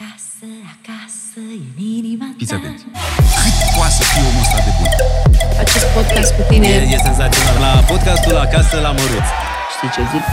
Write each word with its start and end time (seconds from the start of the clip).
Acasă, 0.00 0.46
acasă, 0.74 1.38
în 1.78 1.82
inima 1.96 2.26
Fiți 2.36 2.50
ta 2.50 2.56
atenți. 2.56 2.84
Cât 2.84 3.74
poate 3.76 3.92
să 3.98 4.02
fie 4.10 4.22
omul 4.28 4.40
ăsta 4.40 4.58
de 4.66 4.72
bun? 4.78 4.88
Acest 5.58 5.86
podcast 5.94 6.30
cu 6.36 6.42
tine, 6.48 6.66
E, 6.66 6.94
e 6.94 6.96
senzațional. 6.96 7.56
La 7.60 7.82
podcastul 7.90 8.36
Acasă 8.36 8.80
la 8.80 8.90
Măruț. 8.90 9.26
știi 9.74 9.90
ce 9.94 10.00
zic? 10.12 10.24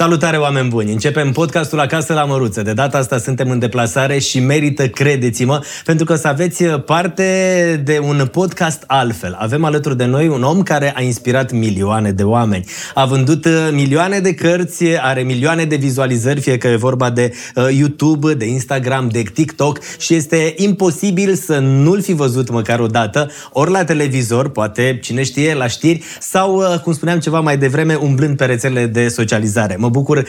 Salutare, 0.00 0.36
oameni 0.36 0.68
buni! 0.68 0.92
Începem 0.92 1.32
podcastul 1.32 1.80
Acasă 1.80 2.12
la 2.12 2.24
Măruță. 2.24 2.62
De 2.62 2.72
data 2.72 2.98
asta 2.98 3.18
suntem 3.18 3.50
în 3.50 3.58
deplasare 3.58 4.18
și 4.18 4.40
merită, 4.40 4.88
credeți-mă, 4.88 5.60
pentru 5.84 6.04
că 6.04 6.14
să 6.14 6.28
aveți 6.28 6.64
parte 6.64 7.82
de 7.84 8.00
un 8.02 8.28
podcast 8.32 8.84
altfel. 8.86 9.36
Avem 9.38 9.64
alături 9.64 9.96
de 9.96 10.04
noi 10.04 10.28
un 10.28 10.42
om 10.42 10.62
care 10.62 10.92
a 10.96 11.02
inspirat 11.02 11.52
milioane 11.52 12.12
de 12.12 12.22
oameni. 12.22 12.64
A 12.94 13.04
vândut 13.04 13.44
uh, 13.44 13.68
milioane 13.72 14.18
de 14.18 14.34
cărți, 14.34 14.84
are 15.00 15.22
milioane 15.22 15.64
de 15.64 15.76
vizualizări, 15.76 16.40
fie 16.40 16.58
că 16.58 16.68
e 16.68 16.76
vorba 16.76 17.10
de 17.10 17.32
uh, 17.54 17.66
YouTube, 17.70 18.34
de 18.34 18.46
Instagram, 18.46 19.08
de 19.08 19.22
TikTok 19.34 19.80
și 19.98 20.14
este 20.14 20.54
imposibil 20.56 21.34
să 21.34 21.58
nu-l 21.58 22.02
fi 22.02 22.12
văzut 22.12 22.50
măcar 22.50 22.80
o 22.80 22.86
dată, 22.86 23.30
ori 23.52 23.70
la 23.70 23.84
televizor, 23.84 24.48
poate, 24.48 24.98
cine 25.02 25.22
știe, 25.22 25.54
la 25.54 25.66
știri, 25.66 26.02
sau, 26.20 26.56
uh, 26.56 26.78
cum 26.82 26.92
spuneam 26.92 27.18
ceva 27.18 27.40
mai 27.40 27.58
devreme, 27.58 27.94
umblând 27.94 28.36
pe 28.36 28.44
rețelele 28.44 28.86
de 28.86 29.08
socializare. 29.08 29.76
Mă 29.76 29.88
bucur 29.90 30.16
uh, 30.18 30.24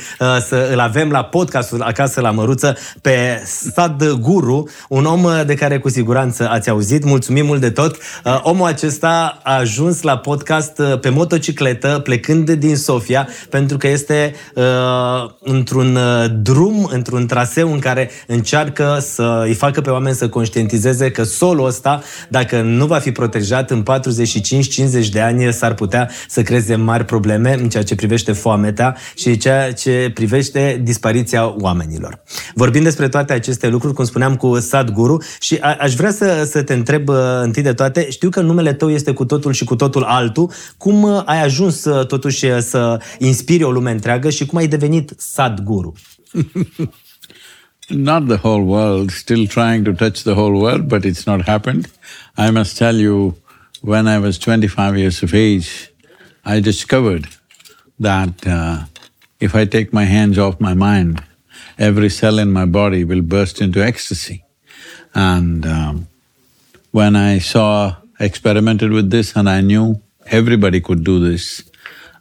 să 0.48 0.70
îl 0.72 0.80
avem 0.80 1.10
la 1.10 1.24
podcastul 1.24 1.82
Acasă 1.82 2.22
la 2.22 2.32
Măruță 2.32 2.78
pe 3.02 3.44
Sad 3.74 4.12
Guru, 4.12 4.70
un 4.90 5.06
om 5.06 5.24
uh, 5.24 5.42
de 5.46 5.54
care 5.54 5.80
cu 5.80 5.90
siguranță 5.90 6.50
ați 6.50 6.70
auzit. 6.70 7.04
Mulțumim 7.04 7.46
mult 7.46 7.62
de 7.62 7.70
tot. 7.70 7.98
Uh, 8.24 8.40
omul 8.44 8.68
acesta 8.68 9.40
a 9.44 9.58
ajuns 9.58 10.02
la 10.02 10.18
podcast 10.18 10.80
uh, 10.80 11.00
pe 11.00 11.10
motocicletă, 11.10 12.00
plecând 12.04 12.52
din 12.52 12.76
Sofia, 12.76 13.28
pentru 13.50 13.78
că 13.78 13.88
este 13.88 14.36
uh, 14.56 14.64
într-un 15.40 15.96
uh, 15.96 16.26
drum, 16.42 16.90
într-un 16.92 17.28
traseu 17.28 17.74
în 17.74 17.80
care 17.80 18.10
încearcă 18.28 18.98
să 19.02 19.44
îi 19.46 19.54
facă 19.54 19.82
pe 19.82 19.90
oameni 19.90 20.16
să 20.16 20.30
conștientizeze 20.30 21.12
că 21.12 21.24
solul 21.24 21.66
ăsta, 21.66 22.02
dacă 22.30 22.62
nu 22.62 22.86
va 22.86 22.98
fi 22.98 23.12
protejat 23.12 23.72
în 23.72 23.84
45-50 25.06 25.10
de 25.12 25.20
ani, 25.22 25.54
s-ar 25.54 25.74
putea 25.74 26.10
să 26.28 26.42
creeze 26.42 26.76
mari 26.76 27.06
probleme 27.06 27.54
în 27.54 27.70
ceea 27.70 27.84
ce 27.84 27.96
privește 27.96 28.32
foametea 28.32 28.98
și 29.16 29.38
ceea 29.38 29.51
ce 29.78 30.12
privește 30.14 30.82
dispariția 30.84 31.56
oamenilor. 31.60 32.24
Vorbim 32.54 32.84
despre 32.84 33.08
toate 33.10 33.34
aceste 33.34 33.68
lucruri, 33.68 33.94
cum 33.94 34.06
spuneam, 34.06 34.36
cu 34.36 34.60
Sad 34.60 34.90
Guru 34.90 35.22
și 35.40 35.58
a- 35.62 35.76
aș 35.80 35.94
vrea 35.94 36.12
să, 36.12 36.44
să 36.50 36.64
te 36.64 36.74
întreb 36.74 37.10
uh, 37.10 37.16
întâi 37.42 37.64
de 37.64 37.74
toate, 37.74 38.10
știu 38.10 38.30
că 38.30 38.42
numele 38.42 38.74
tău 38.74 38.92
este 38.92 39.12
cu 39.14 39.26
totul 39.26 39.54
și 39.54 39.64
cu 39.64 39.76
totul 39.76 40.04
altul, 40.04 40.52
cum 40.78 41.04
uh, 41.04 41.22
ai 41.26 41.44
ajuns 41.44 41.84
uh, 41.86 42.06
totuși 42.06 42.46
uh, 42.46 42.58
să 42.60 43.00
inspiri 43.20 43.64
o 43.64 43.72
lume 43.72 43.92
întreagă 43.92 44.30
și 44.30 44.46
cum 44.46 44.58
ai 44.58 44.68
devenit 44.68 45.14
Sad 45.18 45.60
Guru? 45.60 45.94
Not 47.88 48.28
the 48.28 48.38
whole 48.42 48.64
world, 48.64 49.12
still 49.12 49.48
trying 49.48 49.84
to 49.86 49.92
touch 49.92 50.22
the 50.24 50.32
whole 50.34 50.58
world, 50.58 50.88
but 50.88 51.04
it's 51.04 51.26
not 51.26 51.42
happened. 51.48 51.90
I 52.38 52.50
must 52.52 52.78
tell 52.78 52.96
you, 53.00 53.38
when 53.82 54.08
I 54.08 54.18
was 54.18 54.38
twenty-five 54.38 54.98
years 54.98 55.22
of 55.22 55.34
age, 55.34 55.68
I 56.46 56.60
discovered 56.62 57.28
that 58.00 58.34
uh, 58.48 58.78
if 59.42 59.56
I 59.56 59.66
take 59.66 59.92
my 59.92 60.06
hands 60.06 60.38
off 60.38 60.62
my 60.62 60.74
mind, 60.74 61.24
every 61.78 62.10
cell 62.10 62.40
in 62.40 62.52
my 62.52 62.66
body 62.66 63.04
will 63.04 63.22
burst 63.22 63.60
into 63.60 63.84
ecstasy. 63.84 64.46
And 65.14 65.66
um, 65.66 66.08
when 66.92 67.16
I 67.16 67.40
saw, 67.40 67.96
experimented 68.20 68.92
with 68.92 69.10
this 69.10 69.36
and 69.36 69.50
I 69.50 69.62
knew 69.62 70.02
everybody 70.28 70.80
could 70.80 71.04
do 71.04 71.20
this, 71.20 71.64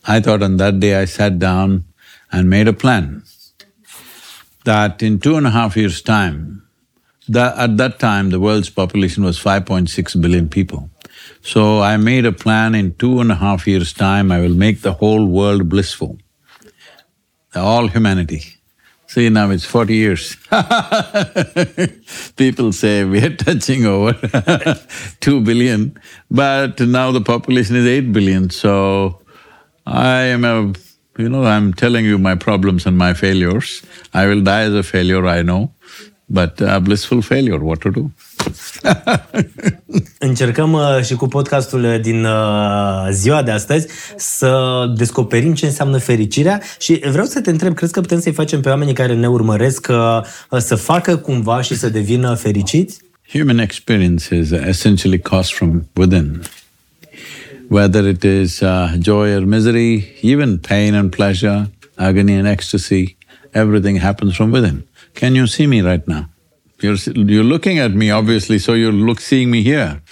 I 0.06 0.20
thought 0.20 0.42
on 0.42 0.56
that 0.56 0.80
day 0.80 0.98
I 1.00 1.04
sat 1.04 1.38
down 1.38 1.84
and 2.32 2.48
made 2.48 2.68
a 2.68 2.72
plan 2.72 3.22
that 4.64 5.02
in 5.02 5.20
two 5.20 5.36
and 5.36 5.46
a 5.46 5.50
half 5.50 5.76
years' 5.76 6.00
time, 6.00 6.66
at 7.34 7.76
that 7.76 7.98
time 7.98 8.30
the 8.30 8.40
world's 8.40 8.70
population 8.70 9.24
was 9.24 9.38
5.6 9.38 10.20
billion 10.20 10.48
people. 10.48 10.90
So 11.42 11.80
I 11.80 11.96
made 11.96 12.24
a 12.24 12.32
plan 12.32 12.74
in 12.74 12.94
two 12.94 13.20
and 13.20 13.30
a 13.30 13.34
half 13.34 13.66
years' 13.66 13.92
time, 13.92 14.32
I 14.32 14.40
will 14.40 14.54
make 14.54 14.80
the 14.80 14.94
whole 14.94 15.26
world 15.26 15.68
blissful, 15.68 16.18
all 17.54 17.88
humanity. 17.88 18.42
See, 19.06 19.28
now 19.28 19.50
it's 19.50 19.64
forty 19.64 19.96
years. 19.96 20.36
People 22.36 22.72
say 22.72 23.04
we 23.04 23.20
are 23.24 23.34
touching 23.34 23.84
over 23.84 24.12
two 25.20 25.40
billion, 25.40 25.98
but 26.30 26.78
now 26.80 27.10
the 27.10 27.20
population 27.20 27.74
is 27.74 27.86
eight 27.86 28.12
billion, 28.12 28.50
so 28.50 29.20
I 29.84 30.22
am 30.22 30.44
a 30.44 30.72
you 31.20 31.28
know, 31.28 31.44
I'm 31.44 31.74
telling 31.74 32.04
you 32.04 32.18
my 32.18 32.34
problems 32.34 32.86
and 32.86 32.96
my 32.96 33.12
failures. 33.14 33.82
I 34.14 34.26
will 34.26 34.40
die 34.42 34.62
as 34.62 34.74
a 34.74 34.82
failure, 34.82 35.26
I 35.26 35.42
know, 35.42 35.72
but 36.28 36.60
a 36.60 36.80
blissful 36.80 37.22
failure, 37.22 37.58
what 37.58 37.82
to 37.82 37.90
do? 37.90 38.12
Încercăm 40.18 40.72
uh, 40.72 41.00
și 41.04 41.14
cu 41.14 41.26
podcastul 41.26 41.84
uh, 41.84 42.00
din 42.00 42.24
uh, 42.24 43.08
ziua 43.10 43.42
de 43.42 43.50
astăzi 43.50 43.86
să 44.16 44.84
descoperim 44.96 45.54
ce 45.54 45.66
înseamnă 45.66 45.98
fericirea 45.98 46.62
și 46.78 47.00
vreau 47.10 47.26
să 47.26 47.40
te 47.40 47.50
întreb, 47.50 47.74
crezi 47.74 47.92
că 47.92 48.00
putem 48.00 48.20
să-i 48.20 48.32
facem 48.32 48.60
pe 48.60 48.68
oamenii 48.68 48.94
care 48.94 49.14
ne 49.14 49.28
urmăresc 49.28 49.86
uh, 49.90 50.58
să 50.58 50.74
facă 50.74 51.16
cumva 51.16 51.60
și 51.60 51.76
să 51.76 51.88
devină 51.88 52.34
fericiți? 52.34 53.00
Human 53.32 53.58
experience 53.58 54.34
is 54.34 54.50
essentially 54.50 55.18
caused 55.18 55.52
from 55.54 55.88
within. 55.94 56.42
Whether 57.68 58.04
it 58.08 58.22
is 58.22 58.60
uh, 58.60 58.92
joy 59.00 59.34
or 59.34 59.44
misery, 59.44 60.18
even 60.22 60.58
pain 60.58 60.94
and 60.94 61.10
pleasure, 61.10 61.70
agony 61.94 62.34
and 62.34 62.46
ecstasy, 62.46 63.16
everything 63.52 64.00
happens 64.00 64.34
from 64.34 64.50
within. 64.50 64.84
Can 65.12 65.34
you 65.34 65.46
see 65.46 65.66
me 65.66 65.80
right 65.80 66.06
now? 66.08 66.29
You're, 66.80 66.96
you're 67.14 67.44
looking 67.44 67.78
at 67.78 67.92
me 67.92 68.10
obviously, 68.10 68.58
so 68.58 68.74
you're 68.74 68.92
look, 68.92 69.20
seeing 69.20 69.50
me 69.50 69.62
here. 69.62 70.02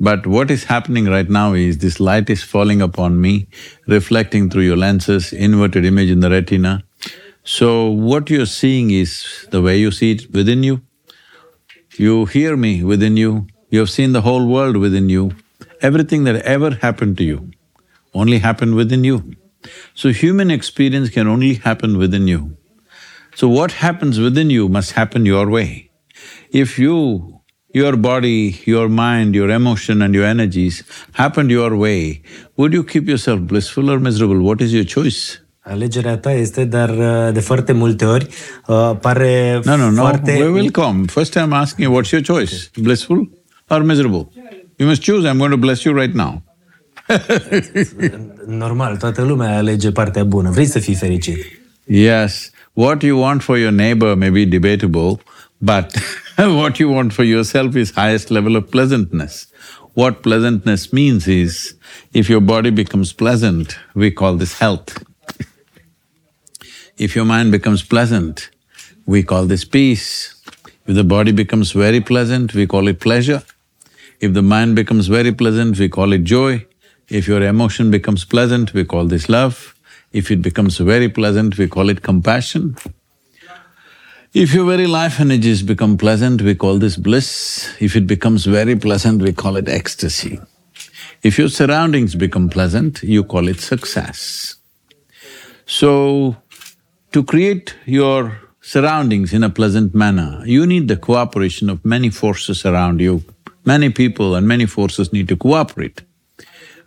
But 0.00 0.26
what 0.26 0.50
is 0.50 0.64
happening 0.64 1.06
right 1.06 1.28
now 1.28 1.52
is 1.52 1.78
this 1.78 2.00
light 2.00 2.28
is 2.28 2.42
falling 2.42 2.82
upon 2.82 3.20
me, 3.20 3.46
reflecting 3.86 4.50
through 4.50 4.62
your 4.62 4.76
lenses, 4.76 5.32
inverted 5.32 5.84
image 5.84 6.10
in 6.10 6.20
the 6.20 6.30
retina. 6.30 6.82
So 7.44 7.88
what 7.88 8.30
you're 8.30 8.46
seeing 8.46 8.90
is 8.90 9.46
the 9.50 9.62
way 9.62 9.78
you 9.78 9.90
see 9.90 10.12
it 10.12 10.32
within 10.32 10.62
you. 10.62 10.82
You 11.96 12.24
hear 12.26 12.56
me 12.56 12.82
within 12.82 13.16
you, 13.16 13.46
you 13.70 13.78
have 13.80 13.90
seen 13.90 14.12
the 14.12 14.22
whole 14.22 14.46
world 14.46 14.76
within 14.76 15.08
you. 15.08 15.32
Everything 15.80 16.24
that 16.24 16.36
ever 16.42 16.70
happened 16.70 17.16
to 17.18 17.24
you 17.24 17.50
only 18.14 18.38
happened 18.38 18.74
within 18.74 19.04
you. 19.04 19.34
So 19.94 20.10
human 20.10 20.50
experience 20.50 21.10
can 21.10 21.28
only 21.28 21.54
happen 21.54 21.96
within 21.96 22.26
you. 22.26 22.56
So 23.34 23.48
what 23.48 23.72
happens 23.72 24.18
within 24.18 24.50
you 24.50 24.68
must 24.68 24.92
happen 24.92 25.24
your 25.24 25.48
way. 25.48 25.91
If 26.52 26.78
you, 26.78 27.40
your 27.72 27.96
body, 27.96 28.60
your 28.66 28.88
mind, 28.88 29.34
your 29.34 29.48
emotion 29.48 30.02
and 30.02 30.14
your 30.14 30.26
energies 30.26 30.84
happened 31.12 31.50
your 31.50 31.74
way, 31.74 32.20
would 32.56 32.74
you 32.74 32.84
keep 32.84 33.08
yourself 33.08 33.40
blissful 33.40 33.90
or 33.90 33.98
miserable? 33.98 34.38
What 34.42 34.60
is 34.60 34.74
your 34.74 34.84
choice? 34.84 35.40
Alegerea 35.64 36.18
ta 36.18 36.32
este, 36.32 36.64
dar 36.64 36.88
uh, 36.88 37.32
de 37.32 37.40
foarte 37.40 37.72
multe 37.72 38.04
ori 38.04 38.26
uh, 38.66 38.90
pare 39.00 39.60
No, 39.64 39.76
no, 39.76 39.90
no, 39.90 40.00
foarte... 40.00 40.36
we 40.38 40.48
will 40.48 40.70
come. 40.70 41.04
First 41.06 41.34
I'm 41.34 41.52
asking 41.52 41.84
you, 41.84 41.94
what's 41.94 42.10
your 42.10 42.22
choice? 42.22 42.70
Blissful 42.76 43.30
or 43.68 43.82
miserable? 43.82 44.32
You 44.76 44.88
must 44.88 45.02
choose, 45.02 45.28
I'm 45.28 45.38
going 45.38 45.50
to 45.50 45.56
bless 45.56 45.82
you 45.84 45.94
right 45.94 46.14
now. 46.14 46.42
Normal, 48.46 48.96
toată 48.96 49.22
lumea 49.22 49.56
alege 49.56 49.90
partea 49.90 50.24
bună. 50.24 50.50
Vrei 50.50 50.66
să 50.66 50.78
fii 50.78 50.94
fericit. 50.94 51.38
Yes, 51.84 52.50
what 52.72 53.02
you 53.02 53.20
want 53.20 53.42
for 53.42 53.58
your 53.58 53.72
neighbor 53.72 54.14
may 54.14 54.30
be 54.30 54.44
debatable, 54.44 55.20
but 55.58 55.86
what 56.38 56.80
you 56.80 56.88
want 56.88 57.12
for 57.12 57.24
yourself 57.24 57.76
is 57.76 57.90
highest 57.90 58.30
level 58.30 58.56
of 58.56 58.70
pleasantness. 58.70 59.48
What 59.92 60.22
pleasantness 60.22 60.90
means 60.90 61.28
is, 61.28 61.74
if 62.14 62.30
your 62.30 62.40
body 62.40 62.70
becomes 62.70 63.12
pleasant, 63.12 63.76
we 63.94 64.10
call 64.10 64.36
this 64.36 64.58
health. 64.58 65.04
If 66.96 67.16
your 67.16 67.24
mind 67.24 67.52
becomes 67.52 67.82
pleasant, 67.82 68.50
we 69.06 69.22
call 69.22 69.44
this 69.46 69.64
peace. 69.64 70.34
If 70.86 70.94
the 70.94 71.04
body 71.04 71.32
becomes 71.32 71.72
very 71.72 72.00
pleasant, 72.00 72.54
we 72.54 72.66
call 72.66 72.88
it 72.88 73.00
pleasure. 73.00 73.42
If 74.20 74.32
the 74.32 74.42
mind 74.42 74.76
becomes 74.76 75.08
very 75.08 75.32
pleasant, 75.32 75.78
we 75.78 75.88
call 75.88 76.12
it 76.12 76.24
joy. 76.24 76.66
If 77.08 77.28
your 77.28 77.42
emotion 77.42 77.90
becomes 77.90 78.24
pleasant, 78.24 78.72
we 78.72 78.84
call 78.84 79.06
this 79.06 79.28
love. 79.28 79.74
If 80.12 80.30
it 80.30 80.40
becomes 80.40 80.78
very 80.78 81.08
pleasant, 81.08 81.58
we 81.58 81.68
call 81.68 81.88
it 81.88 82.02
compassion. 82.02 82.76
If 84.34 84.54
your 84.54 84.64
very 84.64 84.86
life 84.86 85.20
energies 85.20 85.62
become 85.62 85.98
pleasant, 85.98 86.40
we 86.40 86.54
call 86.54 86.78
this 86.78 86.96
bliss. 86.96 87.68
If 87.80 87.94
it 87.96 88.06
becomes 88.06 88.46
very 88.46 88.74
pleasant, 88.74 89.20
we 89.20 89.34
call 89.34 89.56
it 89.56 89.68
ecstasy. 89.68 90.40
If 91.22 91.38
your 91.38 91.50
surroundings 91.50 92.14
become 92.14 92.48
pleasant, 92.48 93.02
you 93.02 93.24
call 93.24 93.46
it 93.46 93.60
success. 93.60 94.56
So, 95.66 96.38
to 97.12 97.22
create 97.22 97.74
your 97.84 98.40
surroundings 98.62 99.34
in 99.34 99.44
a 99.44 99.50
pleasant 99.50 99.94
manner, 99.94 100.42
you 100.46 100.64
need 100.64 100.88
the 100.88 100.96
cooperation 100.96 101.68
of 101.68 101.84
many 101.84 102.08
forces 102.08 102.64
around 102.64 103.02
you. 103.02 103.22
Many 103.66 103.90
people 103.90 104.34
and 104.34 104.48
many 104.48 104.64
forces 104.64 105.12
need 105.12 105.28
to 105.28 105.36
cooperate. 105.36 106.00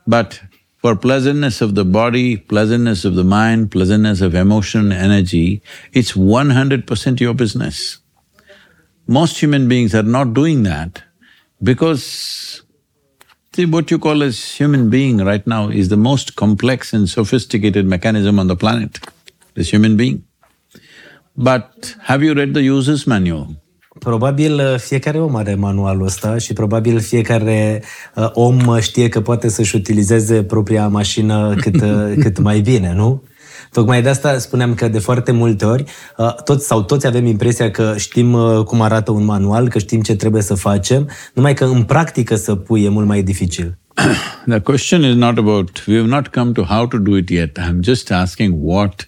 But 0.07 0.41
for 0.85 0.95
pleasantness 0.95 1.61
of 1.61 1.73
the 1.73 1.83
body, 1.83 2.37
pleasantness 2.37 3.05
of 3.05 3.15
the 3.15 3.23
mind, 3.23 3.71
pleasantness 3.71 4.21
of 4.21 4.35
emotion, 4.35 4.91
energy, 4.91 5.63
it's 5.93 6.15
one 6.15 6.51
hundred 6.51 6.85
percent 6.85 7.19
your 7.19 7.33
business. 7.33 7.97
Most 9.07 9.39
human 9.39 9.67
beings 9.67 9.95
are 9.95 10.03
not 10.03 10.35
doing 10.35 10.61
that 10.61 11.01
because 11.63 12.61
see, 13.55 13.65
what 13.65 13.89
you 13.89 13.97
call 13.97 14.21
as 14.21 14.51
human 14.59 14.91
being 14.91 15.17
right 15.17 15.47
now 15.47 15.69
is 15.69 15.89
the 15.89 15.97
most 15.97 16.35
complex 16.35 16.93
and 16.93 17.09
sophisticated 17.09 17.87
mechanism 17.87 18.37
on 18.37 18.45
the 18.45 18.55
planet, 18.55 18.99
this 19.55 19.71
human 19.71 19.97
being. 19.97 20.23
But 21.35 21.95
have 22.03 22.21
you 22.21 22.35
read 22.35 22.53
the 22.53 22.61
user's 22.61 23.07
manual? 23.07 23.55
Probabil 24.05 24.53
uh, 24.53 24.79
fiecare 24.79 25.19
om 25.19 25.35
are 25.35 25.55
manualul 25.55 26.05
ăsta 26.05 26.37
și 26.37 26.53
probabil 26.53 26.99
fiecare 26.99 27.83
uh, 28.15 28.29
om 28.33 28.79
știe 28.79 29.07
că 29.09 29.21
poate 29.21 29.49
să-și 29.49 29.75
utilizeze 29.75 30.43
propria 30.43 30.87
mașină 30.87 31.55
cât, 31.57 31.81
uh, 31.81 32.13
cât 32.23 32.39
mai 32.39 32.59
bine, 32.59 32.93
nu? 32.95 33.23
Tocmai 33.71 34.01
de 34.01 34.09
asta 34.09 34.37
spuneam 34.37 34.73
că 34.73 34.87
de 34.87 34.99
foarte 34.99 35.31
multe 35.31 35.65
ori, 35.65 35.83
uh, 36.17 36.35
toți 36.43 36.65
sau 36.65 36.83
toți 36.83 37.07
avem 37.07 37.25
impresia 37.25 37.71
că 37.71 37.93
știm 37.97 38.33
uh, 38.33 38.63
cum 38.63 38.81
arată 38.81 39.11
un 39.11 39.23
manual, 39.23 39.67
că 39.67 39.79
știm 39.79 40.01
ce 40.01 40.15
trebuie 40.15 40.41
să 40.41 40.53
facem, 40.53 41.09
numai 41.33 41.53
că 41.53 41.65
în 41.65 41.83
practică 41.83 42.35
să 42.35 42.55
pui 42.55 42.83
e 42.83 42.89
mult 42.89 43.07
mai 43.07 43.23
dificil. 43.23 43.77
The 44.49 44.59
question 44.59 45.03
is 45.03 45.15
not 45.15 45.37
about, 45.37 45.83
we 45.87 45.95
have 45.95 46.07
not 46.07 46.27
come 46.27 46.51
to 46.51 46.61
how 46.61 46.87
to 46.87 46.97
do 46.97 47.17
it 47.17 47.29
yet, 47.29 47.59
I'm 47.59 47.79
just 47.81 48.11
asking 48.11 48.53
what. 48.61 49.07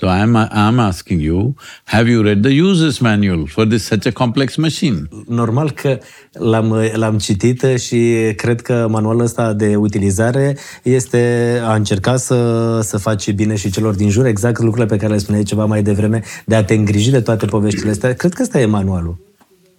So 0.00 0.06
I'm, 0.06 0.36
I'm 0.36 0.78
asking 0.78 1.20
you, 1.20 1.56
have 1.84 2.08
you 2.08 2.22
read 2.22 2.42
the 2.42 2.52
user's 2.52 3.00
manual 3.00 3.46
for 3.46 3.64
this 3.66 3.84
such 3.84 4.06
a 4.06 4.12
complex 4.12 4.56
machine? 4.56 5.08
Normal 5.26 5.70
că 5.70 5.98
l-am, 6.32 6.90
l-am 6.92 7.18
citit 7.18 7.62
și 7.62 8.32
cred 8.36 8.60
că 8.60 8.86
manualul 8.90 9.22
ăsta 9.22 9.52
de 9.52 9.76
utilizare 9.76 10.56
este 10.82 11.60
a 11.64 11.74
încerca 11.74 12.16
să, 12.16 12.80
să 12.82 12.98
faci 12.98 13.32
bine 13.32 13.56
și 13.56 13.70
celor 13.70 13.94
din 13.94 14.10
jur, 14.10 14.26
exact 14.26 14.58
lucrurile 14.58 14.94
pe 14.94 14.96
care 14.96 15.12
le 15.12 15.18
spuneai 15.18 15.42
ceva 15.42 15.64
mai 15.64 15.82
devreme, 15.82 16.22
de 16.44 16.54
a 16.54 16.64
te 16.64 16.74
îngriji 16.74 17.10
de 17.10 17.20
toate 17.20 17.46
poveștile 17.46 17.90
astea. 17.90 18.14
Cred 18.14 18.32
că 18.32 18.42
ăsta 18.42 18.60
e 18.60 18.66
manualul. 18.66 19.16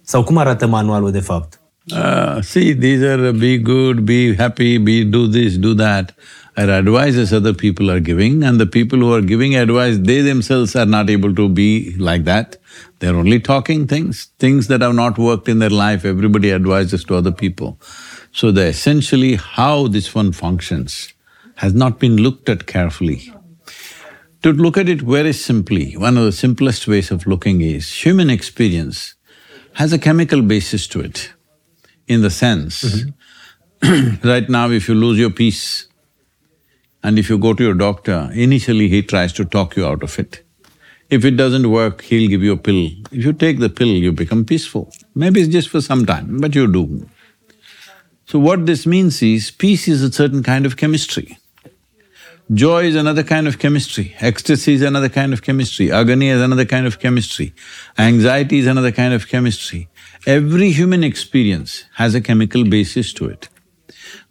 Sau 0.02 0.24
cum 0.24 0.36
arată 0.36 0.66
manualul 0.66 1.10
de 1.10 1.20
fapt? 1.20 1.59
Uh, 1.92 2.42
see, 2.42 2.72
these 2.74 3.02
are 3.02 3.32
be 3.32 3.56
good, 3.56 4.04
be 4.04 4.34
happy, 4.34 4.76
be 4.76 5.02
do 5.02 5.26
this, 5.26 5.56
do 5.56 5.72
that, 5.74 6.12
are 6.56 6.68
advices 6.68 7.32
other 7.32 7.54
people 7.54 7.90
are 7.90 8.00
giving, 8.00 8.42
and 8.42 8.60
the 8.60 8.66
people 8.66 8.98
who 8.98 9.14
are 9.14 9.22
giving 9.22 9.56
advice, 9.56 9.96
they 9.98 10.20
themselves 10.20 10.76
are 10.76 10.84
not 10.84 11.08
able 11.08 11.34
to 11.34 11.48
be 11.48 11.96
like 11.96 12.24
that. 12.24 12.58
They're 12.98 13.14
only 13.16 13.40
talking 13.40 13.86
things, 13.86 14.26
things 14.38 14.68
that 14.68 14.82
have 14.82 14.94
not 14.94 15.16
worked 15.18 15.48
in 15.48 15.58
their 15.58 15.70
life, 15.70 16.04
everybody 16.04 16.52
advises 16.52 17.02
to 17.04 17.16
other 17.16 17.32
people. 17.32 17.80
So 18.32 18.52
the 18.52 18.66
essentially 18.66 19.36
how 19.36 19.88
this 19.88 20.14
one 20.14 20.32
functions 20.32 21.14
has 21.56 21.72
not 21.72 21.98
been 21.98 22.18
looked 22.18 22.50
at 22.50 22.66
carefully. 22.66 23.32
To 24.42 24.52
look 24.52 24.76
at 24.76 24.88
it 24.88 25.00
very 25.00 25.32
simply, 25.32 25.96
one 25.96 26.18
of 26.18 26.24
the 26.24 26.32
simplest 26.32 26.86
ways 26.86 27.10
of 27.10 27.26
looking 27.26 27.62
is 27.62 28.04
human 28.04 28.28
experience 28.28 29.14
has 29.74 29.92
a 29.94 29.98
chemical 29.98 30.42
basis 30.42 30.86
to 30.88 31.00
it 31.00 31.32
in 32.10 32.22
the 32.22 32.30
sense, 32.30 32.82
mm-hmm. 32.82 34.28
right 34.28 34.48
now 34.48 34.68
if 34.68 34.88
you 34.88 34.94
lose 34.94 35.18
your 35.18 35.30
peace 35.30 35.86
and 37.04 37.18
if 37.20 37.30
you 37.30 37.38
go 37.38 37.54
to 37.54 37.62
your 37.62 37.74
doctor, 37.74 38.30
initially 38.34 38.88
he 38.88 39.02
tries 39.02 39.32
to 39.34 39.44
talk 39.44 39.76
you 39.76 39.86
out 39.86 40.02
of 40.02 40.18
it. 40.18 40.42
If 41.08 41.24
it 41.24 41.36
doesn't 41.36 41.70
work, 41.70 42.02
he'll 42.02 42.28
give 42.28 42.42
you 42.42 42.52
a 42.52 42.56
pill. 42.56 42.88
If 43.12 43.24
you 43.24 43.32
take 43.32 43.60
the 43.60 43.68
pill, 43.68 43.88
you 43.88 44.12
become 44.12 44.44
peaceful. 44.44 44.92
Maybe 45.14 45.40
it's 45.40 45.52
just 45.52 45.68
for 45.68 45.80
some 45.80 46.04
time, 46.04 46.38
but 46.40 46.54
you 46.54 46.66
do. 46.72 47.08
So 48.26 48.38
what 48.38 48.66
this 48.66 48.86
means 48.86 49.22
is, 49.22 49.50
peace 49.50 49.88
is 49.88 50.02
a 50.02 50.12
certain 50.12 50.42
kind 50.42 50.66
of 50.66 50.76
chemistry. 50.76 51.36
Joy 52.52 52.82
is 52.84 52.96
another 52.96 53.22
kind 53.22 53.46
of 53.46 53.60
chemistry, 53.60 54.16
ecstasy 54.18 54.74
is 54.74 54.82
another 54.82 55.08
kind 55.08 55.32
of 55.32 55.42
chemistry, 55.42 55.92
agony 55.92 56.30
is 56.30 56.42
another 56.42 56.64
kind 56.64 56.84
of 56.84 56.98
chemistry, 56.98 57.54
anxiety 57.96 58.58
is 58.58 58.66
another 58.66 58.90
kind 58.90 59.14
of 59.14 59.28
chemistry. 59.28 59.88
Every 60.26 60.70
human 60.70 61.02
experience 61.02 61.84
has 61.94 62.14
a 62.14 62.20
chemical 62.20 62.64
basis 62.64 63.14
to 63.14 63.26
it. 63.26 63.48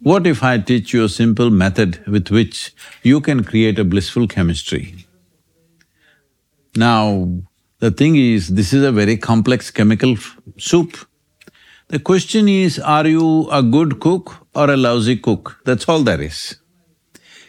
What 0.00 0.24
if 0.24 0.40
I 0.44 0.58
teach 0.58 0.92
you 0.92 1.04
a 1.04 1.08
simple 1.08 1.50
method 1.50 2.06
with 2.06 2.28
which 2.30 2.72
you 3.02 3.20
can 3.20 3.42
create 3.42 3.76
a 3.76 3.82
blissful 3.82 4.28
chemistry? 4.28 5.06
Now, 6.76 7.28
the 7.80 7.90
thing 7.90 8.14
is, 8.14 8.50
this 8.50 8.72
is 8.72 8.84
a 8.84 8.92
very 8.92 9.16
complex 9.16 9.72
chemical 9.72 10.16
soup. 10.58 10.96
The 11.88 11.98
question 11.98 12.48
is, 12.48 12.78
are 12.78 13.08
you 13.08 13.48
a 13.50 13.60
good 13.60 13.98
cook 13.98 14.46
or 14.54 14.70
a 14.70 14.76
lousy 14.76 15.16
cook? 15.16 15.60
That's 15.64 15.88
all 15.88 16.02
there 16.04 16.22
is. 16.22 16.54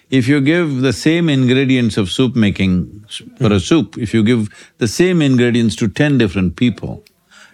If 0.09 0.27
you 0.27 0.41
give 0.41 0.81
the 0.81 0.93
same 0.93 1.29
ingredients 1.29 1.95
of 1.95 2.09
soup 2.09 2.35
making 2.35 3.05
for 3.37 3.53
a 3.53 3.59
soup, 3.59 3.99
if 3.99 4.15
you 4.15 4.23
give 4.23 4.49
the 4.79 4.87
same 4.87 5.21
ingredients 5.21 5.75
to 5.75 5.87
ten 5.87 6.17
different 6.17 6.55
people, 6.55 7.05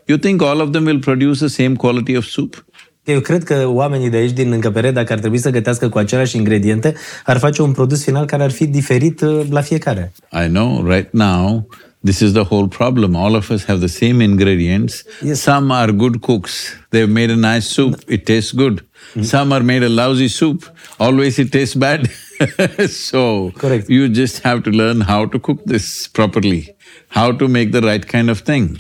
you 0.08 0.18
think 0.18 0.42
all 0.42 0.62
of 0.62 0.72
them 0.72 0.86
will 0.86 1.00
produce 1.00 1.40
the 1.40 1.48
same 1.48 1.76
quality 1.76 2.16
of 2.16 2.26
soup? 2.26 2.66
Eu 3.04 3.20
cred 3.20 3.44
că 3.44 3.66
oamenii 3.68 4.10
de 4.10 4.18
aici, 4.18 4.32
din 4.32 4.52
încăpere, 4.52 4.92
dacă 4.92 5.14
ar 5.14 5.20
trebui 5.20 5.38
să 5.38 5.50
gătească 5.50 5.90
cu 5.90 5.98
aceleași 5.98 6.36
ingrediente, 6.36 6.94
ar 7.26 7.38
face 7.38 7.62
un 7.62 7.72
produs 7.72 8.04
final 8.04 8.26
care 8.26 8.44
ar 8.44 8.52
fi 8.52 8.66
diferit 8.66 9.22
uh, 9.22 9.42
la 9.50 9.62
fiecare. 9.62 10.12
I 10.46 10.48
know, 10.48 10.88
right 10.88 11.12
now, 11.12 11.68
this 12.04 12.20
is 12.20 12.32
the 12.32 12.44
whole 12.50 12.68
problem. 12.68 13.16
All 13.16 13.36
of 13.36 13.50
us 13.50 13.66
have 13.66 13.80
the 13.80 13.88
same 13.88 14.24
ingredients. 14.24 15.04
Yes. 15.22 15.42
Some 15.42 15.74
are 15.74 15.92
good 15.92 16.22
cooks, 16.22 16.74
they've 16.90 17.14
made 17.14 17.32
a 17.32 17.54
nice 17.54 17.66
soup, 17.66 17.96
it 18.08 18.26
tastes 18.26 18.52
good. 18.52 18.86
Some 19.22 19.54
are 19.54 19.64
made 19.64 19.84
a 19.84 19.90
lousy 19.90 20.28
soup, 20.28 20.64
always 21.00 21.40
it 21.40 21.52
tastes 21.52 21.76
bad. 21.76 22.10
so, 22.90 23.52
Correct. 23.58 23.90
you 23.90 24.10
just 24.10 24.44
have 24.44 24.64
to 24.64 24.70
learn 24.70 25.02
how 25.02 25.26
to 25.26 25.40
cook 25.40 25.60
this 25.66 26.08
properly, 26.08 26.76
how 27.08 27.32
to 27.32 27.48
make 27.48 27.72
the 27.72 27.82
right 27.82 28.06
kind 28.06 28.30
of 28.30 28.40
thing. 28.40 28.80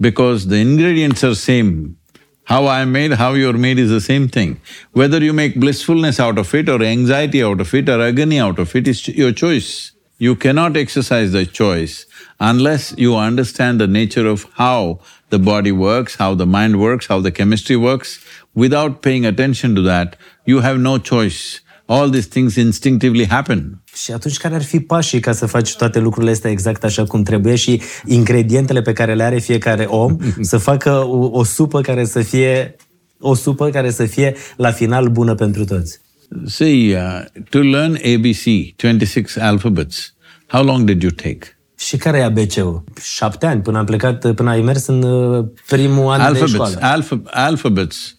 Because 0.00 0.46
the 0.48 0.56
ingredients 0.56 1.22
are 1.24 1.34
same. 1.34 1.96
How 2.44 2.66
I'm 2.66 2.92
made, 2.92 3.12
how 3.12 3.32
you're 3.32 3.54
made 3.54 3.78
is 3.78 3.90
the 3.90 4.00
same 4.00 4.28
thing. 4.28 4.60
Whether 4.92 5.22
you 5.24 5.32
make 5.32 5.58
blissfulness 5.58 6.20
out 6.20 6.36
of 6.36 6.54
it 6.54 6.68
or 6.68 6.82
anxiety 6.82 7.42
out 7.42 7.60
of 7.60 7.72
it 7.72 7.88
or 7.88 8.02
agony 8.02 8.38
out 8.38 8.58
of 8.58 8.76
it 8.76 8.86
is 8.86 9.08
your 9.08 9.32
choice. 9.32 9.92
You 10.18 10.36
cannot 10.36 10.76
exercise 10.76 11.32
the 11.32 11.46
choice 11.46 12.06
unless 12.38 12.94
you 12.98 13.16
understand 13.16 13.80
the 13.80 13.86
nature 13.86 14.26
of 14.26 14.46
how 14.54 15.00
the 15.30 15.38
body 15.38 15.72
works, 15.72 16.16
how 16.16 16.34
the 16.34 16.46
mind 16.46 16.80
works, 16.80 17.06
how 17.06 17.20
the 17.20 17.32
chemistry 17.32 17.76
works. 17.76 18.24
Without 18.54 19.00
paying 19.00 19.24
attention 19.24 19.74
to 19.74 19.82
that, 19.82 20.16
you 20.44 20.60
have 20.60 20.78
no 20.78 20.98
choice. 20.98 21.60
All 21.88 22.08
these 22.08 22.26
things 22.26 22.56
instinctively 22.56 23.24
happen. 23.24 23.80
Și 24.02 24.12
atunci 24.12 24.36
care 24.36 24.54
ar 24.54 24.62
fi 24.62 24.80
pașii 24.80 25.20
ca 25.20 25.32
să 25.32 25.46
faci 25.46 25.76
toate 25.76 25.98
lucrurile 25.98 26.32
astea 26.32 26.50
exact 26.50 26.84
așa 26.84 27.04
cum 27.04 27.22
trebuie 27.22 27.54
și 27.54 27.82
ingredientele 28.06 28.82
pe 28.82 28.92
care 28.92 29.14
le 29.14 29.22
are 29.22 29.38
fiecare 29.38 29.84
om 29.84 30.16
să 30.40 30.56
facă 30.58 30.90
o, 30.90 31.28
o 31.32 31.44
supă 31.44 31.80
care 31.80 32.04
să 32.04 32.20
fie 32.22 32.76
o 33.20 33.34
supă 33.34 33.70
care 33.70 33.90
să 33.90 34.04
fie 34.06 34.34
la 34.56 34.70
final 34.70 35.08
bună 35.08 35.34
pentru 35.34 35.64
toți. 35.64 36.00
See, 36.46 36.96
uh, 36.96 37.42
to 37.50 37.58
learn 37.58 37.92
ABC, 38.14 38.74
twenty-six 38.76 39.36
alphabets, 39.36 40.14
how 40.46 40.64
long 40.64 40.84
did 40.84 41.02
you 41.02 41.10
take? 41.10 41.38
Și 41.78 41.96
care 41.96 42.18
e 42.18 42.22
ABC-ul? 42.24 42.84
Șapte 43.02 43.46
ani, 43.46 43.60
până 43.62 43.78
am 43.78 43.84
plecat, 43.84 44.34
până 44.34 44.50
ai 44.50 44.60
mers 44.60 44.86
în 44.86 45.02
uh, 45.02 45.44
primul 45.66 46.10
an 46.12 46.18
de 46.18 46.24
Alphabets, 46.24 46.52
școală. 46.52 46.78
alpha, 46.80 47.20
alphabets. 47.24 48.18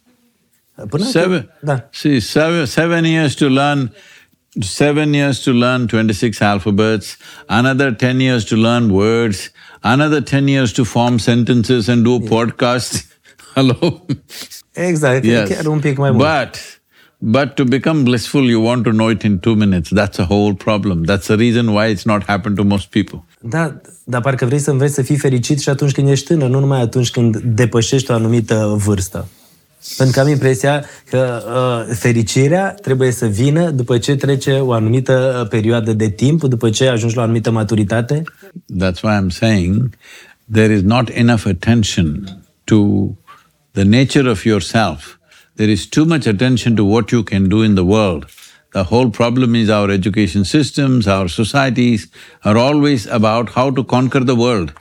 Până 0.89 1.03
Seven, 1.05 1.49
Da. 1.61 1.87
see, 1.91 2.19
seven, 2.19 2.65
seven 2.65 3.03
years 3.03 3.33
to 3.33 3.47
learn, 3.47 3.93
seven 4.61 5.13
years 5.13 5.39
to 5.43 5.51
learn 5.51 5.87
twenty-six 5.87 6.41
alphabets, 6.41 7.17
another 7.47 7.95
ten 7.95 8.19
years 8.19 8.45
to 8.45 8.55
learn 8.55 8.89
words, 8.89 9.51
another 9.81 10.21
ten 10.21 10.47
years 10.47 10.71
to 10.73 10.83
form 10.83 11.19
sentences 11.19 11.89
and 11.89 12.03
do 12.03 12.15
a 12.15 12.19
podcast. 12.19 13.03
Hello? 13.55 14.01
Exactly. 14.73 15.29
yes. 15.31 15.49
chiar 15.49 15.65
un 15.65 15.79
pic 15.79 15.97
mai 15.97 16.11
mult. 16.11 16.23
But, 16.23 16.79
but 17.17 17.55
to 17.55 17.63
become 17.63 18.03
blissful, 18.03 18.43
you 18.49 18.61
want 18.61 18.83
to 18.83 18.91
know 18.91 19.09
it 19.09 19.23
in 19.23 19.39
two 19.39 19.55
minutes. 19.55 19.89
That's 19.89 20.19
a 20.19 20.25
whole 20.25 20.53
problem. 20.53 21.05
That's 21.05 21.27
the 21.27 21.37
reason 21.37 21.73
why 21.73 21.85
it's 21.87 22.05
not 22.05 22.23
happened 22.23 22.57
to 22.57 22.63
most 22.63 22.91
people. 22.91 23.23
Da, 23.39 23.81
dar 24.03 24.21
parcă 24.21 24.45
vrei 24.45 24.59
să 24.59 24.71
înveți 24.71 24.93
să 24.93 25.01
fii 25.01 25.17
fericit 25.17 25.59
și 25.59 25.69
atunci 25.69 25.91
când 25.91 26.09
ești 26.09 26.25
tânăr, 26.25 26.49
nu 26.49 26.59
numai 26.59 26.81
atunci 26.81 27.11
când 27.11 27.37
depășești 27.37 28.11
o 28.11 28.13
anumită 28.13 28.75
vârstă. 28.77 29.27
Pentru 29.97 30.15
că 30.15 30.21
am 30.21 30.31
impresia 30.31 30.85
că 31.09 31.43
uh, 31.47 31.95
fericirea 31.97 32.73
trebuie 32.73 33.11
să 33.11 33.25
vină 33.25 33.69
după 33.69 33.97
ce 33.97 34.15
trece 34.15 34.51
o 34.51 34.71
anumită 34.71 35.39
uh, 35.41 35.47
perioadă 35.47 35.93
de 35.93 36.09
timp, 36.09 36.43
după 36.43 36.69
ce 36.69 36.87
ajungi 36.87 37.15
la 37.15 37.21
o 37.21 37.23
anumită 37.23 37.51
maturitate. 37.51 38.23
That's 38.83 39.01
why 39.01 39.17
I'm 39.21 39.29
saying 39.29 39.89
there 40.51 40.73
is 40.73 40.81
not 40.81 41.09
enough 41.13 41.45
attention 41.45 42.41
to 42.63 43.09
the 43.71 43.83
nature 43.83 44.29
of 44.29 44.43
yourself. 44.43 45.19
There 45.55 45.71
is 45.71 45.85
too 45.85 46.05
much 46.05 46.25
attention 46.25 46.75
to 46.75 46.83
what 46.83 47.09
you 47.09 47.23
can 47.23 47.47
do 47.47 47.63
in 47.63 47.75
the 47.75 47.83
world. 47.83 48.25
The 48.71 48.83
whole 48.83 49.09
problem 49.09 49.55
is 49.55 49.69
our 49.69 49.89
education 49.89 50.43
systems, 50.43 51.07
our 51.07 51.29
societies 51.29 52.09
are 52.43 52.57
always 52.57 53.07
about 53.07 53.49
how 53.49 53.71
to 53.71 53.83
conquer 53.83 54.19
the 54.19 54.35
world. 54.35 54.73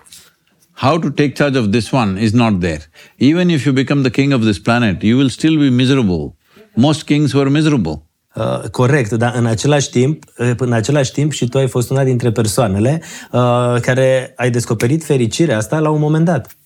How 0.77 0.99
to 0.99 1.09
take 1.11 1.33
charge 1.35 1.59
of 1.59 1.67
this 1.71 1.91
one 1.93 2.23
is 2.23 2.33
not 2.33 2.61
there. 2.61 2.81
Even 3.19 3.49
if 3.49 3.65
you 3.65 3.73
become 3.75 4.01
the 4.03 4.11
king 4.11 4.33
of 4.33 4.41
this 4.43 4.59
planet, 4.59 5.03
you 5.03 5.17
will 5.19 5.29
still 5.29 5.57
be 5.59 5.69
miserable. 5.69 6.37
Most 6.75 7.03
kings 7.05 7.33
were 7.33 7.51
miserable. 7.51 8.03
Uh, 8.35 8.61
corect, 8.71 9.11
dar 9.11 9.35
în 9.37 9.47
același 9.47 9.91
timp, 9.91 10.25
uh, 10.39 10.51
în 10.57 10.73
același 10.73 11.13
timp 11.13 11.33
și 11.33 11.49
tu 11.49 11.59
ai 11.59 11.69
fost 11.69 11.91
una 11.91 12.05
dintre 12.05 12.31
persoanele 12.33 13.03
uh, 13.33 13.77
care 13.81 14.33
ai 14.37 14.51
descoperit 14.51 15.05
fericirea 15.05 15.57
asta 15.57 15.79
la 15.79 15.91
un 15.91 16.01
moment 16.01 16.25
dat. 16.25 16.57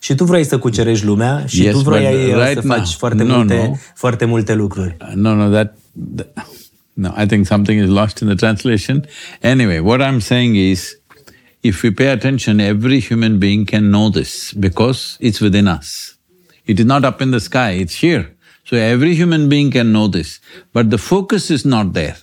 Și 0.00 0.14
tu 0.14 0.24
vrei 0.24 0.44
să 0.44 0.58
cucerești 0.58 1.04
lumea 1.04 1.44
și 1.46 1.64
Yes, 1.64 1.72
tu 1.72 1.78
vrei 1.78 2.26
but 2.26 2.36
uh, 2.36 2.42
right 2.46 2.62
să 2.62 2.66
now- 2.66 2.76
faci 2.76 2.88
foarte, 2.94 3.22
no, 3.22 3.36
multe, 3.36 3.64
no. 3.68 3.74
foarte 3.94 4.24
multe 4.24 4.54
lucruri. 4.54 4.96
Uh, 5.00 5.12
No, 5.14 5.34
no, 5.34 5.48
that, 5.50 5.76
th- 6.16 6.26
no, 6.92 7.08
I 7.22 7.26
think 7.26 7.46
something 7.46 7.82
is 7.82 7.88
lost 7.88 8.18
in 8.18 8.26
the 8.26 8.36
translation. 8.36 9.04
Anyway, 9.42 9.78
what 9.78 10.00
I'm 10.00 10.18
saying 10.20 10.56
is, 10.56 10.98
if 11.64 11.82
we 11.82 11.90
pay 11.90 12.08
attention, 12.08 12.60
every 12.60 13.00
human 13.00 13.38
being 13.38 13.64
can 13.64 13.90
know 13.90 14.10
this 14.10 14.52
because 14.52 15.16
it's 15.18 15.40
within 15.40 15.66
us. 15.66 16.18
It 16.66 16.78
is 16.78 16.84
not 16.84 17.04
up 17.06 17.22
in 17.22 17.30
the 17.30 17.40
sky, 17.40 17.70
it's 17.70 17.94
here. 17.94 18.36
So 18.64 18.76
every 18.76 19.14
human 19.14 19.48
being 19.48 19.70
can 19.70 19.90
know 19.90 20.06
this, 20.08 20.40
but 20.74 20.90
the 20.90 20.98
focus 20.98 21.50
is 21.50 21.64
not 21.64 21.94
there. 21.94 22.16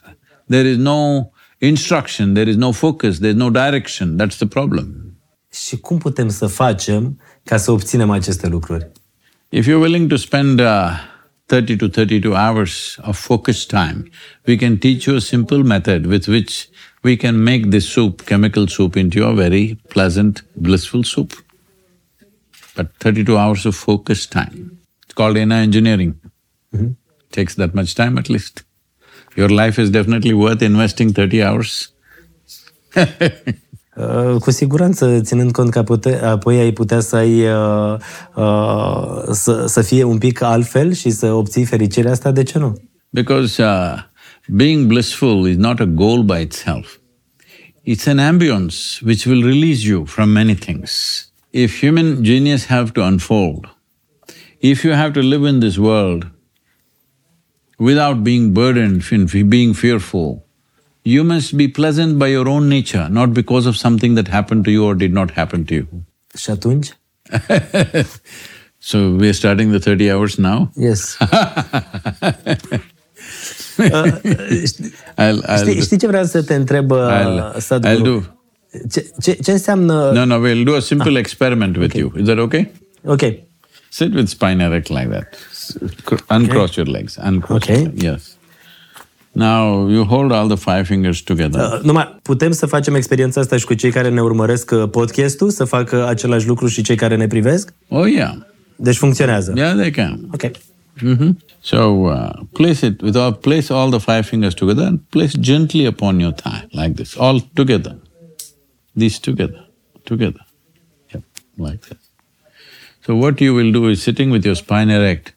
There 0.47 0.65
is 0.65 0.77
no 0.77 1.31
instruction, 1.59 2.35
there 2.35 2.47
is 2.47 2.57
no 2.57 2.71
focus, 2.71 3.19
there 3.19 3.31
is 3.31 3.35
no 3.35 3.49
direction, 3.49 4.17
that's 4.17 4.37
the 4.37 4.45
problem. 4.45 5.15
Și 5.51 5.77
cum 5.77 5.97
putem 5.97 6.29
să 6.29 6.47
facem 6.47 7.19
ca 7.43 7.57
să 7.57 7.71
obținem 7.71 8.09
aceste 8.09 8.47
lucruri? 8.47 8.91
If 9.49 9.65
you're 9.65 9.81
willing 9.81 10.09
to 10.09 10.15
spend 10.15 10.59
uh, 10.59 10.91
30 11.45 11.77
to 11.77 11.87
32 11.87 12.33
hours 12.35 12.97
of 13.01 13.17
focused 13.17 13.69
time, 13.69 14.09
we 14.47 14.55
can 14.55 14.77
teach 14.77 15.05
you 15.05 15.15
a 15.15 15.19
simple 15.19 15.63
method 15.63 16.05
with 16.05 16.27
which 16.27 16.67
we 17.03 17.17
can 17.17 17.43
make 17.43 17.71
this 17.71 17.89
soup, 17.89 18.25
chemical 18.25 18.67
soup, 18.67 18.95
into 18.97 19.25
a 19.25 19.33
very 19.33 19.77
pleasant, 19.89 20.41
blissful 20.55 21.03
soup. 21.03 21.33
But 22.75 22.95
32 22.99 23.37
hours 23.37 23.65
of 23.65 23.75
focused 23.75 24.31
time. 24.31 24.79
It's 25.03 25.13
called 25.13 25.37
inner 25.37 25.55
engineering. 25.55 26.19
Takes 27.31 27.55
that 27.55 27.73
much 27.73 27.95
time 27.95 28.17
at 28.17 28.29
least. 28.29 28.63
Your 29.35 29.49
life 29.49 29.79
is 29.79 29.89
definitely 29.89 30.33
worth 30.33 30.61
investing 30.61 31.13
30 31.13 31.41
hours. 31.41 31.91
Uh, 33.95 34.35
Cu 34.39 34.51
siguranță, 34.51 35.19
ținând 35.21 35.51
cont 35.51 35.69
că 35.69 35.83
pute, 35.83 36.23
apoi 36.23 36.59
ai 36.59 36.71
putea 36.71 36.99
să 36.99 37.15
ai 37.15 37.45
uh, 37.47 37.95
uh, 38.35 39.21
să, 39.31 39.65
să 39.67 39.81
fie 39.81 40.03
un 40.03 40.17
pic 40.17 40.41
altfel 40.41 40.91
și 40.93 41.09
să 41.09 41.31
obții 41.31 41.65
fericirea 41.65 42.11
asta, 42.11 42.31
de 42.31 42.43
ce 42.43 42.57
nu? 42.57 42.77
Because 43.09 43.63
uh, 43.63 43.97
being 44.49 44.87
blissful 44.87 45.45
is 45.45 45.57
not 45.57 45.79
a 45.79 45.85
goal 45.85 46.23
by 46.23 46.39
itself. 46.39 46.99
It's 47.83 48.07
an 48.07 48.17
ambience 48.17 49.01
which 49.01 49.25
will 49.25 49.43
release 49.43 49.83
you 49.83 50.05
from 50.05 50.33
many 50.33 50.55
things. 50.55 51.31
If 51.51 51.81
human 51.81 52.23
genius 52.23 52.65
have 52.65 52.93
to 52.93 53.03
unfold, 53.03 53.67
if 54.59 54.83
you 54.83 54.91
have 54.91 55.13
to 55.13 55.21
live 55.21 55.43
in 55.45 55.59
this 55.59 55.77
world 55.77 56.27
without 57.79 58.23
being 58.23 58.53
burdened, 58.53 59.03
in 59.11 59.49
being 59.49 59.73
fearful, 59.73 60.45
you 61.03 61.23
must 61.23 61.57
be 61.57 61.67
pleasant 61.67 62.19
by 62.19 62.27
your 62.27 62.47
own 62.47 62.69
nature, 62.69 63.09
not 63.09 63.33
because 63.33 63.65
of 63.65 63.75
something 63.75 64.13
that 64.15 64.27
happened 64.27 64.65
to 64.65 64.71
you 64.71 64.85
or 64.85 64.93
did 64.93 65.11
not 65.11 65.31
happen 65.31 65.65
to 65.65 65.75
you. 65.75 65.87
Și 66.37 66.49
atunci? 66.49 66.97
So 68.83 69.11
we 69.11 69.29
are 69.29 69.33
starting 69.33 69.71
the 69.71 69.79
thirty 69.79 70.09
hours 70.09 70.39
now. 70.39 70.71
Yes. 70.75 71.15
I'll, 75.17 75.41
I'll, 75.43 75.57
Știi, 75.57 75.81
știi 75.81 75.97
ce 75.97 76.07
vreau 76.07 76.23
să 76.23 76.43
te 76.43 76.53
întreb, 76.55 76.91
uh, 76.91 76.97
I'll, 76.97 77.57
Sadhguru? 77.57 77.99
I'll 77.99 78.03
do. 78.03 78.21
Ce, 78.91 79.11
ce, 79.21 79.31
ce 79.43 79.51
înseamnă... 79.51 80.11
No, 80.13 80.25
no, 80.25 80.47
we'll 80.49 80.63
do 80.63 80.75
a 80.75 80.79
simple 80.79 81.19
experiment 81.19 81.77
with 81.77 81.95
you. 81.95 82.11
Is 82.19 82.25
that 82.25 82.37
okay? 82.37 82.71
Ok. 83.05 83.21
Sit 83.89 84.13
with 84.13 84.27
spine 84.27 84.63
erect 84.63 84.89
like 84.89 85.07
that. 85.11 85.23
S- 85.53 85.75
cr- 86.05 86.35
Uncross 86.35 86.75
your 86.75 86.87
legs. 86.87 87.17
Uncross 87.25 87.63
Okay. 87.63 87.75
your 87.81 87.87
legs. 87.87 88.03
Yes. 88.03 88.35
Now 89.33 89.89
you 89.89 90.03
hold 90.03 90.31
all 90.31 90.47
the 90.47 90.55
five 90.71 90.83
fingers 90.83 91.19
together. 91.21 91.61
Uh, 91.61 91.79
Numai, 91.83 92.19
putem 92.21 92.51
să 92.51 92.65
facem 92.65 92.95
experiența 92.95 93.41
asta 93.41 93.57
și 93.57 93.65
cu 93.65 93.73
cei 93.73 93.91
care 93.91 94.09
ne 94.09 94.21
urmăresc 94.21 94.71
uh, 94.71 94.83
podcastul, 94.91 95.49
să 95.49 95.63
facă 95.63 96.07
același 96.07 96.47
lucru 96.47 96.67
și 96.67 96.81
cei 96.81 96.95
care 96.95 97.15
ne 97.15 97.27
privesc? 97.27 97.73
Oh 97.89 98.11
yeah, 98.11 98.31
Deci 98.75 98.97
funcționează. 98.97 99.53
yeah, 99.55 99.73
they 99.75 99.91
can. 99.91 100.19
Ok. 101.03 101.35
So 101.61 102.05
uh, 102.07 102.43
place 102.55 102.83
it 102.83 103.01
with 103.01 103.15
all, 103.15 103.33
place 103.33 103.69
all 103.71 103.89
the 103.89 103.99
five 103.99 104.25
fingers 104.25 104.55
together 104.55 104.83
and 104.83 105.09
place 105.11 105.33
gently 105.33 105.85
upon 105.85 106.19
your 106.19 106.31
thigh 106.31 106.67
like 106.73 106.95
this, 106.95 107.15
all 107.17 107.39
together. 107.39 107.99
These 108.95 109.19
together, 109.19 109.65
together. 110.05 110.41
Yep, 111.13 111.23
like 111.57 111.81
this. 111.81 111.97
So 113.05 113.15
what 113.15 113.39
you 113.41 113.53
will 113.53 113.71
do 113.71 113.87
is 113.87 114.01
sitting 114.01 114.31
with 114.31 114.45
your 114.45 114.55
spine 114.55 114.89
erect, 114.89 115.33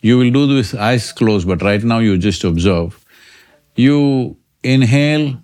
you 0.00 0.18
will 0.18 0.30
do 0.30 0.46
this 0.46 0.74
eyes 0.74 1.12
closed, 1.12 1.46
but 1.46 1.62
right 1.62 1.82
now 1.82 1.98
you 1.98 2.18
just 2.18 2.44
observe. 2.44 3.04
You 3.74 4.36
inhale 4.62 5.42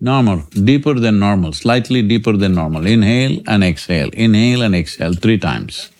normal, 0.00 0.42
deeper 0.52 0.94
than 0.94 1.18
normal, 1.18 1.52
slightly 1.52 2.02
deeper 2.02 2.32
than 2.32 2.54
normal. 2.54 2.86
Inhale 2.86 3.40
and 3.46 3.64
exhale, 3.64 4.10
inhale 4.10 4.62
and 4.62 4.74
exhale 4.74 5.14
three 5.14 5.38
times. 5.38 5.90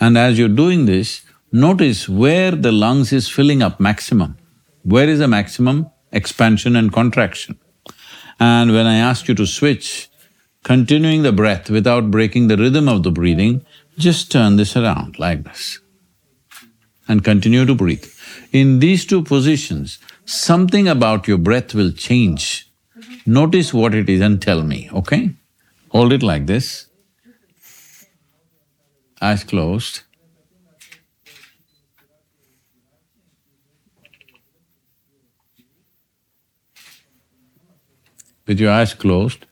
And 0.00 0.18
as 0.18 0.38
you're 0.38 0.48
doing 0.48 0.86
this, 0.86 1.22
notice 1.52 2.08
where 2.08 2.50
the 2.50 2.72
lungs 2.72 3.12
is 3.12 3.28
filling 3.28 3.62
up 3.62 3.80
maximum. 3.80 4.36
Where 4.82 5.08
is 5.08 5.20
the 5.20 5.28
maximum? 5.28 5.90
Expansion 6.12 6.76
and 6.76 6.92
contraction. 6.92 7.58
And 8.38 8.72
when 8.72 8.86
I 8.86 8.96
ask 8.96 9.28
you 9.28 9.34
to 9.36 9.46
switch, 9.46 10.08
continuing 10.62 11.22
the 11.22 11.32
breath 11.32 11.70
without 11.70 12.10
breaking 12.10 12.48
the 12.48 12.56
rhythm 12.56 12.88
of 12.88 13.02
the 13.02 13.10
breathing, 13.10 13.64
just 13.98 14.30
turn 14.32 14.56
this 14.56 14.76
around 14.76 15.18
like 15.18 15.44
this 15.44 15.78
and 17.06 17.24
continue 17.24 17.64
to 17.64 17.74
breathe. 17.74 18.04
In 18.52 18.80
these 18.80 19.04
two 19.04 19.22
positions, 19.22 19.98
something 20.24 20.88
about 20.88 21.28
your 21.28 21.38
breath 21.38 21.74
will 21.74 21.92
change. 21.92 22.70
Notice 23.26 23.72
what 23.72 23.94
it 23.94 24.08
is 24.10 24.20
and 24.20 24.40
tell 24.40 24.62
me, 24.62 24.90
okay? 24.92 25.30
Hold 25.88 26.12
it 26.12 26.22
like 26.22 26.46
this. 26.46 26.88
Eyes 29.22 29.44
closed. 29.44 30.02
With 38.46 38.60
your 38.60 38.72
eyes 38.72 38.92
closed, 38.92 39.46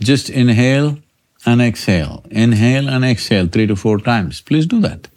just 0.00 0.30
inhale 0.30 0.98
and 1.44 1.60
exhale. 1.60 2.24
Inhale 2.30 2.88
and 2.88 3.04
exhale 3.04 3.46
three 3.46 3.66
to 3.66 3.76
four 3.76 3.98
times. 3.98 4.40
Please 4.40 4.64
do 4.64 4.80
that. 4.80 5.08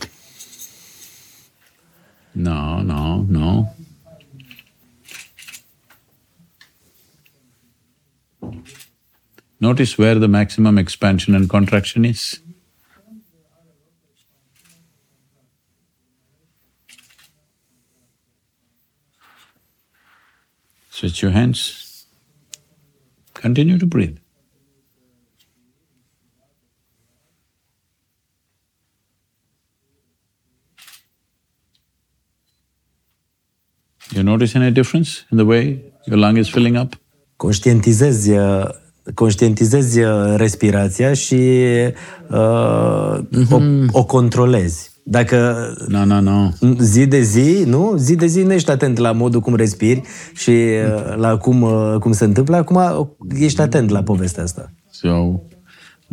No, 2.36 2.82
no, 2.82 3.22
no. 3.24 3.70
Notice 9.62 9.96
where 9.96 10.18
the 10.18 10.28
maximum 10.28 10.80
expansion 10.80 11.36
and 11.36 11.48
contraction 11.48 12.04
is. 12.04 12.40
Switch 20.90 21.22
your 21.22 21.30
hands. 21.30 22.08
Continue 23.36 23.78
to 23.78 23.86
breathe. 23.86 24.18
You 34.12 34.24
notice 34.24 34.56
any 34.56 34.72
difference 34.72 35.24
in 35.32 35.38
the 35.38 35.46
way 35.46 35.94
your 36.08 36.18
lung 36.18 36.38
is 36.38 36.50
filling 36.50 36.78
up? 36.78 36.96
Conștientizezi, 37.36 38.32
uh, 38.32 38.81
conștientizezi 39.14 40.00
uh, 40.00 40.34
respirația 40.36 41.14
și 41.14 41.40
uh, 42.30 43.20
o, 43.50 43.60
o 43.92 44.06
controlezi. 44.06 44.90
Dacă 45.04 45.68
No, 45.88 46.06
no, 46.06 46.22
no. 46.22 46.50
zi 46.80 47.06
de 47.06 47.22
zi, 47.22 47.64
nu? 47.66 47.94
Zi 47.98 48.16
de 48.16 48.26
zi 48.26 48.42
nu 48.42 48.54
ești 48.54 48.72
atent 48.72 48.98
la 48.98 49.12
modul 49.12 49.40
cum 49.40 49.56
respiri 49.56 50.02
și 50.34 50.50
uh, 50.50 51.16
la 51.16 51.38
cum, 51.38 51.62
uh, 51.62 51.96
cum 52.00 52.12
se 52.12 52.24
întâmplă. 52.24 52.56
Acum 52.56 52.76
uh, 52.76 53.08
ești 53.40 53.62
atent 53.62 53.90
la 53.90 54.04
povestea 54.04 54.44
asta. 54.44 54.72
So, 54.90 55.40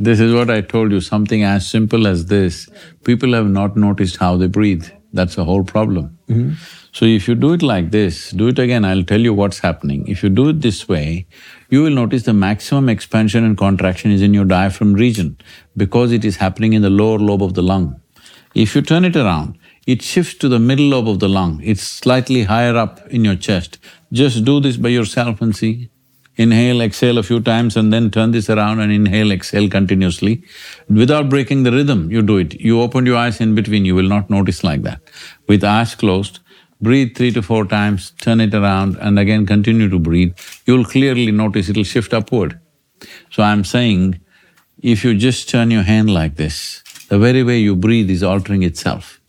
this 0.03 0.19
is 0.19 0.31
what 0.31 0.59
I 0.59 0.63
told 0.63 0.91
you, 0.91 1.01
something 1.01 1.43
as 1.43 1.69
simple 1.69 2.09
as 2.09 2.25
this. 2.25 2.69
People 3.03 3.35
have 3.35 3.49
not 3.49 3.75
noticed 3.77 4.17
how 4.19 4.37
they 4.37 4.49
breathe. 4.49 4.98
That's 5.13 5.37
the 5.37 5.45
whole 5.45 5.65
problem. 5.65 6.19
Mm-hmm. 6.29 6.53
So 6.93 7.05
if 7.05 7.29
you 7.29 7.35
do 7.35 7.53
it 7.53 7.63
like 7.63 7.91
this, 7.91 8.31
do 8.31 8.49
it 8.49 8.59
again, 8.59 8.85
I'll 8.85 9.05
tell 9.05 9.21
you 9.21 9.33
what's 9.33 9.61
happening. 9.61 10.07
If 10.07 10.23
you 10.23 10.29
do 10.29 10.49
it 10.49 10.61
this 10.61 10.89
way, 10.89 11.27
you 11.71 11.83
will 11.83 11.91
notice 11.91 12.25
the 12.25 12.35
maximum 12.35 12.89
expansion 12.89 13.45
and 13.45 13.57
contraction 13.57 14.11
is 14.11 14.21
in 14.21 14.35
your 14.35 14.45
diaphragm 14.45 14.95
region 14.95 15.39
because 15.77 16.13
it 16.13 16.25
is 16.25 16.37
happening 16.37 16.73
in 16.73 16.83
the 16.83 16.91
lower 16.91 17.19
lobe 17.19 17.43
of 17.43 17.55
the 17.55 17.63
lung. 17.63 18.01
If 18.55 18.75
you 18.75 18.83
turn 18.83 19.05
it 19.05 19.17
around, 19.17 19.59
it 19.87 20.03
shifts 20.03 20.35
to 20.35 20.49
the 20.49 20.59
middle 20.59 20.87
lobe 20.87 21.09
of 21.09 21.21
the 21.21 21.29
lung, 21.29 21.61
it's 21.63 21.83
slightly 21.83 22.43
higher 22.43 22.77
up 22.77 23.07
in 23.09 23.25
your 23.25 23.37
chest. 23.37 23.79
Just 24.13 24.45
do 24.45 24.61
this 24.61 24.77
by 24.77 24.91
yourself 24.91 25.41
and 25.41 25.57
see. 25.57 25.91
Inhale, 26.39 26.81
exhale 26.81 27.19
a 27.19 27.25
few 27.25 27.41
times 27.41 27.77
and 27.77 27.93
then 27.93 28.11
turn 28.13 28.31
this 28.31 28.49
around 28.49 28.79
and 28.79 28.93
inhale, 28.93 29.33
exhale 29.33 29.69
continuously. 29.69 30.45
Without 30.89 31.29
breaking 31.29 31.65
the 31.65 31.73
rhythm, 31.73 32.11
you 32.13 32.23
do 32.23 32.37
it. 32.37 32.55
You 32.61 32.81
open 32.81 33.07
your 33.07 33.17
eyes 33.17 33.41
in 33.41 33.57
between, 33.57 33.85
you 33.85 33.97
will 33.97 34.09
not 34.09 34.31
notice 34.31 34.63
like 34.63 34.83
that. 34.83 35.01
With 35.49 35.65
eyes 35.65 35.97
closed, 35.97 36.39
breathe 36.81 37.17
three 37.17 37.33
to 37.33 37.43
four 37.43 37.65
times, 37.65 38.13
turn 38.21 38.41
it 38.41 38.55
around 38.55 38.97
and 39.01 39.19
again 39.19 39.47
continue 39.47 39.89
to 39.89 39.99
breathe. 39.99 40.37
You'll 40.65 40.85
clearly 40.85 41.33
notice 41.33 41.69
it'll 41.69 41.83
shift 41.83 42.15
upward. 42.15 42.61
So 43.31 43.43
I'm 43.43 43.65
saying, 43.65 44.21
if 44.81 45.05
you 45.05 45.17
just 45.17 45.49
turn 45.49 45.73
your 45.73 45.83
hand 45.83 46.09
like 46.09 46.37
this, 46.37 46.85
the 47.09 47.19
very 47.19 47.43
way 47.43 47.59
you 47.59 47.75
breathe 47.75 48.11
is 48.11 48.23
altering 48.23 48.63
itself. 48.63 49.21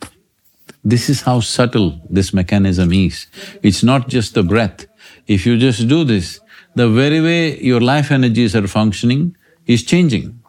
This 0.84 1.10
is 1.10 1.22
how 1.22 1.40
subtle 1.40 2.00
this 2.08 2.32
mechanism 2.32 2.92
is. 2.92 3.26
It's 3.62 3.82
not 3.82 4.08
just 4.08 4.34
the 4.34 4.44
breath. 4.44 4.86
If 5.26 5.44
you 5.44 5.58
just 5.58 5.88
do 5.88 6.04
this, 6.04 6.40
the 6.74 6.88
very 6.88 7.20
way 7.20 7.60
your 7.60 7.80
life 7.80 8.10
energies 8.10 8.54
are 8.54 8.66
functioning 8.66 9.36
is 9.66 9.82
changing. 9.82 10.40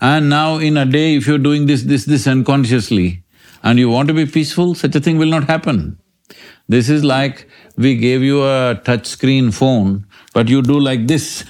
And 0.00 0.28
now 0.28 0.58
in 0.58 0.76
a 0.76 0.84
day, 0.84 1.16
if 1.16 1.26
you're 1.26 1.38
doing 1.38 1.66
this, 1.66 1.84
this, 1.84 2.04
this 2.04 2.26
unconsciously, 2.26 3.22
and 3.62 3.78
you 3.78 3.88
want 3.88 4.08
to 4.08 4.14
be 4.14 4.26
peaceful, 4.26 4.74
such 4.74 4.94
a 4.94 5.00
thing 5.00 5.18
will 5.18 5.28
not 5.28 5.44
happen. 5.44 5.98
This 6.68 6.88
is 6.88 7.04
like 7.04 7.48
we 7.76 7.96
gave 7.96 8.22
you 8.22 8.44
a 8.44 8.80
touch 8.84 9.06
screen 9.06 9.50
phone, 9.50 10.06
but 10.34 10.48
you 10.48 10.62
do 10.62 10.78
like 10.78 11.06
this. 11.06 11.44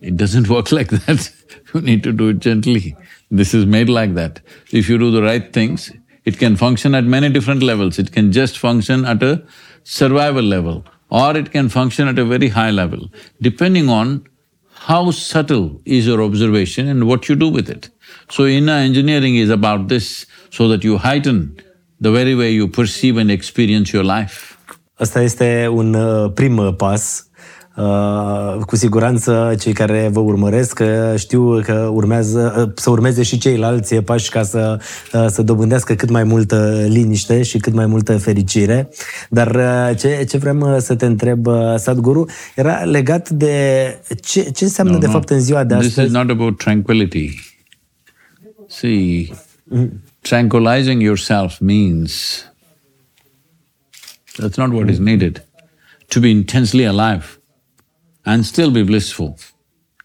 It 0.00 0.16
doesn't 0.16 0.48
work 0.56 0.70
like 0.70 0.90
that. 0.90 1.30
you 1.74 1.80
need 1.80 2.02
to 2.04 2.12
do 2.12 2.28
it 2.28 2.38
gently. 2.40 2.96
This 3.30 3.54
is 3.54 3.66
made 3.66 3.88
like 3.88 4.14
that. 4.14 4.40
If 4.70 4.88
you 4.88 4.98
do 4.98 5.10
the 5.10 5.22
right 5.22 5.52
things, 5.52 5.92
it 6.24 6.38
can 6.38 6.56
function 6.56 6.94
at 6.94 7.04
many 7.04 7.30
different 7.30 7.62
levels. 7.62 7.98
It 7.98 8.12
can 8.12 8.32
just 8.32 8.58
function 8.58 9.04
at 9.04 9.22
a 9.22 9.44
survival 9.82 10.42
level 10.42 10.84
or 11.10 11.36
it 11.36 11.50
can 11.50 11.68
function 11.68 12.08
at 12.08 12.18
a 12.18 12.24
very 12.24 12.48
high 12.48 12.70
level, 12.70 13.08
depending 13.40 13.88
on 13.88 14.24
how 14.72 15.10
subtle 15.10 15.80
is 15.84 16.06
your 16.06 16.22
observation 16.22 16.88
and 16.88 17.06
what 17.06 17.28
you 17.28 17.34
do 17.34 17.48
with 17.48 17.68
it. 17.68 17.90
So 18.30 18.46
inner 18.46 18.72
engineering 18.72 19.36
is 19.36 19.50
about 19.50 19.88
this, 19.88 20.26
so 20.50 20.68
that 20.68 20.84
you 20.84 20.98
heighten 20.98 21.60
the 22.00 22.10
very 22.10 22.34
way 22.34 22.50
you 22.52 22.68
perceive 22.68 23.16
and 23.16 23.30
experience 23.30 23.92
your 23.92 24.04
life. 24.04 24.56
Asta 25.00 25.22
este 25.22 25.68
un 25.68 25.94
uh, 25.94 26.28
prim 26.30 26.58
uh, 26.58 26.72
pas. 26.72 27.27
Uh, 27.78 28.56
cu 28.66 28.76
siguranță 28.76 29.54
cei 29.60 29.72
care 29.72 30.08
vă 30.12 30.20
urmăresc 30.20 30.78
uh, 30.82 31.18
știu 31.18 31.60
că 31.60 31.90
urmează 31.92 32.54
uh, 32.58 32.72
să 32.74 32.90
urmeze 32.90 33.22
și 33.22 33.38
ceilalți 33.38 33.94
pași 33.94 34.30
ca 34.30 34.42
să, 34.42 34.80
uh, 35.12 35.26
să 35.28 35.42
dobândească 35.42 35.94
cât 35.94 36.10
mai 36.10 36.24
multă 36.24 36.84
liniște 36.88 37.42
și 37.42 37.58
cât 37.58 37.72
mai 37.72 37.86
multă 37.86 38.16
fericire. 38.18 38.88
Dar 39.30 39.54
uh, 39.54 39.96
ce, 39.98 40.24
ce 40.28 40.36
vrem 40.38 40.60
uh, 40.60 40.76
să 40.78 40.94
te 40.94 41.06
întreb, 41.06 41.46
uh, 41.46 41.74
Sadhguru, 41.76 42.26
era 42.54 42.84
legat 42.84 43.28
de 43.30 43.54
ce, 44.22 44.50
ce 44.50 44.64
înseamnă 44.64 44.92
No, 44.92 44.98
de 44.98 45.06
no. 45.06 45.12
fapt 45.12 45.30
în 45.30 45.40
ziua 45.40 45.64
de 45.64 45.74
This 45.74 45.86
astăzi. 45.86 46.06
is 46.06 46.12
not 46.12 46.30
about 46.30 46.56
tranquility. 46.58 47.40
See, 48.66 49.32
tranquilizing 50.20 51.02
yourself 51.02 51.58
means 51.58 52.42
that's 54.42 54.56
not 54.56 54.72
what 54.72 54.88
is 54.88 54.98
needed. 54.98 55.42
To 56.08 56.20
be 56.20 56.28
intensely 56.28 56.86
alive 56.86 57.37
and 58.28 58.46
still 58.52 58.70
be 58.78 58.84
blissful. 58.92 59.30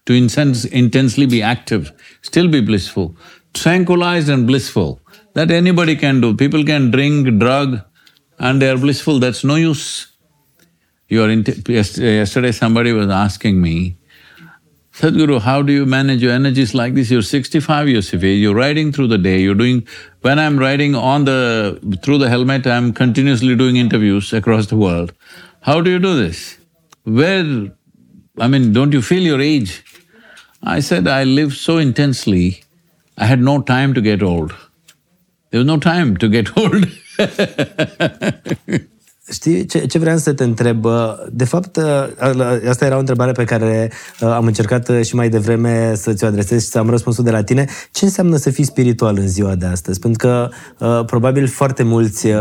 To 0.06 0.12
intense, 0.22 0.64
intensely 0.82 1.26
be 1.26 1.40
active, 1.54 1.92
still 2.30 2.48
be 2.56 2.60
blissful. 2.70 3.16
Tranquilized 3.64 4.28
and 4.34 4.46
blissful, 4.46 5.00
that 5.34 5.50
anybody 5.50 5.96
can 6.04 6.20
do. 6.20 6.34
People 6.44 6.64
can 6.70 6.90
drink, 6.90 7.38
drug, 7.38 7.80
and 8.38 8.60
they 8.60 8.70
are 8.70 8.80
blissful, 8.86 9.20
that's 9.24 9.44
no 9.50 9.56
use. 9.56 9.86
You 11.08 11.22
are 11.24 11.30
yesterday 11.30 12.52
somebody 12.52 12.92
was 12.92 13.10
asking 13.10 13.60
me, 13.66 13.76
Sadhguru, 14.98 15.40
how 15.40 15.60
do 15.68 15.72
you 15.72 15.86
manage 15.92 16.22
your 16.22 16.32
energies 16.32 16.72
like 16.80 16.94
this? 16.94 17.10
You're 17.10 17.28
sixty-five 17.28 17.88
years 17.92 18.12
of 18.16 18.24
age, 18.24 18.40
you're 18.40 18.58
riding 18.58 18.92
through 18.92 19.08
the 19.12 19.18
day, 19.18 19.38
you're 19.44 19.60
doing… 19.62 19.86
When 20.26 20.38
I'm 20.38 20.58
riding 20.58 20.94
on 20.94 21.24
the… 21.30 21.40
through 22.02 22.18
the 22.18 22.28
helmet, 22.34 22.68
I'm 22.74 22.92
continuously 22.92 23.56
doing 23.62 23.76
interviews 23.76 24.32
across 24.40 24.68
the 24.74 24.76
world. 24.76 25.12
How 25.70 25.80
do 25.80 25.90
you 25.96 25.98
do 26.10 26.14
this? 26.20 26.58
Where… 27.04 27.72
I 28.38 28.48
mean, 28.48 28.72
don't 28.72 28.92
you 28.92 29.00
feel 29.00 29.22
your 29.22 29.40
age? 29.40 29.84
I 30.62 30.80
said, 30.80 31.06
I 31.06 31.24
lived 31.24 31.56
so 31.56 31.78
intensely, 31.78 32.64
I 33.16 33.26
had 33.26 33.40
no 33.40 33.60
time 33.60 33.94
to 33.94 34.00
get 34.00 34.22
old. 34.22 34.52
There 35.50 35.60
was 35.60 35.66
no 35.66 35.78
time 35.78 36.16
to 36.16 36.28
get 36.28 36.56
old 36.56 36.88
Știi 39.32 39.66
ce, 39.66 39.86
ce 39.86 39.98
vreau 39.98 40.16
să 40.16 40.32
te 40.32 40.44
întreb? 40.44 40.86
De 41.30 41.44
fapt, 41.44 41.76
asta 42.68 42.84
era 42.84 42.96
o 42.96 42.98
întrebare 42.98 43.32
pe 43.32 43.44
care 43.44 43.92
uh, 44.20 44.28
am 44.28 44.46
încercat 44.46 44.88
uh, 44.88 45.04
și 45.04 45.14
mai 45.14 45.28
devreme 45.28 45.94
să 45.94 46.12
ți-o 46.12 46.26
adresez 46.26 46.62
și 46.62 46.68
să 46.68 46.78
am 46.78 46.90
răspunsul 46.90 47.24
de 47.24 47.30
la 47.30 47.42
tine. 47.42 47.66
Ce 47.90 48.04
înseamnă 48.04 48.36
să 48.36 48.50
fii 48.50 48.64
spiritual 48.64 49.16
în 49.18 49.28
ziua 49.28 49.54
de 49.54 49.66
astăzi? 49.66 49.98
Pentru 49.98 50.28
că 50.28 50.48
uh, 50.78 51.04
probabil 51.04 51.46
foarte 51.46 51.82
mulți 51.82 52.26
uh, 52.26 52.34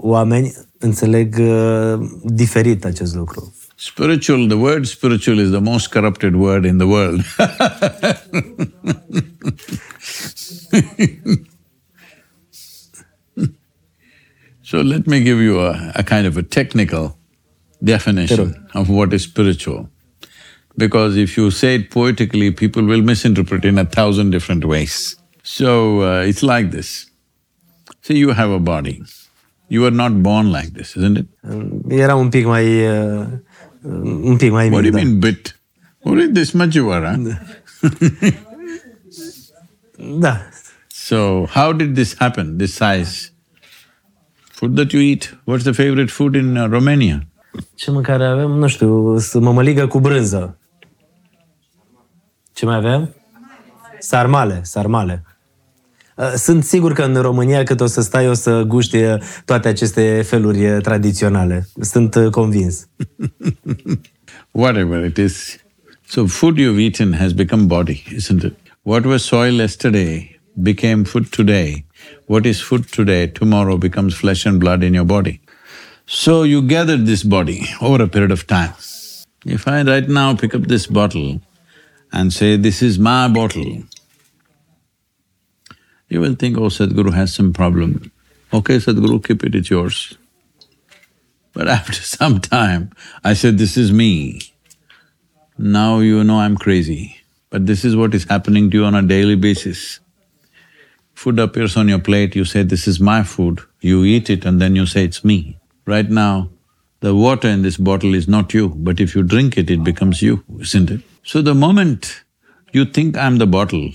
oameni 0.00 0.54
înțeleg 0.78 1.36
uh, 1.38 1.98
diferit 2.22 2.84
acest 2.84 3.14
lucru. 3.14 3.54
Spiritual, 3.80 4.48
the 4.48 4.58
word 4.58 4.88
spiritual 4.88 5.38
is 5.38 5.52
the 5.52 5.60
most 5.60 5.92
corrupted 5.92 6.34
word 6.36 6.66
in 6.66 6.78
the 6.78 6.86
world 6.86 7.22
So 14.70 14.82
let 14.82 15.06
me 15.06 15.22
give 15.22 15.38
you 15.38 15.60
a, 15.60 15.92
a 15.94 16.02
kind 16.02 16.26
of 16.26 16.36
a 16.36 16.42
technical 16.42 17.16
definition 17.82 18.66
of 18.74 18.90
what 18.90 19.14
is 19.14 19.22
spiritual. 19.22 19.88
Because 20.76 21.16
if 21.16 21.38
you 21.38 21.50
say 21.50 21.76
it 21.76 21.90
poetically, 21.90 22.50
people 22.50 22.84
will 22.84 23.00
misinterpret 23.00 23.64
in 23.64 23.78
a 23.78 23.86
thousand 23.86 24.28
different 24.28 24.66
ways. 24.66 25.16
So 25.42 26.02
uh, 26.02 26.20
it's 26.20 26.42
like 26.42 26.70
this. 26.70 27.06
See, 28.02 28.18
you 28.18 28.32
have 28.32 28.50
a 28.50 28.58
body. 28.58 29.02
You 29.70 29.80
were 29.80 29.90
not 29.90 30.22
born 30.22 30.52
like 30.52 30.74
this, 30.74 30.98
isn't 30.98 31.16
it? 31.16 31.28
Era 31.90 32.18
un 32.18 32.30
pic 32.30 32.44
mai… 32.44 33.40
uh, 33.84 33.90
un 34.30 34.36
pic 34.36 34.50
mai 34.50 34.68
What 34.68 34.82
do 34.82 34.90
mic, 34.90 34.92
you 34.92 34.92
da. 34.92 35.02
mean 35.02 35.18
bit? 35.18 35.58
Only 36.02 36.32
this 36.32 36.52
much 36.52 36.74
you 36.74 36.90
are, 36.92 37.06
huh? 37.06 37.36
Da. 40.20 40.40
So, 40.88 41.46
how 41.46 41.72
did 41.72 41.94
this 41.94 42.14
happen, 42.18 42.56
this 42.58 42.74
size? 42.74 43.32
Food 44.50 44.76
that 44.76 44.92
you 44.92 45.00
eat, 45.00 45.34
what's 45.44 45.64
the 45.64 45.72
favorite 45.72 46.10
food 46.10 46.34
in 46.34 46.56
uh, 46.56 46.68
Romania? 46.68 47.26
Ce 47.74 47.90
mâncare 47.90 48.24
avem? 48.26 48.50
Nu 48.50 48.66
știu, 48.66 49.18
s- 49.18 49.32
mămăligă 49.34 49.86
cu 49.86 50.00
brânză. 50.00 50.58
Ce 52.52 52.64
mai 52.64 52.76
avem? 52.76 53.14
Sarmale, 53.98 54.60
sarmale. 54.62 55.24
Uh, 56.18 56.32
Sunt 56.36 56.64
sigur 56.64 56.92
că 56.92 57.02
în 57.02 57.14
România 57.14 57.62
cât 57.62 57.80
o 57.80 57.86
să 57.86 58.00
stai 58.00 58.28
o 58.28 58.34
să 58.34 58.62
guști 58.62 58.96
uh, 58.96 59.20
toate 59.44 59.68
aceste 59.68 60.22
feluri 60.26 60.66
uh, 60.66 60.82
tradiționale. 60.82 61.68
Sunt 61.80 62.14
uh, 62.14 62.30
convins. 62.30 62.88
Whatever 64.50 65.04
it 65.04 65.16
is. 65.16 65.56
So, 66.06 66.26
food 66.26 66.56
you've 66.56 66.80
eaten 66.80 67.14
has 67.14 67.32
become 67.32 67.66
body, 67.66 68.02
isn't 68.16 68.42
it? 68.42 68.54
What 68.82 69.04
was 69.04 69.22
soil 69.22 69.54
yesterday 69.54 70.40
became 70.62 71.04
food 71.04 71.26
today. 71.30 71.84
What 72.26 72.44
is 72.44 72.60
food 72.60 72.90
today, 72.90 73.26
tomorrow 73.28 73.76
becomes 73.76 74.14
flesh 74.14 74.46
and 74.46 74.58
blood 74.58 74.82
in 74.82 74.94
your 74.94 75.06
body. 75.06 75.40
So, 76.06 76.44
you 76.44 76.62
gathered 76.62 77.04
this 77.06 77.22
body 77.22 77.60
over 77.80 78.02
a 78.02 78.08
period 78.08 78.30
of 78.30 78.46
time. 78.46 78.72
If 79.44 79.68
I 79.68 79.82
right 79.82 80.08
now 80.08 80.34
pick 80.34 80.54
up 80.54 80.62
this 80.62 80.86
bottle 80.86 81.40
and 82.10 82.32
say, 82.32 82.56
this 82.56 82.82
is 82.82 82.98
my 82.98 83.28
bottle, 83.28 83.82
you 86.08 86.20
will 86.20 86.34
think, 86.34 86.56
oh, 86.56 86.68
Sadhguru 86.68 87.12
has 87.12 87.34
some 87.34 87.52
problem. 87.52 88.10
Okay, 88.52 88.76
Sadhguru, 88.76 89.24
keep 89.24 89.44
it, 89.44 89.54
it's 89.54 89.70
yours. 89.70 90.16
But 91.52 91.68
after 91.78 92.00
some 92.02 92.40
time, 92.40 92.92
I 93.24 93.34
said, 93.34 93.58
this 93.58 93.76
is 93.76 93.92
me. 93.92 94.40
Now 95.58 95.98
you 95.98 96.22
know 96.22 96.38
I'm 96.38 96.56
crazy, 96.56 97.16
but 97.50 97.66
this 97.66 97.84
is 97.84 97.96
what 97.96 98.14
is 98.14 98.24
happening 98.24 98.70
to 98.70 98.78
you 98.78 98.84
on 98.84 98.94
a 98.94 99.02
daily 99.02 99.34
basis. 99.34 100.00
Food 101.14 101.40
appears 101.40 101.76
on 101.76 101.88
your 101.88 101.98
plate, 101.98 102.36
you 102.36 102.44
say, 102.44 102.62
this 102.62 102.86
is 102.86 103.00
my 103.00 103.24
food, 103.24 103.60
you 103.80 104.04
eat 104.04 104.30
it 104.30 104.44
and 104.44 104.60
then 104.60 104.76
you 104.76 104.86
say, 104.86 105.04
it's 105.04 105.24
me. 105.24 105.58
Right 105.84 106.08
now, 106.08 106.50
the 107.00 107.14
water 107.14 107.48
in 107.48 107.62
this 107.62 107.76
bottle 107.76 108.14
is 108.14 108.28
not 108.28 108.54
you, 108.54 108.68
but 108.68 109.00
if 109.00 109.16
you 109.16 109.24
drink 109.24 109.58
it, 109.58 109.68
it 109.68 109.82
becomes 109.82 110.22
you, 110.22 110.44
isn't 110.60 110.90
it? 110.90 111.00
So 111.24 111.42
the 111.42 111.54
moment 111.54 112.22
you 112.72 112.84
think 112.84 113.16
I'm 113.16 113.38
the 113.38 113.46
bottle, 113.46 113.90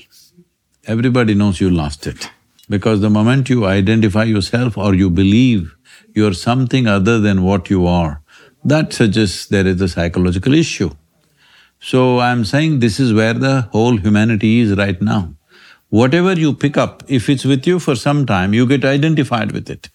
everybody 0.86 1.34
knows 1.34 1.62
you 1.62 1.70
lost 1.70 2.08
it. 2.08 2.30
Because 2.70 3.02
the 3.02 3.10
moment 3.10 3.50
you 3.50 3.66
identify 3.66 4.24
yourself 4.24 4.78
or 4.78 4.94
you 4.94 5.10
believe 5.10 5.76
you're 6.14 6.34
something 6.34 6.88
other 6.88 7.20
than 7.20 7.44
what 7.44 7.70
you 7.70 7.86
are, 7.88 8.22
that 8.64 8.94
suggests 8.94 9.48
there 9.48 9.68
is 9.68 9.82
a 9.82 9.88
psychological 9.88 10.54
issue. 10.54 10.90
So 11.80 12.20
I'm 12.20 12.46
saying 12.46 12.80
this 12.80 13.00
is 13.00 13.14
where 13.14 13.34
the 13.34 13.62
whole 13.74 13.98
humanity 13.98 14.60
is 14.60 14.78
right 14.78 15.02
now. 15.02 15.34
Whatever 15.90 16.34
you 16.34 16.54
pick 16.54 16.78
up, 16.78 17.04
if 17.08 17.30
it's 17.30 17.46
with 17.46 17.68
you 17.68 17.80
for 17.80 17.96
some 17.96 18.26
time, 18.26 18.54
you 18.54 18.66
get 18.66 18.84
identified 18.84 19.52
with 19.52 19.70
it. 19.70 19.90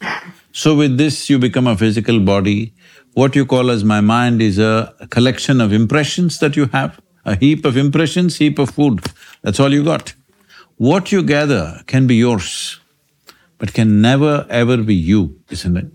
So 0.53 0.77
with 0.77 0.96
this, 0.96 1.29
you 1.29 1.38
become 1.38 1.66
a 1.66 1.77
physical 1.77 2.20
body. 2.20 2.74
What 3.14 3.35
you 3.35 3.46
call 3.46 3.70
as 3.70 3.83
my 3.85 4.01
mind 4.01 4.42
is 4.42 4.59
a 4.59 4.94
collection 5.11 5.61
of 5.61 5.72
impressions 5.72 6.38
that 6.38 6.57
you 6.57 6.66
have, 6.66 7.01
a 7.24 7.37
heap 7.37 7.64
of 7.64 7.77
impressions, 7.77 8.37
heap 8.37 8.59
of 8.59 8.70
food, 8.70 9.05
that's 9.42 9.59
all 9.59 9.72
you 9.72 9.83
got. 9.85 10.14
What 10.79 11.12
you 11.12 11.23
gather 11.23 11.83
can 11.87 12.07
be 12.07 12.14
yours, 12.14 12.81
but 13.59 13.75
can 13.75 14.01
never 14.01 14.47
ever 14.49 14.77
be 14.77 14.95
you, 14.95 15.41
isn't 15.51 15.77
it? 15.77 15.87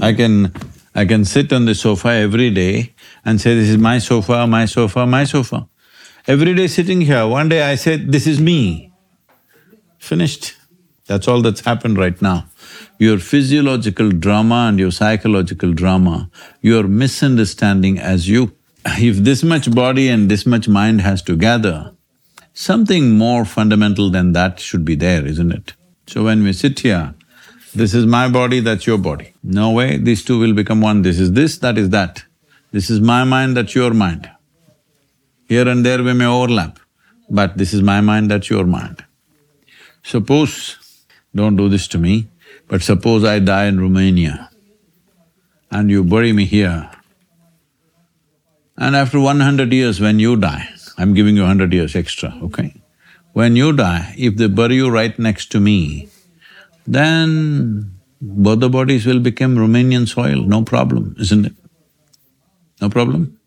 I 0.00 0.12
can… 0.12 0.52
I 0.94 1.04
can 1.04 1.24
sit 1.24 1.52
on 1.52 1.64
the 1.64 1.76
sofa 1.76 2.08
every 2.08 2.50
day 2.50 2.92
and 3.24 3.40
say, 3.40 3.54
this 3.54 3.68
is 3.68 3.78
my 3.78 3.98
sofa, 3.98 4.48
my 4.48 4.64
sofa, 4.64 5.06
my 5.06 5.22
sofa. 5.22 5.68
Every 6.26 6.54
day 6.54 6.66
sitting 6.66 7.02
here, 7.02 7.24
one 7.24 7.48
day 7.48 7.62
I 7.62 7.76
said, 7.76 8.10
this 8.10 8.26
is 8.26 8.40
me. 8.40 8.92
Finished. 9.98 10.56
That's 11.06 11.28
all 11.28 11.40
that's 11.40 11.60
happened 11.60 11.98
right 11.98 12.20
now. 12.20 12.48
Your 12.98 13.18
physiological 13.18 14.10
drama 14.10 14.66
and 14.68 14.80
your 14.80 14.90
psychological 14.90 15.72
drama, 15.72 16.30
you're 16.62 16.88
misunderstanding 16.88 18.00
as 18.00 18.28
you. 18.28 18.56
If 18.84 19.18
this 19.18 19.44
much 19.44 19.72
body 19.72 20.08
and 20.08 20.28
this 20.28 20.46
much 20.46 20.68
mind 20.68 21.02
has 21.02 21.22
to 21.22 21.36
gather, 21.36 21.94
something 22.58 23.16
more 23.16 23.44
fundamental 23.44 24.10
than 24.10 24.32
that 24.32 24.58
should 24.58 24.84
be 24.84 24.96
there, 24.96 25.24
isn't 25.24 25.52
it? 25.52 25.74
So 26.08 26.24
when 26.24 26.42
we 26.42 26.52
sit 26.52 26.80
here, 26.80 27.14
this 27.74 27.94
is 27.94 28.04
my 28.04 28.28
body, 28.28 28.58
that's 28.60 28.86
your 28.86 28.98
body. 28.98 29.32
No 29.44 29.70
way 29.70 29.96
these 29.96 30.24
two 30.24 30.38
will 30.40 30.54
become 30.54 30.80
one, 30.80 31.02
this 31.02 31.20
is 31.20 31.32
this, 31.32 31.58
that 31.58 31.78
is 31.78 31.90
that. 31.90 32.24
This 32.72 32.90
is 32.90 33.00
my 33.00 33.22
mind, 33.24 33.56
that's 33.56 33.74
your 33.74 33.94
mind. 33.94 34.28
Here 35.48 35.68
and 35.68 35.86
there 35.86 36.02
we 36.02 36.12
may 36.14 36.26
overlap, 36.26 36.80
but 37.30 37.56
this 37.56 37.72
is 37.72 37.80
my 37.80 38.00
mind, 38.00 38.30
that's 38.30 38.50
your 38.50 38.64
mind. 38.64 39.04
Suppose, 40.02 40.76
don't 41.34 41.56
do 41.56 41.68
this 41.68 41.86
to 41.88 41.98
me, 41.98 42.28
but 42.66 42.82
suppose 42.82 43.24
I 43.24 43.38
die 43.38 43.66
in 43.66 43.80
Romania 43.80 44.50
and 45.70 45.90
you 45.90 46.02
bury 46.02 46.32
me 46.32 46.44
here, 46.44 46.90
and 48.76 48.96
after 48.96 49.20
one 49.20 49.40
hundred 49.40 49.72
years 49.72 50.00
when 50.00 50.18
you 50.18 50.36
die, 50.36 50.68
I'm 50.98 51.14
giving 51.14 51.36
you 51.36 51.44
hundred 51.44 51.72
years 51.72 51.94
extra, 51.94 52.34
okay? 52.42 52.74
When 53.32 53.54
you 53.56 53.72
die, 53.72 54.14
if 54.18 54.36
they 54.36 54.48
bury 54.48 54.74
you 54.74 54.90
right 54.90 55.16
next 55.18 55.52
to 55.52 55.60
me, 55.60 56.08
then 56.86 57.98
both 58.20 58.60
the 58.60 58.68
bodies 58.68 59.06
will 59.06 59.20
become 59.20 59.56
Romanian 59.56 60.08
soil, 60.08 60.42
no 60.42 60.62
problem, 60.64 61.14
isn't 61.20 61.46
it? 61.46 61.52
No 62.80 62.88
problem? 62.90 63.38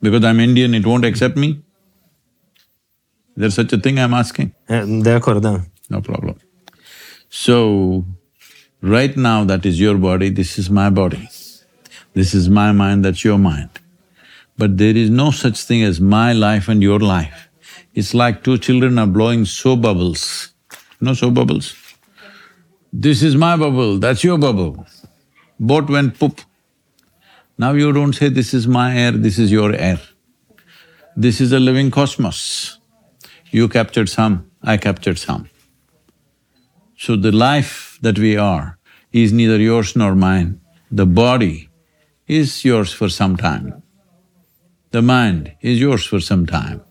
Because 0.00 0.24
I'm 0.24 0.40
Indian, 0.40 0.74
it 0.74 0.86
won't 0.86 1.04
accept 1.04 1.36
me? 1.36 1.62
There's 3.36 3.54
such 3.54 3.72
a 3.72 3.78
thing 3.78 3.98
I'm 3.98 4.14
asking? 4.14 4.54
E, 4.68 5.02
De 5.02 5.16
acord, 5.16 5.42
da. 5.42 5.60
No 5.90 6.00
problem. 6.00 6.36
So, 7.28 8.06
right 8.80 9.16
now 9.16 9.44
that 9.44 9.66
is 9.66 9.78
your 9.78 9.98
body, 9.98 10.30
this 10.30 10.58
is 10.58 10.70
my 10.70 10.88
body. 10.88 11.28
This 12.14 12.34
is 12.34 12.48
my 12.48 12.72
mind, 12.72 13.04
that's 13.04 13.24
your 13.24 13.38
mind. 13.38 13.79
But 14.60 14.76
there 14.76 14.96
is 15.02 15.08
no 15.08 15.30
such 15.30 15.58
thing 15.68 15.82
as 15.82 16.00
my 16.00 16.32
life 16.34 16.68
and 16.68 16.82
your 16.82 17.00
life. 17.00 17.48
It's 17.94 18.12
like 18.12 18.42
two 18.44 18.58
children 18.58 18.98
are 18.98 19.06
blowing 19.06 19.46
soap 19.46 19.80
bubbles. 19.86 20.52
You 20.72 21.06
know 21.06 21.14
soap 21.14 21.34
bubbles? 21.34 21.74
This 22.92 23.22
is 23.22 23.36
my 23.36 23.56
bubble, 23.56 23.98
that's 23.98 24.22
your 24.22 24.36
bubble. 24.36 24.86
Both 25.58 25.88
went 25.88 26.18
poop. 26.18 26.40
Now 27.56 27.72
you 27.72 27.92
don't 27.92 28.12
say, 28.12 28.28
this 28.28 28.52
is 28.52 28.66
my 28.66 28.94
air, 28.96 29.12
this 29.12 29.38
is 29.38 29.50
your 29.50 29.72
air. 29.72 30.00
This 31.16 31.40
is 31.40 31.52
a 31.52 31.60
living 31.60 31.90
cosmos. 31.90 32.78
You 33.50 33.68
captured 33.68 34.08
some, 34.08 34.50
I 34.62 34.76
captured 34.76 35.18
some. 35.18 35.48
So 36.98 37.16
the 37.16 37.32
life 37.32 37.98
that 38.02 38.18
we 38.18 38.36
are 38.36 38.78
is 39.10 39.32
neither 39.32 39.58
yours 39.58 39.94
nor 39.96 40.14
mine. 40.14 40.60
The 40.90 41.06
body 41.06 41.68
is 42.26 42.64
yours 42.64 42.92
for 42.92 43.08
some 43.08 43.36
time. 43.38 43.82
The 44.92 45.02
mind 45.02 45.52
is 45.60 45.80
yours 45.80 46.04
for 46.04 46.20
some 46.20 46.46
time. 46.46 46.82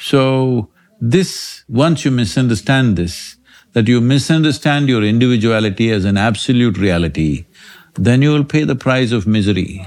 So 0.00 0.70
this, 1.00 1.64
once 1.68 2.04
you 2.04 2.10
misunderstand 2.10 2.96
this, 2.96 3.36
that 3.72 3.88
you 3.88 4.00
misunderstand 4.00 4.88
your 4.88 5.04
individuality 5.04 5.90
as 5.92 6.04
an 6.04 6.16
absolute 6.16 6.78
reality, 6.78 7.46
then 7.94 8.22
you 8.22 8.32
will 8.32 8.44
pay 8.44 8.64
the 8.64 8.74
price 8.74 9.12
of 9.12 9.26
misery. 9.26 9.86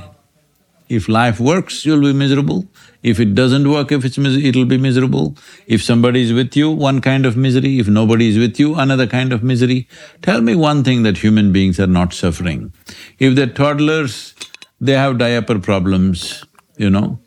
If 0.88 1.08
life 1.08 1.40
works, 1.40 1.86
you'll 1.86 2.02
be 2.02 2.14
miserable. 2.14 2.68
If 3.04 3.20
it 3.20 3.36
doesn't 3.36 3.70
work, 3.70 3.92
if 3.92 4.04
it's 4.04 4.18
it'll 4.18 4.66
be 4.66 4.78
miserable. 4.78 5.38
If 5.68 5.84
somebody 5.84 6.24
is 6.24 6.34
with 6.34 6.56
you, 6.56 6.72
one 6.72 7.00
kind 7.00 7.26
of 7.26 7.38
misery. 7.38 7.78
If 7.78 7.88
nobody 7.88 8.30
is 8.30 8.38
with 8.40 8.60
you, 8.60 8.76
another 8.76 9.06
kind 9.06 9.32
of 9.32 9.44
misery. 9.44 9.88
Tell 10.24 10.42
me 10.42 10.56
one 10.56 10.84
thing 10.84 11.04
that 11.04 11.18
human 11.18 11.52
beings 11.52 11.80
are 11.80 11.88
not 11.88 12.14
suffering. 12.14 12.74
If 13.20 13.36
they're 13.36 13.48
toddlers, 13.48 14.34
they 14.82 14.94
have 14.94 15.20
diaper 15.20 15.60
problems, 15.60 16.44
you 16.78 16.90
know. 16.90 17.20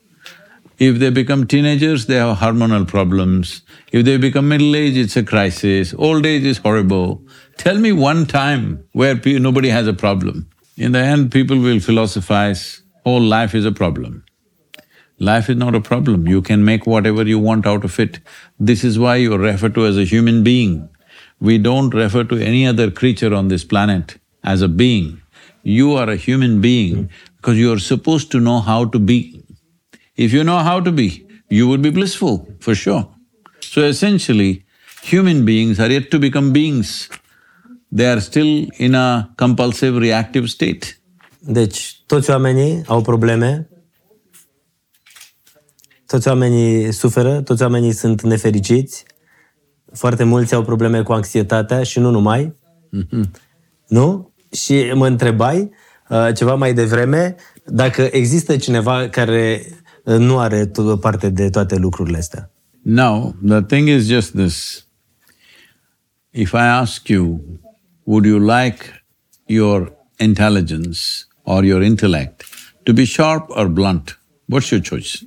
If 0.85 0.99
they 0.99 1.11
become 1.11 1.47
teenagers, 1.47 2.07
they 2.07 2.17
have 2.17 2.39
hormonal 2.39 2.89
problems. 2.89 3.63
If 3.93 4.05
they 4.05 4.17
become 4.17 4.49
middle 4.49 4.75
age, 4.75 4.97
it's 4.97 5.17
a 5.17 5.23
crisis. 5.23 5.95
Old 5.97 6.27
age 6.27 6.43
is 6.43 6.59
horrible. 6.59 7.23
Tell 7.57 7.79
me 7.79 7.93
one 7.93 8.27
time 8.27 8.83
where 8.91 9.15
nobody 9.25 9.69
has 9.69 9.87
a 9.87 9.93
problem. 9.93 10.49
In 10.77 10.91
the 10.91 10.99
end, 10.99 11.31
people 11.31 11.57
will 11.57 11.79
philosophize, 11.79 12.83
whole 13.05 13.21
life 13.21 13.55
is 13.55 13.65
a 13.65 13.71
problem. 13.71 14.25
Life 15.21 15.51
is 15.51 15.57
not 15.57 15.77
a 15.77 15.81
problem, 15.81 16.27
you 16.27 16.43
can 16.43 16.65
make 16.65 16.85
whatever 16.85 17.23
you 17.23 17.39
want 17.39 17.65
out 17.65 17.85
of 17.85 18.01
it. 18.01 18.19
This 18.59 18.83
is 18.83 18.99
why 18.99 19.17
you're 19.17 19.39
referred 19.39 19.77
to 19.77 19.87
as 19.87 19.97
a 19.97 20.05
human 20.05 20.43
being. 20.43 20.89
We 21.39 21.59
don't 21.59 21.95
refer 21.95 22.25
to 22.25 22.39
any 22.39 22.67
other 22.67 22.91
creature 22.91 23.33
on 23.33 23.47
this 23.47 23.63
planet 23.63 24.19
as 24.43 24.63
a 24.63 24.69
being. 24.69 25.23
You 25.63 25.93
are 25.93 26.11
a 26.11 26.17
human 26.17 26.61
being 26.61 27.09
because 27.37 27.57
you 27.57 27.73
are 27.73 27.79
supposed 27.79 28.33
to 28.33 28.41
know 28.41 28.59
how 28.59 28.87
to 28.87 28.99
be. 28.99 29.42
If 30.15 30.33
you 30.33 30.43
know 30.43 30.59
how 30.59 30.81
to 30.81 30.93
be, 30.93 31.27
you 31.49 31.67
would 31.69 31.81
be 31.81 31.91
blissful, 31.91 32.47
for 32.61 32.75
sure. 32.75 33.09
So 33.61 33.83
essentially, 33.83 34.67
human 35.03 35.45
beings 35.45 35.79
are 35.81 35.91
yet 35.91 36.11
to 36.11 36.19
become 36.19 36.53
beings. 36.53 37.09
They 37.91 38.07
are 38.07 38.21
still 38.21 38.69
in 38.77 38.95
a 38.95 39.33
compulsive 39.37 39.99
reactive 39.99 40.47
state. 40.47 41.01
Deci, 41.39 42.03
toți 42.07 42.31
oamenii 42.31 42.83
au 42.87 43.01
probleme, 43.01 43.69
toți 46.07 46.29
oamenii 46.29 46.93
suferă, 46.93 47.43
toți 47.43 47.63
oamenii 47.63 47.93
sunt 47.93 48.23
nefericiți, 48.23 49.05
foarte 49.93 50.25
mulți 50.25 50.55
au 50.55 50.63
probleme 50.63 51.03
cu 51.03 51.13
anxietatea 51.13 51.83
și 51.83 51.99
nu 51.99 52.11
numai, 52.11 52.55
nu? 53.89 54.33
Și 54.53 54.93
mă 54.95 55.07
întrebai 55.07 55.71
uh, 56.09 56.29
ceva 56.35 56.55
mai 56.55 56.75
devreme 56.75 57.37
dacă 57.65 58.09
există 58.11 58.57
cineva 58.57 59.09
care 59.09 59.63
uh, 59.67 59.82
nu 60.05 60.39
are 60.39 60.67
to- 60.67 60.97
parte 60.97 61.29
de 61.31 61.51
toate 61.51 61.77
lucrurile 61.77 62.19
astea. 62.19 62.51
Now, 62.83 63.35
the 63.47 63.63
thing 63.63 63.89
is 63.89 64.09
just 64.09 64.33
this. 64.35 64.87
If 66.31 66.53
I 66.53 66.67
ask 66.67 67.09
you, 67.09 67.41
would 68.05 68.25
you 68.25 68.39
like 68.39 69.05
your 69.47 69.93
intelligence 70.17 71.27
or 71.43 71.65
your 71.65 71.83
intellect 71.83 72.45
to 72.85 72.93
be 72.93 73.05
sharp 73.05 73.49
or 73.49 73.67
blunt, 73.69 74.21
what's 74.47 74.71
your 74.71 74.83
choice? 74.83 75.19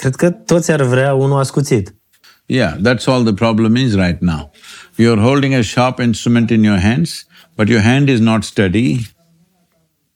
Cred 0.00 0.14
că 0.14 0.30
toți 0.30 0.70
ar 0.70 0.82
vrea 0.82 1.14
unul 1.14 1.38
ascuțit. 1.38 1.94
Yeah, 2.46 2.76
that's 2.80 3.06
all 3.06 3.22
the 3.24 3.32
problem 3.34 3.76
is 3.76 3.94
right 3.94 4.20
now. 4.20 4.50
You're 4.96 5.20
holding 5.20 5.54
a 5.54 5.60
sharp 5.62 5.98
instrument 5.98 6.50
in 6.50 6.62
your 6.62 6.78
hands, 6.78 7.26
but 7.56 7.68
your 7.68 7.80
hand 7.82 8.08
is 8.08 8.20
not 8.20 8.42
steady. 8.44 9.06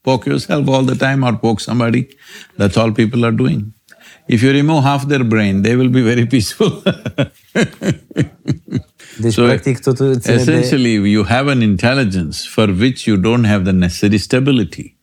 Poke 0.03 0.27
yourself 0.27 0.69
all 0.69 0.83
the 0.83 0.97
time 0.97 1.25
or 1.25 1.37
poke 1.37 1.61
somebody, 1.61 2.09
that's 2.57 2.77
all 2.77 2.93
people 2.93 3.25
are 3.25 3.33
doing. 3.33 3.73
If 4.29 4.43
you 4.43 4.53
remove 4.53 4.85
half 4.85 5.07
their 5.07 5.25
brain, 5.25 5.63
they 5.63 5.77
will 5.77 5.89
be 5.89 6.03
very 6.03 6.27
peaceful. 6.35 6.83
So, 9.31 9.45
practic, 9.45 9.79
totul 9.79 10.17
ține 10.17 10.35
de... 10.35 10.41
Essentially, 10.41 11.11
you 11.11 11.25
have 11.25 11.51
an 11.51 11.61
intelligence 11.61 12.47
for 12.47 12.67
which 12.67 13.07
you 13.07 13.17
don't 13.17 13.45
have 13.45 13.65
the 13.65 13.73
necessary 13.73 14.19
stability. 14.19 14.97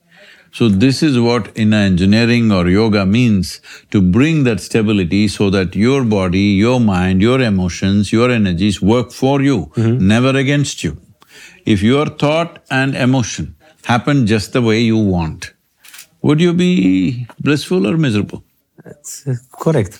So 0.52 0.68
this 0.68 1.04
is 1.04 1.20
what 1.20 1.52
inner 1.56 1.78
engineering 1.78 2.52
or 2.52 2.68
yoga 2.68 3.06
means, 3.06 3.62
to 3.92 4.02
bring 4.02 4.44
that 4.46 4.60
stability 4.60 5.28
so 5.28 5.50
that 5.52 5.76
your 5.76 6.04
body, 6.04 6.58
your 6.66 6.80
mind, 6.80 7.22
your 7.22 7.40
emotions, 7.40 8.12
your 8.12 8.32
energies 8.32 8.82
work 8.82 9.12
for 9.12 9.42
you, 9.42 9.72
mm-hmm. 9.76 10.08
never 10.08 10.36
against 10.36 10.84
you. 10.84 10.98
If 11.66 11.84
your 11.84 12.08
thought 12.08 12.64
and 12.72 12.96
emotion 12.96 13.56
happen 13.89 14.28
just 14.28 14.54
the 14.54 14.62
way 14.62 14.80
you 14.80 14.97
want, 14.97 15.54
would 16.21 16.39
you 16.39 16.54
be 16.54 17.28
blissful 17.39 17.88
or 17.88 17.97
miserable? 17.97 18.43
That's 18.84 19.28
uh, 19.28 19.36
correct. 19.52 19.93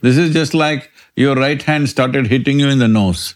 This 0.00 0.16
is 0.16 0.32
just 0.32 0.54
like 0.54 0.90
your 1.16 1.34
right 1.34 1.62
hand 1.70 1.88
started 1.88 2.26
hitting 2.28 2.60
you 2.60 2.68
in 2.68 2.78
the 2.78 2.88
nose. 2.88 3.34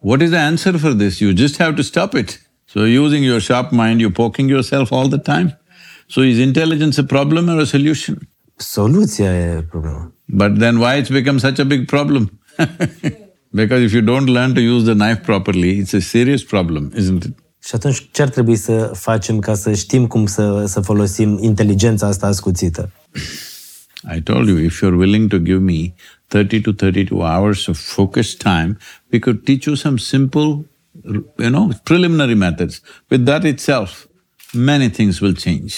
What 0.00 0.22
is 0.22 0.30
the 0.30 0.38
answer 0.38 0.78
for 0.78 0.92
this? 1.02 1.20
You 1.20 1.34
just 1.34 1.56
have 1.58 1.76
to 1.76 1.84
stop 1.84 2.14
it. 2.14 2.38
So 2.66 2.84
using 2.84 3.22
your 3.22 3.40
sharp 3.40 3.72
mind, 3.72 4.00
you're 4.00 4.18
poking 4.24 4.48
yourself 4.48 4.92
all 4.92 5.08
the 5.08 5.18
time. 5.18 5.52
So 6.08 6.20
is 6.20 6.38
intelligence 6.38 6.98
a 6.98 7.04
problem 7.04 7.48
or 7.50 7.60
a 7.60 7.66
solution? 7.66 8.26
Soluția 8.58 9.30
e 9.58 9.62
problema. 9.62 10.12
But 10.28 10.58
then 10.58 10.78
why 10.80 10.96
it's 10.96 11.10
become 11.10 11.38
such 11.38 11.58
a 11.58 11.64
big 11.64 11.88
problem? 11.88 12.38
because 13.60 13.82
if 13.82 13.92
you 13.92 14.02
don't 14.02 14.26
learn 14.26 14.54
to 14.54 14.60
use 14.60 14.84
the 14.84 14.94
knife 14.94 15.22
properly, 15.22 15.78
it's 15.80 15.94
a 15.94 16.00
serious 16.00 16.42
problem, 16.44 16.92
isn't 16.94 17.26
it? 17.26 17.34
Și 17.66 17.74
atunci 17.74 18.08
ce 18.10 18.22
ar 18.22 18.28
trebui 18.28 18.56
să 18.56 18.90
facem 18.94 19.38
ca 19.38 19.54
să 19.54 19.74
știm 19.74 20.06
cum 20.06 20.26
să, 20.26 20.64
să 20.66 20.80
folosim 20.80 21.38
inteligența 21.40 22.06
asta 22.06 22.26
ascuțită? 22.26 22.90
I 24.16 24.22
told 24.22 24.48
you, 24.48 24.58
if 24.58 24.82
you're 24.82 24.96
willing 24.96 25.28
to 25.28 25.38
give 25.38 25.58
me 25.58 25.94
thirty 26.26 26.60
to 26.60 26.72
thirty-two 26.72 27.18
hours 27.18 27.66
of 27.66 27.78
focused 27.78 28.38
time, 28.38 28.76
we 29.12 29.18
could 29.18 29.44
teach 29.44 29.64
you 29.64 29.74
some 29.74 29.96
simple, 29.96 30.64
you 31.38 31.48
know, 31.48 31.70
preliminary 31.82 32.34
methods. 32.34 32.82
With 33.10 33.24
that 33.24 33.44
itself, 33.44 34.06
many 34.52 34.88
things 34.88 35.20
will 35.20 35.34
change. 35.34 35.74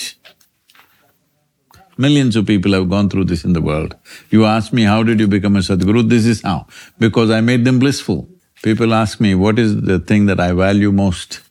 Millions 1.96 2.36
of 2.36 2.44
people 2.44 2.72
have 2.72 2.86
gone 2.88 3.08
through 3.08 3.28
this 3.28 3.42
in 3.42 3.52
the 3.52 3.62
world. 3.62 3.96
You 4.28 4.44
ask 4.44 4.72
me, 4.72 4.82
how 4.82 5.02
did 5.02 5.18
you 5.20 5.26
become 5.26 5.56
a 5.56 5.62
Sadhguru? 5.62 6.08
This 6.08 6.24
is 6.26 6.42
how. 6.42 6.66
Because 6.98 7.30
I 7.30 7.40
made 7.40 7.64
them 7.64 7.78
blissful. 7.78 8.28
People 8.62 8.92
ask 8.92 9.20
me, 9.20 9.34
what 9.34 9.58
is 9.58 9.80
the 9.80 9.98
thing 9.98 10.26
that 10.26 10.38
I 10.38 10.52
value 10.52 10.92
most? 10.92 11.46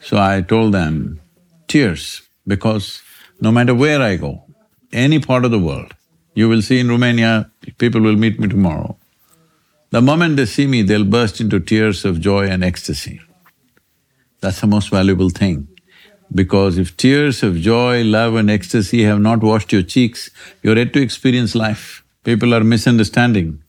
So 0.00 0.16
I 0.18 0.40
told 0.40 0.74
them, 0.74 1.20
tears, 1.68 2.22
because 2.46 3.02
no 3.40 3.52
matter 3.52 3.74
where 3.74 4.02
I 4.02 4.16
go, 4.16 4.42
any 4.92 5.18
part 5.18 5.44
of 5.44 5.50
the 5.50 5.58
world, 5.58 5.94
you 6.34 6.48
will 6.48 6.62
see 6.62 6.80
in 6.80 6.88
Romania, 6.88 7.50
people 7.78 8.00
will 8.00 8.16
meet 8.16 8.40
me 8.40 8.48
tomorrow. 8.48 8.96
The 9.90 10.00
moment 10.00 10.36
they 10.36 10.46
see 10.46 10.66
me, 10.66 10.82
they'll 10.82 11.04
burst 11.04 11.40
into 11.40 11.60
tears 11.60 12.04
of 12.04 12.20
joy 12.20 12.46
and 12.46 12.64
ecstasy. 12.64 13.20
That's 14.40 14.60
the 14.60 14.66
most 14.66 14.90
valuable 14.90 15.30
thing. 15.30 15.68
Because 16.32 16.78
if 16.78 16.96
tears 16.96 17.42
of 17.42 17.56
joy, 17.56 18.04
love 18.04 18.36
and 18.36 18.50
ecstasy 18.50 19.02
have 19.02 19.20
not 19.20 19.42
washed 19.42 19.72
your 19.72 19.82
cheeks, 19.82 20.30
you're 20.62 20.76
yet 20.76 20.92
to 20.92 21.02
experience 21.02 21.54
life. 21.54 22.04
People 22.22 22.54
are 22.54 22.62
misunderstanding 22.62 23.62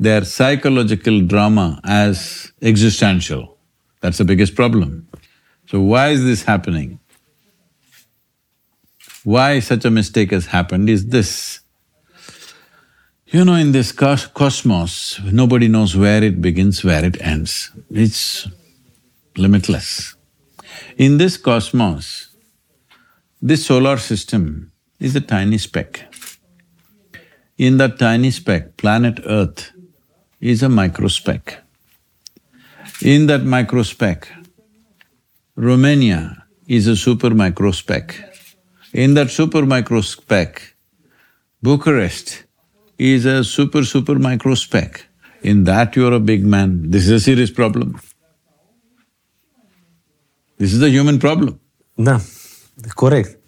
their 0.00 0.24
psychological 0.24 1.20
drama 1.20 1.80
as 1.84 2.52
existential. 2.60 3.56
That's 4.00 4.18
the 4.18 4.24
biggest 4.24 4.54
problem. 4.54 5.08
So 5.70 5.82
why 5.82 6.08
is 6.08 6.24
this 6.24 6.44
happening? 6.44 6.98
Why 9.24 9.60
such 9.60 9.84
a 9.84 9.90
mistake 9.90 10.30
has 10.30 10.46
happened 10.46 10.88
is 10.88 11.08
this. 11.08 11.60
You 13.26 13.44
know, 13.44 13.54
in 13.54 13.72
this 13.72 13.92
cos- 13.92 14.26
cosmos, 14.26 15.20
nobody 15.30 15.68
knows 15.68 15.94
where 15.94 16.22
it 16.22 16.40
begins, 16.40 16.82
where 16.82 17.04
it 17.04 17.20
ends. 17.20 17.70
It's 17.90 18.48
limitless. 19.36 20.16
In 20.96 21.18
this 21.18 21.36
cosmos, 21.36 22.34
this 23.42 23.66
solar 23.66 23.98
system 23.98 24.72
is 24.98 25.14
a 25.14 25.20
tiny 25.20 25.58
speck. 25.58 26.06
In 27.58 27.76
that 27.76 27.98
tiny 27.98 28.30
speck, 28.30 28.78
planet 28.78 29.20
Earth 29.26 29.72
is 30.40 30.62
a 30.62 30.70
micro 30.70 31.08
speck. 31.08 31.62
In 33.02 33.26
that 33.26 33.42
microspeck, 33.42 34.26
Romania 35.58 36.46
is 36.66 36.86
a 36.86 36.94
super 36.94 37.34
microspeck. 37.34 38.14
In 38.92 39.14
that 39.14 39.28
super 39.30 39.64
microspeck, 39.66 40.76
Bucharest 41.60 42.46
is 42.96 43.24
a 43.24 43.42
super 43.42 43.82
super 43.82 44.14
microspeck. 44.18 45.08
In 45.42 45.64
that 45.64 45.96
you're 45.96 46.14
a 46.14 46.20
big 46.20 46.44
man. 46.44 46.90
This 46.90 47.02
is 47.02 47.10
a 47.10 47.20
serious 47.20 47.50
problem. 47.50 48.00
This 50.58 50.72
is 50.72 50.82
a 50.82 50.90
human 50.90 51.18
problem. 51.18 51.60
Da, 51.94 52.20
corect. 52.94 53.38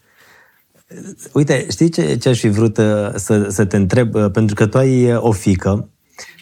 Uite, 1.33 1.67
știi 1.71 1.89
ce, 1.89 2.17
ce 2.17 2.29
aș 2.29 2.39
fi 2.39 2.49
vrut 2.49 2.77
uh, 2.77 3.11
să, 3.15 3.49
să 3.49 3.65
te 3.65 3.77
întreb? 3.77 4.15
Uh, 4.15 4.31
Pentru 4.31 4.55
că 4.55 4.67
tu 4.67 4.79
ai 4.79 5.13
uh, 5.13 5.23
o 5.23 5.33
fică 5.33 5.91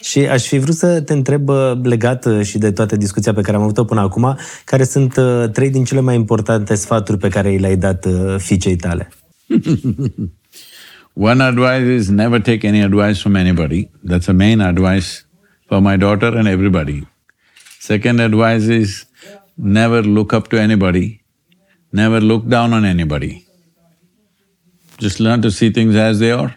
și 0.00 0.18
aș 0.18 0.46
fi 0.46 0.58
vrut 0.58 0.74
să 0.74 1.00
te 1.00 1.12
întreb 1.12 1.48
uh, 1.48 1.72
legat 1.82 2.24
uh, 2.24 2.42
și 2.42 2.58
de 2.58 2.70
toată 2.70 2.96
discuția 2.96 3.32
pe 3.32 3.40
care 3.40 3.56
am 3.56 3.62
avut-o 3.62 3.84
până 3.84 4.00
acum, 4.00 4.38
care 4.64 4.84
sunt 4.84 5.16
uh, 5.16 5.44
trei 5.52 5.70
din 5.70 5.84
cele 5.84 6.00
mai 6.00 6.14
importante 6.14 6.74
sfaturi 6.74 7.18
pe 7.18 7.28
care 7.28 7.52
i 7.52 7.58
le-ai 7.58 7.76
dat 7.76 8.04
uh, 8.04 8.34
fiicei 8.38 8.76
tale. 8.76 9.08
One 11.12 11.42
advice 11.42 11.94
is 11.94 12.08
never 12.08 12.40
take 12.40 12.68
any 12.68 12.82
advice 12.82 13.20
from 13.20 13.34
anybody. 13.34 13.90
That's 14.04 14.26
the 14.26 14.32
main 14.32 14.60
advice 14.60 15.26
for 15.66 15.80
my 15.80 15.96
daughter 15.96 16.36
and 16.36 16.46
everybody. 16.46 17.06
Second 17.80 18.20
advice 18.20 18.68
is 18.68 19.06
never 19.56 20.02
look 20.02 20.32
up 20.32 20.48
to 20.48 20.56
anybody, 20.56 21.24
never 21.90 22.20
look 22.20 22.46
down 22.46 22.72
on 22.72 22.84
anybody. 22.84 23.46
Just 24.98 25.18
learn 25.20 25.42
to 25.42 25.50
see 25.50 25.70
things 25.70 25.96
as 25.96 26.18
they 26.18 26.30
are. 26.30 26.54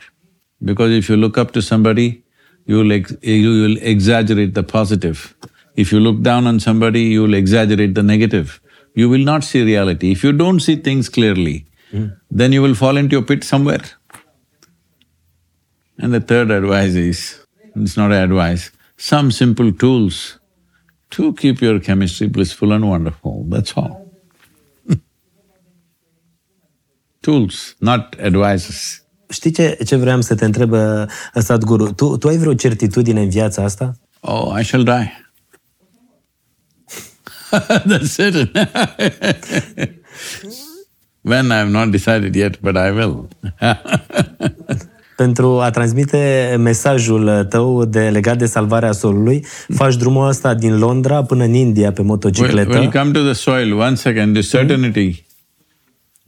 Because 0.63 0.91
if 0.91 1.09
you 1.09 1.17
look 1.17 1.37
up 1.37 1.51
to 1.53 1.61
somebody, 1.61 2.20
you 2.65 2.77
will, 2.77 2.91
ex- 2.91 3.15
you 3.21 3.49
will 3.61 3.77
exaggerate 3.77 4.53
the 4.53 4.63
positive. 4.63 5.35
If 5.75 5.91
you 5.91 5.99
look 5.99 6.21
down 6.21 6.47
on 6.47 6.59
somebody, 6.59 7.03
you 7.03 7.23
will 7.23 7.33
exaggerate 7.33 7.95
the 7.95 8.03
negative. 8.03 8.61
You 8.93 9.09
will 9.09 9.23
not 9.23 9.43
see 9.43 9.63
reality. 9.63 10.11
If 10.11 10.23
you 10.23 10.33
don't 10.33 10.59
see 10.59 10.75
things 10.75 11.09
clearly, 11.09 11.65
hmm. 11.91 12.07
then 12.29 12.51
you 12.51 12.61
will 12.61 12.75
fall 12.75 12.97
into 12.97 13.17
a 13.17 13.21
pit 13.21 13.43
somewhere. 13.43 13.81
And 15.97 16.13
the 16.13 16.19
third 16.19 16.51
advice 16.51 16.95
is, 16.95 17.45
it's 17.75 17.95
not 17.95 18.11
advice, 18.11 18.71
some 18.97 19.31
simple 19.31 19.71
tools 19.71 20.39
to 21.11 21.33
keep 21.33 21.61
your 21.61 21.79
chemistry 21.79 22.27
blissful 22.27 22.71
and 22.71 22.89
wonderful, 22.89 23.45
that's 23.47 23.73
all. 23.73 24.11
tools, 27.21 27.75
not 27.79 28.19
advices. 28.19 29.00
Știi 29.31 29.51
ce, 29.51 29.77
ce 29.85 29.95
vreau 29.95 30.21
să 30.21 30.35
te 30.35 30.45
întreb, 30.45 30.71
uh, 30.71 31.03
Sadhguru? 31.33 31.93
Tu, 31.93 32.17
tu 32.17 32.27
ai 32.27 32.37
vreo 32.37 32.53
certitudine 32.53 33.21
în 33.21 33.29
viața 33.29 33.63
asta? 33.63 33.93
Oh, 34.19 34.59
I 34.59 34.63
shall 34.63 34.83
die. 34.83 35.11
That's 37.89 38.17
it. 38.17 38.49
when 41.21 41.45
I 41.45 41.57
have 41.57 41.69
not 41.69 41.91
decided 41.91 42.35
yet, 42.35 42.59
but 42.61 42.75
I 42.75 42.91
will. 42.91 43.27
Pentru 45.17 45.59
a 45.59 45.69
transmite 45.69 46.55
mesajul 46.59 47.45
tău 47.49 47.85
de 47.85 48.09
legat 48.09 48.37
de 48.37 48.45
salvarea 48.45 48.91
solului, 48.91 49.45
faci 49.73 49.95
drumul 49.95 50.27
ăsta 50.27 50.53
din 50.53 50.77
Londra 50.77 51.23
până 51.23 51.43
în 51.43 51.53
India 51.53 51.91
pe 51.91 52.01
We'll, 52.01 52.05
motocicletă. 52.05 52.81
we'll 52.81 52.91
come 52.91 53.11
to 53.11 53.19
the 53.19 53.33
soil, 53.33 53.73
one 53.73 53.95
second, 53.95 54.33
the 54.33 54.57
certainty. 54.57 55.23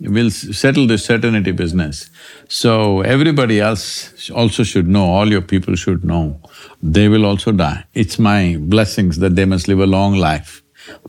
We'll 0.05 0.31
settle 0.31 0.85
this 0.85 1.05
certainty 1.05 1.51
business. 1.51 2.09
So 2.49 3.01
everybody 3.01 3.61
else 3.61 4.29
also 4.29 4.63
should 4.63 4.87
know, 4.87 5.05
all 5.05 5.31
your 5.31 5.41
people 5.41 5.75
should 5.75 6.03
know, 6.03 6.41
they 6.81 7.07
will 7.07 7.25
also 7.25 7.53
die. 7.53 7.85
It's 7.93 8.19
my 8.19 8.57
blessings 8.59 9.19
that 9.19 9.37
they 9.37 9.45
must 9.45 9.69
live 9.69 9.79
a 9.79 9.85
long 9.85 10.15
life, 10.15 10.61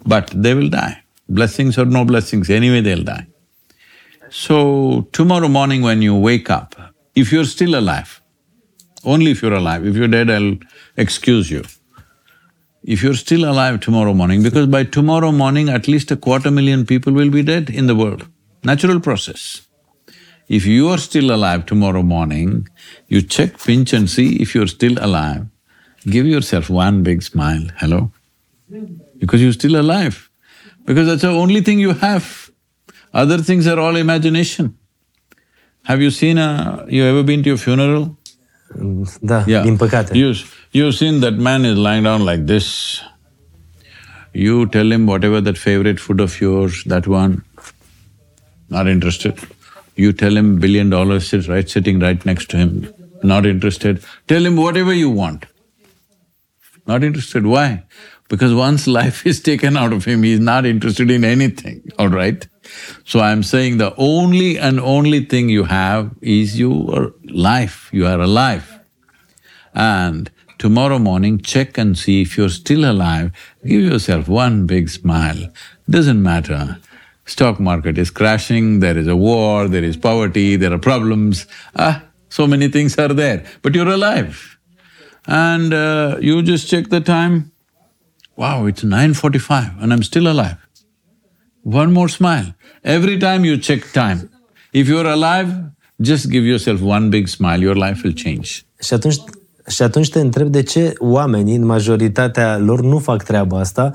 but 0.06 0.30
they 0.34 0.54
will 0.54 0.68
die. 0.68 1.02
Blessings 1.28 1.76
or 1.76 1.86
no 1.86 2.04
blessings, 2.04 2.50
anyway 2.50 2.82
they'll 2.82 3.02
die. 3.02 3.26
So 4.30 5.08
tomorrow 5.12 5.48
morning 5.48 5.82
when 5.82 6.00
you 6.00 6.14
wake 6.14 6.48
up, 6.48 6.76
if 7.16 7.32
you're 7.32 7.46
still 7.46 7.76
alive, 7.76 8.22
only 9.04 9.32
if 9.32 9.42
you're 9.42 9.54
alive, 9.54 9.84
if 9.84 9.96
you're 9.96 10.08
dead, 10.08 10.30
I'll 10.30 10.56
excuse 10.96 11.50
you. 11.50 11.64
If 12.84 13.02
you're 13.02 13.14
still 13.14 13.44
alive 13.50 13.80
tomorrow 13.80 14.14
morning, 14.14 14.42
because 14.42 14.66
by 14.66 14.84
tomorrow 14.84 15.32
morning 15.32 15.68
at 15.68 15.88
least 15.88 16.12
a 16.12 16.16
quarter 16.16 16.50
million 16.52 16.86
people 16.86 17.12
will 17.12 17.30
be 17.30 17.42
dead 17.42 17.70
in 17.70 17.88
the 17.88 17.96
world. 17.96 18.28
Natural 18.64 19.00
process. 19.00 19.62
If 20.48 20.66
you 20.66 20.88
are 20.88 20.98
still 20.98 21.34
alive 21.34 21.66
tomorrow 21.66 22.02
morning, 22.02 22.68
you 23.08 23.22
check, 23.22 23.58
pinch 23.64 23.92
and 23.92 24.08
see 24.08 24.36
if 24.42 24.54
you're 24.54 24.66
still 24.66 24.96
alive. 25.00 25.46
Give 26.06 26.26
yourself 26.26 26.68
one 26.70 27.02
big 27.02 27.22
smile, 27.22 27.62
hello? 27.78 28.12
Because 29.18 29.42
you're 29.42 29.52
still 29.52 29.76
alive. 29.80 30.28
Because 30.84 31.06
that's 31.06 31.22
the 31.22 31.28
only 31.28 31.60
thing 31.62 31.78
you 31.78 31.92
have. 31.94 32.50
Other 33.12 33.38
things 33.38 33.66
are 33.66 33.78
all 33.78 33.96
imagination. 33.96 34.76
Have 35.84 36.00
you 36.02 36.10
seen 36.10 36.38
a… 36.38 36.84
you 36.88 37.04
ever 37.04 37.22
been 37.22 37.42
to 37.44 37.52
a 37.52 37.56
funeral? 37.56 38.16
Da, 39.22 39.44
Yeah. 39.46 39.62
din 39.62 39.76
păcate. 39.76 40.14
You, 40.14 40.34
you've 40.72 40.94
seen 40.94 41.20
that 41.20 41.34
man 41.38 41.64
is 41.64 41.76
lying 41.78 42.02
down 42.04 42.24
like 42.24 42.46
this. 42.46 43.00
You 44.32 44.66
tell 44.66 44.90
him 44.90 45.06
whatever 45.06 45.40
that 45.40 45.56
favorite 45.56 46.00
food 46.00 46.20
of 46.20 46.40
yours, 46.40 46.82
that 46.84 47.06
one, 47.06 47.44
not 48.68 48.88
interested. 48.88 49.38
You 49.96 50.12
tell 50.12 50.36
him 50.36 50.58
billion 50.58 50.90
dollars 50.90 51.28
sits 51.28 51.48
right, 51.48 51.68
sitting 51.68 52.00
right 52.00 52.24
next 52.26 52.50
to 52.50 52.56
him, 52.56 52.92
not 53.22 53.46
interested. 53.46 54.04
Tell 54.26 54.44
him 54.44 54.56
whatever 54.56 54.92
you 54.92 55.10
want. 55.10 55.46
Not 56.86 57.04
interested. 57.04 57.46
Why? 57.46 57.84
Because 58.28 58.54
once 58.54 58.86
life 59.00 59.26
is 59.26 59.40
taken 59.40 59.76
out 59.76 59.92
of 59.92 60.04
him, 60.04 60.22
he's 60.22 60.40
not 60.40 60.66
interested 60.66 61.10
in 61.10 61.24
anything, 61.24 61.90
all 61.98 62.08
right? 62.08 62.46
So 63.04 63.20
I'm 63.20 63.42
saying 63.42 63.78
the 63.78 63.94
only 63.96 64.58
and 64.58 64.80
only 64.80 65.24
thing 65.24 65.48
you 65.48 65.64
have 65.64 66.10
is 66.20 66.58
your 66.58 67.14
life, 67.24 67.90
you 67.92 68.06
are 68.06 68.20
alive. 68.20 68.80
And 69.74 70.30
tomorrow 70.58 70.98
morning, 70.98 71.40
check 71.40 71.78
and 71.78 71.96
see 71.98 72.22
if 72.22 72.36
you're 72.36 72.48
still 72.48 72.90
alive, 72.90 73.32
give 73.64 73.82
yourself 73.82 74.28
one 74.28 74.66
big 74.66 74.88
smile. 74.88 75.52
Doesn't 75.88 76.22
matter. 76.22 76.78
Stock 77.26 77.58
market 77.58 77.96
is 77.98 78.10
crashing, 78.10 78.80
there 78.80 78.98
is 78.98 79.06
a 79.06 79.16
war, 79.16 79.68
there 79.68 79.84
is 79.84 79.96
poverty, 79.96 80.56
there 80.56 80.72
are 80.72 80.78
problems. 80.78 81.46
Ah, 81.74 82.02
so 82.28 82.46
many 82.46 82.68
things 82.68 82.98
are 82.98 83.14
there, 83.14 83.44
but 83.62 83.74
you're 83.74 83.88
alive. 83.88 84.58
And 85.26 85.72
uh, 85.72 86.18
you 86.20 86.42
just 86.42 86.68
check 86.68 86.88
the 86.90 87.00
time, 87.00 87.52
wow, 88.36 88.66
it's 88.66 88.82
9.45 88.82 89.82
and 89.82 89.92
I'm 89.92 90.02
still 90.02 90.28
alive. 90.28 90.58
One 91.62 91.92
more 91.92 92.08
smile. 92.08 92.54
Every 92.82 93.18
time 93.18 93.44
you 93.44 93.56
check 93.56 93.90
time, 93.92 94.28
if 94.72 94.86
you're 94.86 95.06
alive, 95.06 95.50
just 96.00 96.30
give 96.30 96.44
yourself 96.44 96.82
one 96.82 97.08
big 97.08 97.28
smile, 97.28 97.60
your 97.62 97.74
life 97.74 98.02
will 98.04 98.14
change. 98.24 98.66
Și 98.80 98.94
atunci, 98.94 99.16
și 99.68 99.82
atunci 99.82 100.08
te 100.08 100.20
întreb 100.20 100.48
de 100.48 100.62
ce 100.62 100.92
oamenii, 100.98 101.56
în 101.56 101.64
majoritatea 101.64 102.58
lor, 102.58 102.82
nu 102.82 102.98
fac 102.98 103.22
treaba 103.22 103.58
asta, 103.58 103.92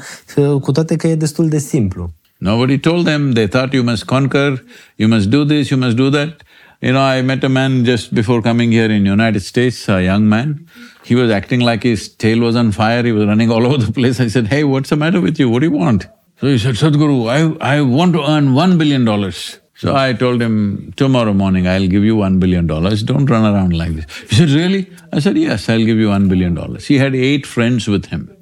cu 0.61 0.71
toate 0.71 0.95
că 0.95 1.07
e 1.07 1.15
destul 1.15 1.49
de 1.49 1.57
simplu. 1.57 2.13
Nobody 2.41 2.77
told 2.77 3.05
them, 3.05 3.33
they 3.33 3.47
thought 3.47 3.73
you 3.73 3.83
must 3.83 4.07
conquer, 4.07 4.59
you 4.97 5.09
must 5.09 5.29
do 5.29 5.43
this, 5.43 5.71
you 5.71 5.77
must 5.77 5.97
do 5.97 6.09
that. 6.11 6.43
You 6.81 6.93
know, 6.93 7.01
I 7.01 7.21
met 7.21 7.43
a 7.43 7.49
man 7.49 7.83
just 7.83 8.15
before 8.15 8.41
coming 8.41 8.71
here 8.71 8.89
in 8.89 9.05
United 9.05 9.41
States, 9.41 9.89
a 9.89 10.01
young 10.01 10.29
man. 10.29 10.65
He 11.03 11.15
was 11.15 11.29
acting 11.29 11.59
like 11.59 11.83
his 11.83 12.07
tail 12.07 12.39
was 12.39 12.55
on 12.55 12.71
fire, 12.71 13.03
he 13.03 13.11
was 13.11 13.25
running 13.25 13.51
all 13.51 13.65
over 13.69 13.83
the 13.83 13.91
place. 13.91 14.21
I 14.21 14.27
said, 14.27 14.47
hey, 14.47 14.63
what's 14.63 14.89
the 14.89 14.95
matter 14.95 15.19
with 15.19 15.37
you? 15.37 15.49
What 15.49 15.59
do 15.59 15.65
you 15.65 15.77
want? 15.77 16.07
So 16.39 16.47
he 16.47 16.57
said, 16.57 16.75
Sadhguru, 16.75 17.29
I, 17.29 17.77
I 17.77 17.81
want 17.81 18.13
to 18.13 18.23
earn 18.23 18.53
one 18.53 18.77
billion 18.77 19.03
dollars. 19.03 19.59
So 19.75 19.95
I 19.95 20.13
told 20.13 20.41
him, 20.41 20.93
tomorrow 20.95 21.33
morning 21.33 21.67
I'll 21.67 21.87
give 21.87 22.03
you 22.03 22.15
one 22.15 22.39
billion 22.39 22.67
dollars, 22.67 23.03
don't 23.03 23.25
run 23.25 23.45
around 23.45 23.77
like 23.77 23.91
this. 23.91 24.05
He 24.29 24.35
said, 24.35 24.49
really? 24.49 24.89
I 25.11 25.19
said, 25.19 25.37
yes, 25.37 25.67
I'll 25.67 25.85
give 25.85 25.97
you 25.97 26.09
one 26.09 26.29
billion 26.29 26.53
dollars. 26.53 26.85
He 26.85 26.97
had 26.97 27.15
eight 27.15 27.45
friends 27.45 27.87
with 27.87 28.05
him. 28.05 28.33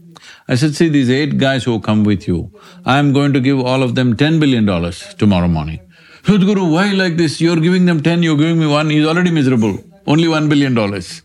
I 0.47 0.55
said, 0.55 0.75
see, 0.75 0.89
these 0.89 1.09
eight 1.09 1.37
guys 1.37 1.63
who 1.65 1.79
come 1.79 2.03
with 2.03 2.27
you, 2.27 2.51
I'm 2.85 3.11
going 3.13 3.33
to 3.33 3.41
give 3.41 3.59
all 3.59 3.83
of 3.83 3.95
them 3.95 4.15
ten 4.15 4.39
billion 4.39 4.65
dollars 4.65 5.13
tomorrow 5.15 5.47
morning. 5.47 5.79
Sadhguru, 6.23 6.71
why 6.71 6.91
like 6.93 7.17
this? 7.17 7.39
You're 7.41 7.59
giving 7.59 7.85
them 7.85 8.01
ten, 8.01 8.23
you're 8.23 8.37
giving 8.37 8.59
me 8.59 8.67
one, 8.67 8.89
he's 8.89 9.05
already 9.05 9.31
miserable, 9.31 9.77
only 10.05 10.27
one 10.27 10.49
billion 10.49 10.73
dollars. 10.73 11.21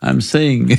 I'm 0.00 0.20
saying 0.20 0.78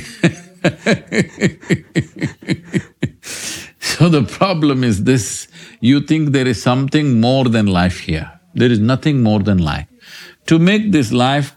So 4.00 4.08
the 4.08 4.22
problem 4.22 4.82
is 4.82 5.04
this, 5.04 5.48
you 5.80 6.00
think 6.00 6.30
there 6.30 6.46
is 6.46 6.62
something 6.62 7.20
more 7.20 7.44
than 7.44 7.66
life 7.66 7.98
here. 8.00 8.30
There 8.54 8.70
is 8.70 8.78
nothing 8.78 9.22
more 9.22 9.40
than 9.40 9.58
life. 9.58 9.86
To 10.46 10.58
make 10.58 10.90
this 10.92 11.12
life 11.12 11.56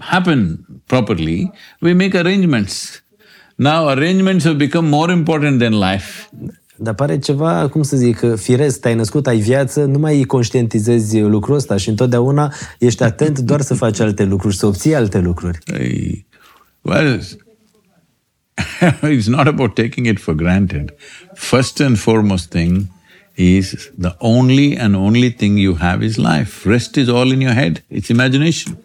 happen 0.00 0.82
properly, 0.88 1.52
we 1.82 1.92
make 1.92 2.14
arrangements. 2.14 3.02
Now 3.60 3.88
arrangements 3.88 4.44
have 4.44 4.56
become 4.56 4.88
more 4.88 5.12
important 5.12 5.58
than 5.58 5.78
life. 5.78 6.30
Dar 6.76 6.94
pare 6.94 7.18
ceva, 7.18 7.68
cum 7.68 7.82
să 7.82 7.96
zic, 7.96 8.36
firesc, 8.36 8.80
te-ai 8.80 8.94
născut, 8.94 9.26
ai 9.26 9.38
viață, 9.38 9.84
nu 9.84 9.98
mai 9.98 10.22
conștientizezi 10.22 11.20
lucrul 11.20 11.54
ăsta 11.54 11.76
și 11.76 11.88
întotdeauna 11.88 12.54
ești 12.78 13.02
atent 13.02 13.38
doar 13.48 13.60
să 13.60 13.74
faci 13.74 14.00
alte 14.00 14.24
lucruri, 14.24 14.56
să 14.56 14.66
obții 14.66 14.94
alte 14.94 15.18
lucruri. 15.18 15.58
Hey, 15.72 16.26
well, 16.80 17.20
it's 19.16 19.26
not 19.26 19.46
about 19.46 19.74
taking 19.74 20.06
it 20.06 20.18
for 20.18 20.34
granted. 20.34 20.94
First 21.34 21.80
and 21.80 21.98
foremost 21.98 22.48
thing 22.48 22.86
is 23.34 23.90
the 23.98 24.14
only 24.18 24.78
and 24.78 24.94
only 24.94 25.32
thing 25.32 25.58
you 25.58 25.76
have 25.78 26.04
is 26.04 26.16
life. 26.16 26.68
Rest 26.68 26.96
is 26.96 27.08
all 27.08 27.30
in 27.30 27.40
your 27.40 27.54
head, 27.54 27.84
it's 27.88 28.08
imagination. 28.08 28.78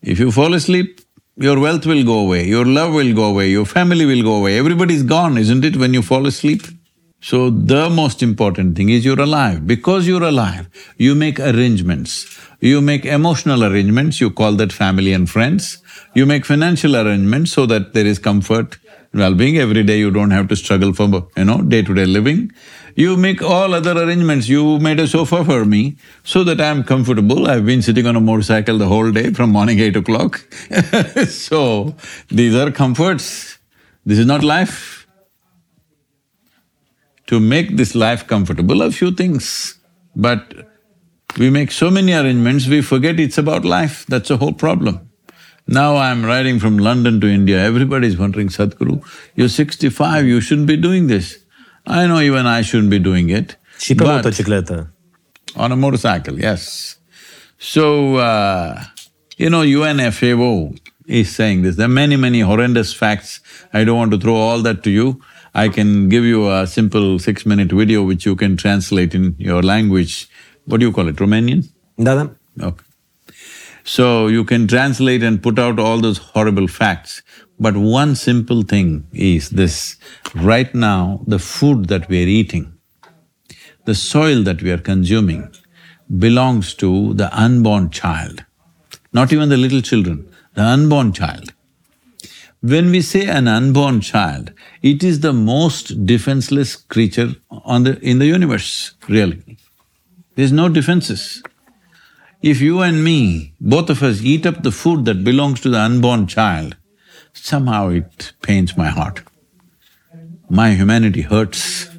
If 0.00 0.18
you 0.18 0.30
fall 0.30 0.54
asleep, 0.54 1.05
your 1.38 1.60
wealth 1.60 1.84
will 1.84 2.02
go 2.02 2.20
away, 2.20 2.46
your 2.46 2.64
love 2.64 2.94
will 2.94 3.14
go 3.14 3.24
away, 3.24 3.50
your 3.50 3.66
family 3.66 4.06
will 4.06 4.22
go 4.22 4.36
away, 4.36 4.58
everybody's 4.58 5.02
gone, 5.02 5.36
isn't 5.36 5.64
it, 5.64 5.76
when 5.76 5.92
you 5.92 6.00
fall 6.00 6.26
asleep? 6.26 6.62
So 7.20 7.50
the 7.50 7.90
most 7.90 8.22
important 8.22 8.76
thing 8.76 8.88
is 8.88 9.04
you're 9.04 9.20
alive. 9.20 9.66
Because 9.66 10.06
you're 10.06 10.22
alive, 10.22 10.68
you 10.96 11.14
make 11.14 11.38
arrangements. 11.38 12.26
You 12.60 12.80
make 12.80 13.04
emotional 13.04 13.64
arrangements, 13.64 14.20
you 14.20 14.30
call 14.30 14.52
that 14.52 14.72
family 14.72 15.12
and 15.12 15.28
friends. 15.28 15.78
You 16.14 16.24
make 16.24 16.46
financial 16.46 16.96
arrangements 16.96 17.52
so 17.52 17.66
that 17.66 17.92
there 17.92 18.06
is 18.06 18.18
comfort, 18.18 18.78
well-being, 19.12 19.58
every 19.58 19.82
day 19.82 19.98
you 19.98 20.10
don't 20.10 20.30
have 20.30 20.48
to 20.48 20.56
struggle 20.56 20.94
for, 20.94 21.28
you 21.36 21.44
know, 21.44 21.60
day-to-day 21.62 22.06
living. 22.06 22.52
You 22.98 23.14
make 23.18 23.42
all 23.42 23.74
other 23.74 23.92
arrangements, 23.92 24.48
you 24.48 24.78
made 24.78 24.98
a 24.98 25.06
sofa 25.06 25.44
for 25.44 25.66
me 25.66 25.96
so 26.24 26.42
that 26.44 26.62
I'm 26.62 26.82
comfortable. 26.82 27.46
I've 27.46 27.66
been 27.66 27.82
sitting 27.82 28.06
on 28.06 28.16
a 28.16 28.20
motorcycle 28.20 28.78
the 28.78 28.86
whole 28.86 29.12
day 29.12 29.34
from 29.34 29.50
morning 29.50 29.80
eight 29.80 29.96
o'clock 29.96 30.40
So, 31.28 31.94
these 32.28 32.54
are 32.54 32.70
comforts. 32.70 33.58
This 34.06 34.18
is 34.18 34.24
not 34.24 34.42
life. 34.42 35.06
To 37.26 37.38
make 37.38 37.76
this 37.76 37.94
life 37.94 38.26
comfortable, 38.26 38.80
a 38.80 38.90
few 38.90 39.12
things. 39.12 39.78
But 40.14 40.54
we 41.36 41.50
make 41.50 41.72
so 41.72 41.90
many 41.90 42.14
arrangements, 42.14 42.66
we 42.66 42.80
forget 42.80 43.20
it's 43.20 43.36
about 43.36 43.66
life, 43.66 44.06
that's 44.06 44.30
the 44.30 44.38
whole 44.38 44.54
problem. 44.54 45.10
Now 45.66 45.96
I'm 45.96 46.24
riding 46.24 46.58
from 46.58 46.78
London 46.78 47.20
to 47.20 47.26
India, 47.26 47.58
everybody's 47.58 48.16
wondering, 48.16 48.48
Sadhguru, 48.48 49.04
you're 49.34 49.50
sixty-five, 49.50 50.24
you 50.24 50.40
shouldn't 50.40 50.68
be 50.68 50.78
doing 50.78 51.08
this. 51.08 51.44
I 51.86 52.06
know 52.06 52.20
even 52.20 52.46
I 52.46 52.62
shouldn't 52.62 52.88
be 52.88 52.98
doing 52.98 53.30
it. 53.30 53.58
Și 53.78 53.94
pe 53.94 54.04
motocicletă. 54.04 54.90
on 55.56 55.70
a 55.70 55.74
motorcycle, 55.74 56.38
yes. 56.38 56.98
So, 57.58 58.16
uh, 58.16 58.82
you 59.36 59.48
know, 59.48 59.62
UNFAO 59.62 60.76
is 61.06 61.34
saying 61.34 61.62
this. 61.62 61.76
There 61.76 61.86
are 61.86 61.92
many, 61.92 62.16
many 62.16 62.40
horrendous 62.40 62.92
facts. 62.92 63.40
I 63.72 63.84
don't 63.84 63.96
want 63.96 64.10
to 64.12 64.18
throw 64.18 64.34
all 64.34 64.62
that 64.62 64.82
to 64.82 64.90
you. 64.90 65.20
I 65.54 65.68
can 65.68 66.08
give 66.08 66.24
you 66.24 66.50
a 66.52 66.66
simple 66.66 67.18
six-minute 67.18 67.72
video 67.72 68.02
which 68.02 68.26
you 68.26 68.36
can 68.36 68.56
translate 68.56 69.14
in 69.14 69.34
your 69.38 69.62
language. 69.62 70.28
What 70.66 70.80
do 70.80 70.86
you 70.86 70.92
call 70.92 71.08
it, 71.08 71.16
Romanian? 71.16 71.66
Da, 71.98 72.14
da. 72.14 72.28
Okay. 72.60 72.84
So 73.84 74.26
you 74.26 74.44
can 74.44 74.66
translate 74.66 75.22
and 75.22 75.42
put 75.42 75.58
out 75.58 75.78
all 75.78 75.98
those 76.00 76.18
horrible 76.18 76.66
facts. 76.66 77.22
But 77.58 77.76
one 77.76 78.14
simple 78.16 78.62
thing 78.62 79.06
is 79.12 79.50
this, 79.50 79.96
right 80.34 80.74
now, 80.74 81.22
the 81.26 81.38
food 81.38 81.88
that 81.88 82.08
we 82.08 82.22
are 82.22 82.28
eating, 82.28 82.72
the 83.86 83.94
soil 83.94 84.42
that 84.42 84.62
we 84.62 84.70
are 84.70 84.78
consuming 84.78 85.50
belongs 86.18 86.74
to 86.74 87.14
the 87.14 87.34
unborn 87.36 87.90
child, 87.90 88.44
not 89.12 89.32
even 89.32 89.48
the 89.48 89.56
little 89.56 89.80
children, 89.80 90.28
the 90.54 90.62
unborn 90.62 91.12
child. 91.12 91.52
When 92.60 92.90
we 92.90 93.00
say 93.00 93.26
an 93.26 93.48
unborn 93.48 94.00
child, 94.00 94.52
it 94.82 95.02
is 95.02 95.20
the 95.20 95.32
most 95.32 96.04
defenseless 96.04 96.76
creature 96.76 97.36
on 97.50 97.84
the… 97.84 97.98
in 98.00 98.18
the 98.18 98.26
universe, 98.26 98.94
really. 99.08 99.56
There's 100.34 100.52
no 100.52 100.68
defenses. 100.68 101.42
If 102.42 102.60
you 102.60 102.80
and 102.80 103.02
me, 103.02 103.54
both 103.60 103.88
of 103.88 104.02
us 104.02 104.20
eat 104.20 104.44
up 104.44 104.62
the 104.62 104.70
food 104.72 105.04
that 105.06 105.24
belongs 105.24 105.60
to 105.60 105.70
the 105.70 105.80
unborn 105.80 106.26
child, 106.26 106.76
somehow 107.36 107.88
it 107.88 108.32
pains 108.42 108.76
my 108.76 108.88
heart. 108.88 109.22
My 110.48 110.74
humanity 110.74 111.22
hurts 111.22 111.90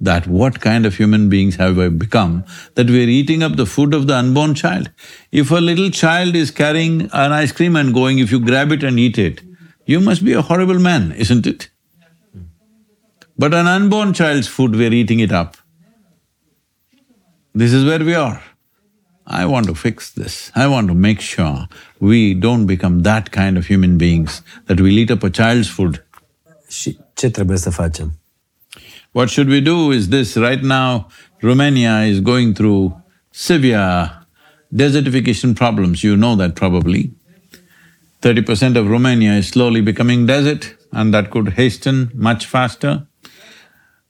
that 0.00 0.26
what 0.26 0.60
kind 0.60 0.84
of 0.84 0.96
human 0.96 1.28
beings 1.28 1.56
have 1.56 1.76
we 1.76 1.88
become 1.88 2.44
that 2.74 2.88
we're 2.88 3.08
eating 3.08 3.42
up 3.42 3.56
the 3.56 3.66
food 3.66 3.94
of 3.94 4.06
the 4.06 4.14
unborn 4.14 4.54
child. 4.54 4.90
If 5.32 5.50
a 5.50 5.56
little 5.56 5.90
child 5.90 6.36
is 6.36 6.50
carrying 6.50 7.02
an 7.12 7.32
ice 7.32 7.52
cream 7.52 7.76
and 7.76 7.94
going, 7.94 8.18
if 8.18 8.30
you 8.30 8.40
grab 8.40 8.72
it 8.72 8.82
and 8.82 8.98
eat 8.98 9.18
it, 9.18 9.40
you 9.86 10.00
must 10.00 10.24
be 10.24 10.32
a 10.32 10.42
horrible 10.42 10.78
man, 10.78 11.12
isn't 11.12 11.46
it? 11.46 11.70
But 13.38 13.54
an 13.54 13.66
unborn 13.66 14.12
child's 14.12 14.46
food, 14.46 14.74
we're 14.76 14.92
eating 14.92 15.20
it 15.20 15.32
up. 15.32 15.56
This 17.54 17.72
is 17.72 17.84
where 17.84 18.00
we 18.00 18.14
are. 18.14 18.42
I 19.26 19.44
want 19.46 19.66
to 19.66 19.74
fix 19.74 20.10
this. 20.10 20.50
I 20.54 20.66
want 20.66 20.86
to 20.88 20.94
make 20.94 21.20
sure 21.20 21.66
we 21.98 22.34
don't 22.34 22.66
become 22.66 23.02
that 23.02 23.30
kind 23.30 23.56
of 23.56 23.66
human 23.66 23.96
beings, 23.96 24.42
that 24.66 24.80
we'll 24.80 24.98
eat 24.98 25.10
up 25.10 25.22
a 25.22 25.30
child's 25.30 25.68
food. 25.68 26.06
Și 26.68 26.98
ce 27.14 27.30
trebuie 27.30 27.56
să 27.56 27.70
facem? 27.70 28.18
What 29.12 29.28
should 29.28 29.48
we 29.48 29.60
do 29.60 29.92
is 29.92 30.08
this, 30.08 30.34
right 30.34 30.62
now, 30.62 31.06
Romania 31.40 32.04
is 32.04 32.20
going 32.20 32.54
through 32.54 33.02
severe 33.30 34.26
desertification 34.68 35.54
problems, 35.54 36.02
you 36.02 36.16
know 36.16 36.36
that 36.36 36.54
probably. 36.54 37.12
Thirty 38.18 38.42
percent 38.42 38.76
of 38.76 38.88
Romania 38.88 39.36
is 39.36 39.46
slowly 39.46 39.80
becoming 39.80 40.26
desert 40.26 40.76
and 40.90 41.12
that 41.12 41.28
could 41.28 41.48
hasten 41.48 42.10
much 42.14 42.46
faster. 42.46 43.06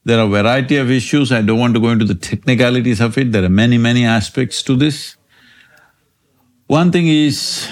There 0.04 0.18
are 0.18 0.26
a 0.26 0.28
variety 0.28 0.76
of 0.76 0.90
issues, 0.90 1.32
I 1.32 1.42
don't 1.42 1.58
want 1.58 1.74
to 1.74 1.80
go 1.80 1.88
into 1.88 2.04
the 2.04 2.14
technicalities 2.14 3.00
of 3.00 3.16
it, 3.16 3.32
there 3.32 3.44
are 3.44 3.48
many, 3.48 3.78
many 3.78 4.04
aspects 4.04 4.62
to 4.64 4.76
this. 4.76 5.16
One 6.66 6.92
thing 6.92 7.08
is, 7.08 7.68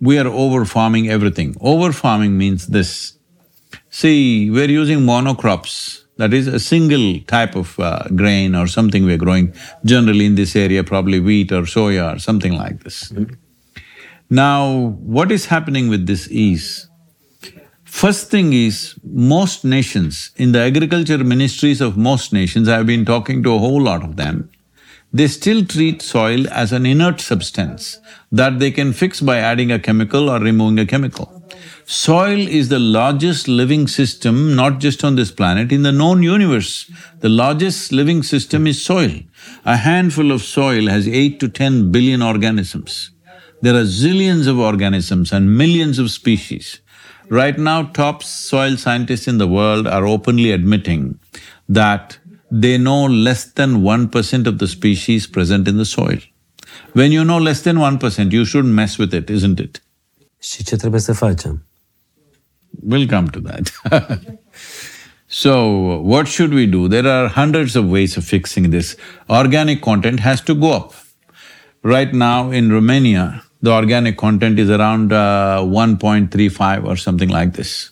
we 0.00 0.18
are 0.18 0.26
over-farming 0.26 1.08
everything. 1.08 1.56
Over-farming 1.60 2.36
means 2.36 2.68
this, 2.68 3.18
See, 3.94 4.50
we're 4.50 4.70
using 4.70 5.00
monocrops, 5.00 6.04
that 6.16 6.32
is 6.32 6.46
a 6.46 6.58
single 6.58 7.20
type 7.20 7.54
of 7.54 7.78
uh, 7.78 8.04
grain 8.14 8.54
or 8.54 8.66
something 8.66 9.04
we're 9.04 9.18
growing, 9.18 9.54
generally 9.84 10.24
in 10.24 10.34
this 10.34 10.56
area 10.56 10.82
probably 10.82 11.20
wheat 11.20 11.52
or 11.52 11.62
soya 11.62 12.16
or 12.16 12.18
something 12.18 12.54
like 12.54 12.84
this. 12.84 13.12
Now, 14.30 14.96
what 15.02 15.30
is 15.30 15.44
happening 15.44 15.88
with 15.88 16.06
this 16.06 16.26
is, 16.28 16.88
first 17.92 18.30
thing 18.30 18.52
is, 18.52 18.94
most 19.04 19.64
nations, 19.64 20.30
in 20.36 20.52
the 20.52 20.60
agriculture 20.60 21.22
ministries 21.22 21.80
of 21.80 21.96
most 21.96 22.32
nations, 22.32 22.68
I've 22.68 22.86
been 22.86 23.04
talking 23.04 23.42
to 23.42 23.54
a 23.54 23.58
whole 23.58 23.82
lot 23.82 24.02
of 24.02 24.16
them, 24.16 24.50
they 25.12 25.28
still 25.28 25.64
treat 25.64 26.00
soil 26.00 26.48
as 26.48 26.72
an 26.72 26.86
inert 26.86 27.20
substance 27.20 27.98
that 28.40 28.58
they 28.58 28.70
can 28.70 28.94
fix 28.94 29.20
by 29.20 29.36
adding 29.36 29.70
a 29.70 29.78
chemical 29.78 30.30
or 30.30 30.40
removing 30.40 30.78
a 30.78 30.86
chemical. 30.86 31.26
Soil 31.84 32.48
is 32.48 32.70
the 32.70 32.78
largest 32.78 33.46
living 33.46 33.86
system, 33.86 34.56
not 34.56 34.80
just 34.80 35.04
on 35.04 35.16
this 35.16 35.30
planet, 35.30 35.70
in 35.70 35.82
the 35.82 35.92
known 35.92 36.22
universe. 36.22 36.90
The 37.20 37.28
largest 37.28 37.92
living 37.92 38.22
system 38.22 38.66
is 38.66 38.82
soil. 38.82 39.12
A 39.66 39.76
handful 39.76 40.32
of 40.32 40.42
soil 40.42 40.86
has 40.88 41.06
eight 41.06 41.38
to 41.40 41.48
ten 41.48 41.92
billion 41.92 42.22
organisms. 42.22 43.10
There 43.60 43.74
are 43.74 43.84
zillions 43.84 44.46
of 44.48 44.58
organisms 44.58 45.30
and 45.30 45.56
millions 45.58 45.98
of 45.98 46.10
species. 46.10 46.80
Right 47.28 47.58
now, 47.58 47.84
top 47.84 48.22
soil 48.22 48.76
scientists 48.76 49.26
in 49.26 49.38
the 49.38 49.46
world 49.46 49.86
are 49.86 50.06
openly 50.06 50.50
admitting 50.50 51.18
that 51.68 52.18
they 52.50 52.76
know 52.76 53.06
less 53.06 53.44
than 53.44 53.82
one 53.82 54.08
percent 54.08 54.46
of 54.46 54.58
the 54.58 54.68
species 54.68 55.26
present 55.26 55.66
in 55.66 55.78
the 55.78 55.84
soil. 55.84 56.18
When 56.92 57.12
you 57.12 57.24
know 57.24 57.38
less 57.38 57.62
than 57.62 57.76
1%, 57.76 58.32
you 58.32 58.44
shouldn't 58.44 58.74
mess 58.74 58.98
with 58.98 59.14
it, 59.14 59.30
isn't 59.30 59.60
it? 59.60 59.80
We'll 62.82 63.08
come 63.08 63.30
to 63.30 63.40
that. 63.40 64.38
so, 65.26 66.00
what 66.00 66.28
should 66.28 66.52
we 66.52 66.66
do? 66.66 66.88
There 66.88 67.06
are 67.06 67.28
hundreds 67.28 67.76
of 67.76 67.88
ways 67.88 68.16
of 68.16 68.24
fixing 68.24 68.70
this. 68.70 68.96
Organic 69.30 69.82
content 69.82 70.20
has 70.20 70.40
to 70.42 70.54
go 70.54 70.72
up. 70.72 70.94
Right 71.82 72.12
now 72.12 72.50
in 72.50 72.72
Romania, 72.72 73.42
the 73.62 73.72
organic 73.72 74.18
content 74.18 74.58
is 74.58 74.68
around 74.68 75.12
uh, 75.12 75.60
1.35 75.62 76.84
or 76.84 76.96
something 76.96 77.28
like 77.28 77.54
this. 77.54 77.90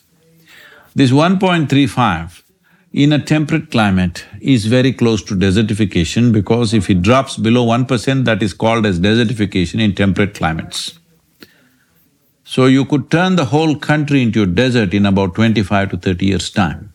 This 0.95 1.13
1.35 1.13 2.43
in 2.93 3.13
a 3.13 3.25
temperate 3.25 3.71
climate 3.71 4.25
is 4.41 4.67
very 4.67 4.93
close 4.93 5.23
to 5.23 5.37
desertification 5.37 6.33
because 6.33 6.75
if 6.75 6.91
it 6.91 7.03
drops 7.03 7.37
below 7.37 7.63
one 7.63 7.87
percent, 7.87 8.25
that 8.25 8.43
is 8.43 8.53
called 8.53 8.85
as 8.85 8.99
desertification 8.99 9.81
in 9.81 9.95
temperate 9.95 10.35
climates. 10.35 10.99
So 12.43 12.67
you 12.67 12.85
could 12.85 13.09
turn 13.13 13.37
the 13.37 13.45
whole 13.45 13.77
country 13.77 14.23
into 14.23 14.43
a 14.43 14.47
desert 14.47 14.93
in 14.93 15.07
about 15.07 15.37
twenty-five 15.37 15.91
to 15.91 15.97
thirty 15.99 16.27
years' 16.27 16.51
time. 16.51 16.93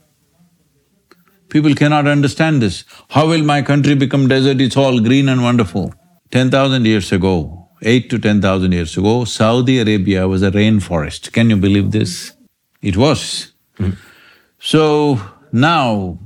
People 1.48 1.74
cannot 1.76 2.08
understand 2.08 2.62
this. 2.62 2.84
How 3.12 3.30
will 3.30 3.46
my 3.46 3.62
country 3.62 3.96
become 3.96 4.28
desert? 4.28 4.60
It's 4.60 4.76
all 4.76 5.00
green 5.00 5.30
and 5.30 5.42
wonderful. 5.42 5.94
Ten 6.30 6.52
thousand 6.52 6.86
years 6.86 7.14
ago, 7.14 7.55
eight 7.82 8.10
to 8.10 8.20
ten 8.20 8.42
thousand 8.42 8.72
years 8.72 8.98
ago, 8.98 9.26
Saudi 9.26 9.80
Arabia 9.80 10.28
was 10.28 10.42
a 10.42 10.52
rainforest. 10.52 11.32
Can 11.32 11.50
you 11.50 11.58
believe 11.58 11.92
this? 11.92 12.32
Mm-hmm. 12.32 12.88
It 12.88 12.98
was. 12.98 13.54
Mm-hmm. 13.80 14.00
So 14.60 15.20
now, 15.52 16.20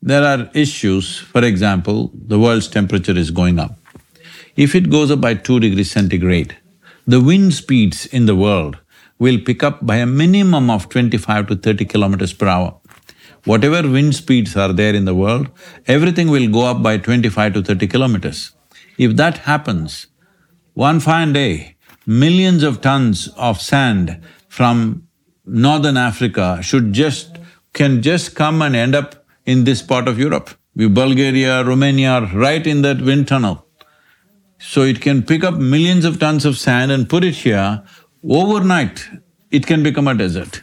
there 0.00 0.24
are 0.24 0.50
issues, 0.54 1.18
for 1.18 1.44
example, 1.44 2.10
the 2.14 2.38
world's 2.38 2.68
temperature 2.68 3.16
is 3.16 3.30
going 3.30 3.58
up. 3.58 3.76
If 4.56 4.74
it 4.74 4.90
goes 4.90 5.10
up 5.10 5.20
by 5.20 5.34
two 5.34 5.60
degrees 5.60 5.90
centigrade, 5.90 6.56
the 7.06 7.20
wind 7.20 7.54
speeds 7.54 8.06
in 8.06 8.26
the 8.26 8.36
world 8.36 8.78
will 9.18 9.38
pick 9.38 9.62
up 9.62 9.84
by 9.84 9.96
a 9.96 10.06
minimum 10.06 10.70
of 10.70 10.88
twenty-five 10.88 11.48
to 11.48 11.56
thirty 11.56 11.84
kilometers 11.84 12.32
per 12.32 12.46
hour. 12.46 12.80
Whatever 13.44 13.88
wind 13.88 14.14
speeds 14.14 14.56
are 14.56 14.72
there 14.72 14.94
in 14.94 15.04
the 15.04 15.14
world, 15.14 15.48
everything 15.86 16.28
will 16.28 16.48
go 16.48 16.66
up 16.66 16.82
by 16.82 16.98
twenty-five 16.98 17.54
to 17.54 17.62
thirty 17.62 17.86
kilometers. 17.86 18.52
If 18.98 19.16
that 19.16 19.38
happens, 19.38 20.06
one 20.78 21.00
fine 21.00 21.32
day, 21.32 21.74
millions 22.06 22.62
of 22.62 22.80
tons 22.80 23.26
of 23.36 23.60
sand 23.60 24.20
from 24.48 25.08
northern 25.44 25.96
Africa 25.96 26.60
should 26.62 26.92
just… 26.92 27.38
can 27.78 28.00
just 28.08 28.36
come 28.36 28.62
and 28.66 28.76
end 28.82 28.94
up 28.98 29.08
in 29.44 29.64
this 29.68 29.80
part 29.90 30.06
of 30.10 30.20
Europe. 30.24 30.50
We- 30.76 30.88
Bulgaria, 31.00 31.64
Romania 31.70 32.12
are 32.18 32.26
right 32.44 32.64
in 32.72 32.82
that 32.86 33.00
wind 33.08 33.26
tunnel. 33.30 33.56
So 34.70 34.82
it 34.92 35.00
can 35.06 35.24
pick 35.30 35.42
up 35.48 35.56
millions 35.74 36.04
of 36.10 36.20
tons 36.24 36.44
of 36.50 36.56
sand 36.66 36.92
and 36.92 37.08
put 37.14 37.24
it 37.30 37.36
here, 37.46 37.82
overnight 38.40 39.04
it 39.50 39.66
can 39.66 39.82
become 39.88 40.08
a 40.14 40.16
desert. 40.22 40.62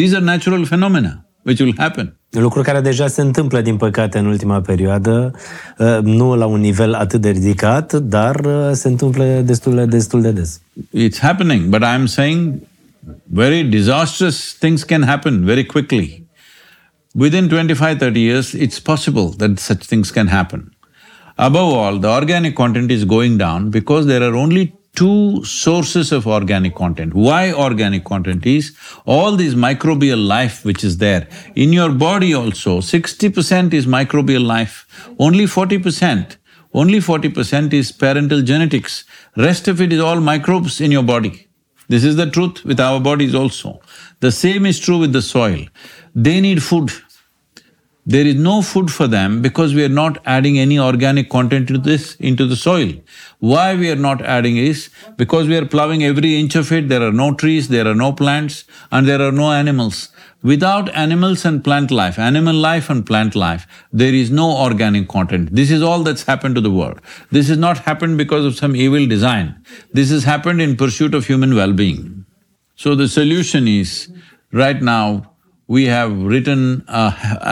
These 0.00 0.14
are 0.14 0.24
natural 0.32 0.64
phenomena 0.72 1.12
which 1.42 1.60
will 1.60 1.76
happen. 1.84 2.16
Lucruri 2.40 2.66
care 2.66 2.80
deja 2.80 3.06
se 3.06 3.20
întâmplă, 3.20 3.60
din 3.60 3.76
păcate, 3.76 4.18
în 4.18 4.26
ultima 4.26 4.60
perioadă, 4.60 5.32
uh, 5.78 5.98
nu 6.02 6.36
la 6.36 6.46
un 6.46 6.60
nivel 6.60 6.94
atât 6.94 7.20
de 7.20 7.30
ridicat, 7.30 7.92
dar 7.92 8.36
uh, 8.44 8.70
se 8.72 8.88
întâmplă 8.88 9.24
destul, 9.24 9.86
destul 9.88 10.22
de 10.22 10.30
des. 10.30 10.60
It's 10.96 11.18
happening, 11.20 11.64
but 11.64 11.82
I'm 11.82 12.04
saying 12.04 12.54
very 13.24 13.62
disastrous 13.62 14.56
things 14.58 14.82
can 14.82 15.02
happen 15.02 15.44
very 15.44 15.66
quickly. 15.66 16.26
Within 17.14 17.48
25, 17.48 17.98
30 17.98 18.20
years, 18.20 18.52
it's 18.52 18.80
possible 18.82 19.28
that 19.36 19.58
such 19.58 19.86
things 19.86 20.10
can 20.10 20.28
happen. 20.28 20.72
Above 21.34 21.74
all, 21.74 21.98
the 21.98 22.08
organic 22.08 22.54
content 22.54 22.90
is 22.90 23.04
going 23.04 23.36
down 23.36 23.70
because 23.70 24.06
there 24.06 24.22
are 24.22 24.34
only 24.34 24.72
two 24.94 25.42
sources 25.44 26.12
of 26.12 26.26
organic 26.26 26.74
content. 26.74 27.14
Why 27.14 27.52
organic 27.52 28.04
content 28.04 28.46
is, 28.46 28.76
all 29.06 29.36
this 29.36 29.54
microbial 29.54 30.26
life 30.26 30.64
which 30.64 30.84
is 30.84 30.98
there, 30.98 31.28
in 31.54 31.72
your 31.72 31.90
body 31.90 32.34
also, 32.34 32.80
sixty 32.80 33.30
percent 33.30 33.72
is 33.72 33.86
microbial 33.86 34.44
life, 34.44 34.86
only 35.18 35.46
forty 35.46 35.78
percent, 35.78 36.36
only 36.74 37.00
forty 37.00 37.28
percent 37.28 37.72
is 37.72 37.90
parental 37.90 38.42
genetics, 38.42 39.04
rest 39.36 39.66
of 39.68 39.80
it 39.80 39.92
is 39.92 40.00
all 40.00 40.20
microbes 40.20 40.80
in 40.80 40.90
your 40.90 41.02
body. 41.02 41.48
This 41.88 42.04
is 42.04 42.16
the 42.16 42.30
truth 42.30 42.64
with 42.64 42.80
our 42.80 43.00
bodies 43.00 43.34
also. 43.34 43.80
The 44.20 44.30
same 44.30 44.66
is 44.66 44.78
true 44.78 44.98
with 44.98 45.12
the 45.12 45.22
soil. 45.22 45.66
They 46.14 46.40
need 46.40 46.62
food. 46.62 46.90
There 48.04 48.26
is 48.26 48.34
no 48.34 48.62
food 48.62 48.90
for 48.90 49.06
them 49.06 49.42
because 49.42 49.74
we 49.74 49.84
are 49.84 49.88
not 49.88 50.20
adding 50.26 50.58
any 50.58 50.76
organic 50.76 51.30
content 51.30 51.70
into 51.70 51.80
this, 51.80 52.16
into 52.16 52.46
the 52.46 52.56
soil. 52.56 52.92
Why 53.38 53.76
we 53.76 53.92
are 53.92 53.96
not 53.96 54.20
adding 54.22 54.56
is 54.56 54.90
because 55.16 55.46
we 55.46 55.56
are 55.56 55.64
plowing 55.64 56.02
every 56.02 56.34
inch 56.38 56.56
of 56.56 56.72
it, 56.72 56.88
there 56.88 57.02
are 57.02 57.12
no 57.12 57.32
trees, 57.32 57.68
there 57.68 57.86
are 57.86 57.94
no 57.94 58.12
plants, 58.12 58.64
and 58.90 59.06
there 59.06 59.22
are 59.22 59.30
no 59.30 59.52
animals. 59.52 60.08
Without 60.42 60.88
animals 60.96 61.44
and 61.44 61.62
plant 61.62 61.92
life, 61.92 62.18
animal 62.18 62.56
life 62.56 62.90
and 62.90 63.06
plant 63.06 63.36
life, 63.36 63.68
there 63.92 64.12
is 64.12 64.32
no 64.32 64.50
organic 64.50 65.08
content. 65.08 65.54
This 65.54 65.70
is 65.70 65.80
all 65.80 66.02
that's 66.02 66.24
happened 66.24 66.56
to 66.56 66.60
the 66.60 66.72
world. 66.72 67.00
This 67.30 67.46
has 67.46 67.58
not 67.58 67.78
happened 67.78 68.18
because 68.18 68.44
of 68.44 68.56
some 68.56 68.74
evil 68.74 69.06
design. 69.06 69.64
This 69.92 70.10
has 70.10 70.24
happened 70.24 70.60
in 70.60 70.76
pursuit 70.76 71.14
of 71.14 71.26
human 71.26 71.54
well-being. 71.54 72.26
So 72.74 72.96
the 72.96 73.06
solution 73.06 73.68
is, 73.68 74.10
right 74.50 74.82
now, 74.82 75.31
we 75.74 75.86
have 75.86 76.12
written 76.30 76.84
a, 76.86 77.04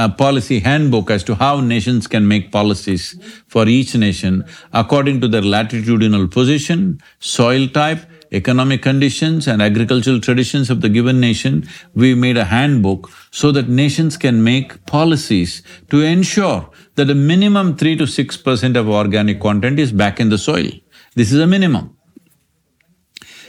a 0.05 0.09
policy 0.11 0.59
handbook 0.61 1.11
as 1.11 1.23
to 1.25 1.35
how 1.37 1.61
nations 1.61 2.07
can 2.07 2.29
make 2.29 2.53
policies 2.53 3.05
for 3.49 3.67
each 3.67 3.95
nation 3.95 4.45
according 4.75 5.21
to 5.23 5.29
their 5.29 5.47
latitudinal 5.55 6.29
position, 6.29 7.01
soil 7.19 7.67
type, 7.69 8.01
economic 8.31 8.83
conditions 8.83 9.49
and 9.49 9.63
agricultural 9.63 10.21
traditions 10.21 10.69
of 10.69 10.83
the 10.83 10.91
given 10.91 11.19
nation. 11.19 11.67
We 11.95 12.15
made 12.15 12.37
a 12.37 12.45
handbook 12.45 13.11
so 13.31 13.53
that 13.53 13.71
nations 13.71 14.19
can 14.19 14.45
make 14.45 14.85
policies 14.85 15.63
to 15.89 16.03
ensure 16.03 16.69
that 16.97 17.09
a 17.09 17.15
minimum 17.15 17.77
three 17.79 17.97
to 17.97 18.07
six 18.07 18.37
percent 18.37 18.77
of 18.77 18.87
organic 18.89 19.41
content 19.41 19.79
is 19.79 19.93
back 19.93 20.21
in 20.21 20.29
the 20.29 20.39
soil. 20.39 20.71
This 21.15 21.33
is 21.33 21.41
a 21.41 21.47
minimum. 21.47 21.97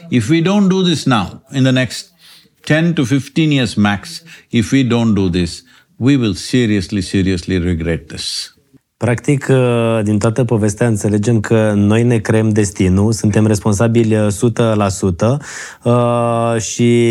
If 0.09 0.29
we 0.29 0.41
don't 0.41 0.69
do 0.69 0.81
this 0.83 1.05
now, 1.05 1.43
in 1.51 1.65
the 1.65 1.71
next 1.73 2.10
ten 2.63 2.93
to 2.93 3.03
fifteen 3.03 3.51
years 3.51 3.73
max, 3.73 4.23
if 4.49 4.71
we 4.71 4.83
don't 4.83 5.13
do 5.13 5.29
this, 5.29 5.63
we 5.95 6.15
will 6.15 6.33
seriously, 6.33 7.01
seriously 7.01 7.57
regret 7.57 8.07
this. 8.07 8.55
Practic, 8.97 9.47
uh, 9.49 9.99
din 10.03 10.17
toată 10.17 10.43
povestea 10.43 10.87
înțelegem 10.87 11.39
că 11.39 11.73
noi 11.75 12.03
ne 12.03 12.17
creăm 12.17 12.49
destinul, 12.49 13.11
suntem 13.11 13.47
responsabili 13.47 14.15
uh, 14.15 14.27
100% 14.27 15.27
uh, 15.83 16.55
și 16.59 17.09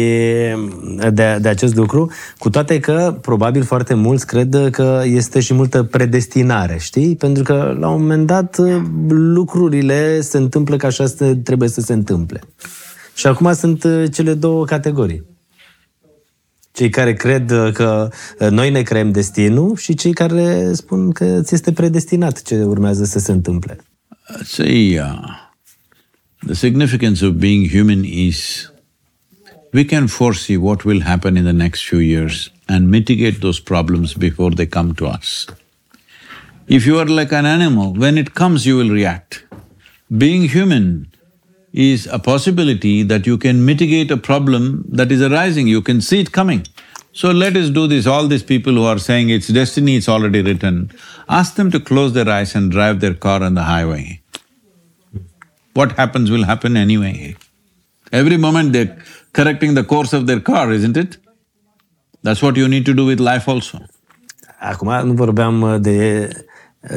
de, 1.13 1.39
de 1.41 1.49
acest 1.49 1.77
lucru, 1.77 2.11
cu 2.39 2.51
toate 2.51 2.81
că 2.81 3.19
probabil 3.21 3.63
foarte 3.63 3.95
mulți 3.95 4.27
cred 4.27 4.69
că 4.71 5.03
este 5.05 5.41
și 5.41 5.55
multă 5.55 5.83
predestinare, 5.83 6.77
știi? 6.81 7.17
Pentru 7.17 7.43
că 7.43 7.77
la 7.79 7.89
un 7.89 8.01
moment 8.01 8.27
dat 8.27 8.59
uh, 8.59 8.83
lucrurile 9.09 10.21
se 10.21 10.37
întâmplă 10.37 10.77
ca 10.77 10.87
așa 10.87 11.07
se- 11.07 11.35
trebuie 11.35 11.69
să 11.69 11.81
se 11.81 11.93
întâmple. 11.93 12.41
Și 13.15 13.27
acum 13.27 13.53
sunt 13.53 13.85
uh, 13.85 14.05
cele 14.13 14.35
două 14.35 14.65
categorii. 14.65 15.30
Cei 16.81 16.91
care 16.91 17.15
cred 17.15 17.53
că 17.73 18.09
uh, 18.39 18.49
noi 18.49 18.71
ne 18.71 18.83
creăm 18.83 19.11
destinul 19.13 19.77
și 19.77 19.95
cei 19.95 20.13
care 20.13 20.73
spun 20.73 21.11
că 21.11 21.41
ți 21.43 21.55
este 21.55 21.73
predestinat 21.73 22.43
ce 22.43 22.63
urmează 22.63 23.05
să 23.05 23.19
se 23.19 23.33
întâmple. 23.33 23.79
See, 24.43 25.01
uh, 25.01 25.15
the 26.45 26.55
significance 26.55 27.27
of 27.27 27.33
being 27.33 27.69
human 27.69 28.05
is 28.05 28.71
we 29.73 29.85
can 29.85 30.07
foresee 30.07 30.57
what 30.57 30.83
will 30.83 31.03
happen 31.03 31.37
in 31.37 31.43
the 31.43 31.53
next 31.53 31.83
few 31.83 32.01
years 32.01 32.53
and 32.67 32.89
mitigate 32.89 33.39
those 33.39 33.61
problems 33.63 34.13
before 34.13 34.55
they 34.55 34.67
come 34.67 34.93
to 34.93 35.05
us. 35.21 35.45
If 36.67 36.87
you 36.87 36.99
are 36.99 37.11
like 37.11 37.37
an 37.37 37.45
animal, 37.45 37.93
when 37.97 38.17
it 38.17 38.33
comes, 38.33 38.65
you 38.65 38.77
will 38.77 38.91
react. 38.91 39.49
Being 40.07 40.49
human 40.49 41.10
is 41.73 42.07
a 42.07 42.19
possibility 42.19 43.03
that 43.03 43.27
you 43.27 43.39
can 43.39 43.65
mitigate 43.65 44.11
a 44.11 44.17
problem 44.17 44.85
that 44.89 45.13
is 45.13 45.23
arising, 45.23 45.67
you 45.67 45.83
can 45.83 46.01
see 46.01 46.21
it 46.21 46.33
coming. 46.33 46.67
So 47.13 47.31
let 47.31 47.57
us 47.57 47.71
do 47.71 47.87
this, 47.87 48.07
all 48.07 48.27
these 48.29 48.43
people 48.43 48.73
who 48.73 48.85
are 48.85 48.99
saying 48.99 49.31
it's 49.31 49.49
destiny, 49.49 49.97
it's 49.97 50.09
already 50.09 50.43
written, 50.43 50.91
ask 51.29 51.55
them 51.55 51.71
to 51.73 51.81
close 51.81 52.13
their 52.13 52.29
eyes 52.29 52.55
and 52.55 52.71
drive 52.71 53.01
their 53.01 53.15
car 53.15 53.43
on 53.43 53.55
the 53.55 53.65
highway. 53.65 54.21
What 55.75 55.93
happens 55.93 56.31
will 56.31 56.45
happen 56.45 56.77
anyway. 56.77 57.37
Every 58.13 58.37
moment 58.37 58.73
they're 58.73 58.99
correcting 59.33 59.75
the 59.75 59.85
course 59.85 60.13
of 60.13 60.27
their 60.27 60.41
car, 60.41 60.71
isn't 60.73 60.97
it? 60.97 61.17
That's 62.23 62.43
what 62.43 62.57
you 62.57 62.69
need 62.69 62.85
to 62.87 62.95
do 62.95 63.07
with 63.07 63.21
life 63.21 63.49
also. 63.49 63.81
Acum 64.61 64.89
nu 65.07 65.15
vorbeam 65.15 65.63
uh, 65.63 65.79
de 65.79 66.31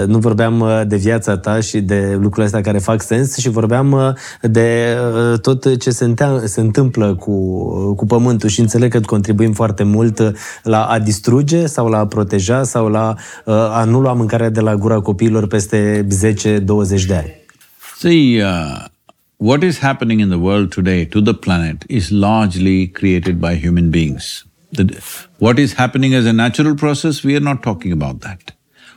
Nu 0.08 0.18
vorbeam 0.18 0.60
uh, 0.60 0.82
de 0.88 0.96
viața 0.96 1.38
ta 1.38 1.60
și 1.60 1.82
de 1.82 2.12
lucrurile 2.12 2.46
astea 2.46 2.62
care 2.62 2.78
fac 2.78 3.02
sens 3.02 3.38
și 3.38 3.50
vorbeam 3.50 3.92
uh, 3.92 4.14
de 4.42 4.98
uh, 5.32 5.40
tot 5.40 5.80
ce 5.80 5.90
se, 5.90 6.04
întea- 6.06 6.42
se 6.46 6.62
întâmplă 6.62 7.16
cu, 7.16 7.66
cu 7.96 8.06
pământul 8.06 8.50
și 8.50 8.60
înțeleg 8.60 8.92
că 8.92 9.00
contribuim 9.00 9.54
foarte 9.54 9.84
mult 9.84 10.36
la 10.64 10.86
a 10.86 11.00
distruge 11.00 11.66
sau 11.66 11.88
la 11.88 11.98
a 11.98 12.06
proteja 12.08 12.64
sau 12.64 12.88
la 12.88 13.16
a 13.72 13.84
nu 13.84 14.00
lua 14.00 14.14
mâncarea 14.14 14.50
de 14.50 14.60
la 14.60 14.76
gura 14.76 15.00
copiilor 15.00 15.48
peste 15.48 16.08
10-20 16.08 17.06
de 17.08 17.16
ani. 17.16 17.34
See, 17.98 18.44
uh, 18.44 18.86
what 19.38 19.64
is 19.64 19.80
happening 19.80 20.20
in 20.20 20.28
the 20.28 20.38
world 20.38 20.70
today 20.70 21.06
to 21.06 21.22
the 21.22 21.34
planet 21.34 21.84
is 21.88 22.10
largely 22.10 22.88
created 22.88 23.36
by 23.36 23.60
human 23.66 23.90
beings. 23.90 24.46
The, 24.72 24.86
what 25.38 25.58
is 25.58 25.74
happening 25.74 26.14
as 26.14 26.26
a 26.26 26.32
natural 26.32 26.76
process, 26.76 27.24
we 27.24 27.36
are 27.36 27.44
not 27.44 27.62
talking 27.62 27.92
about 28.02 28.20
that. 28.20 28.54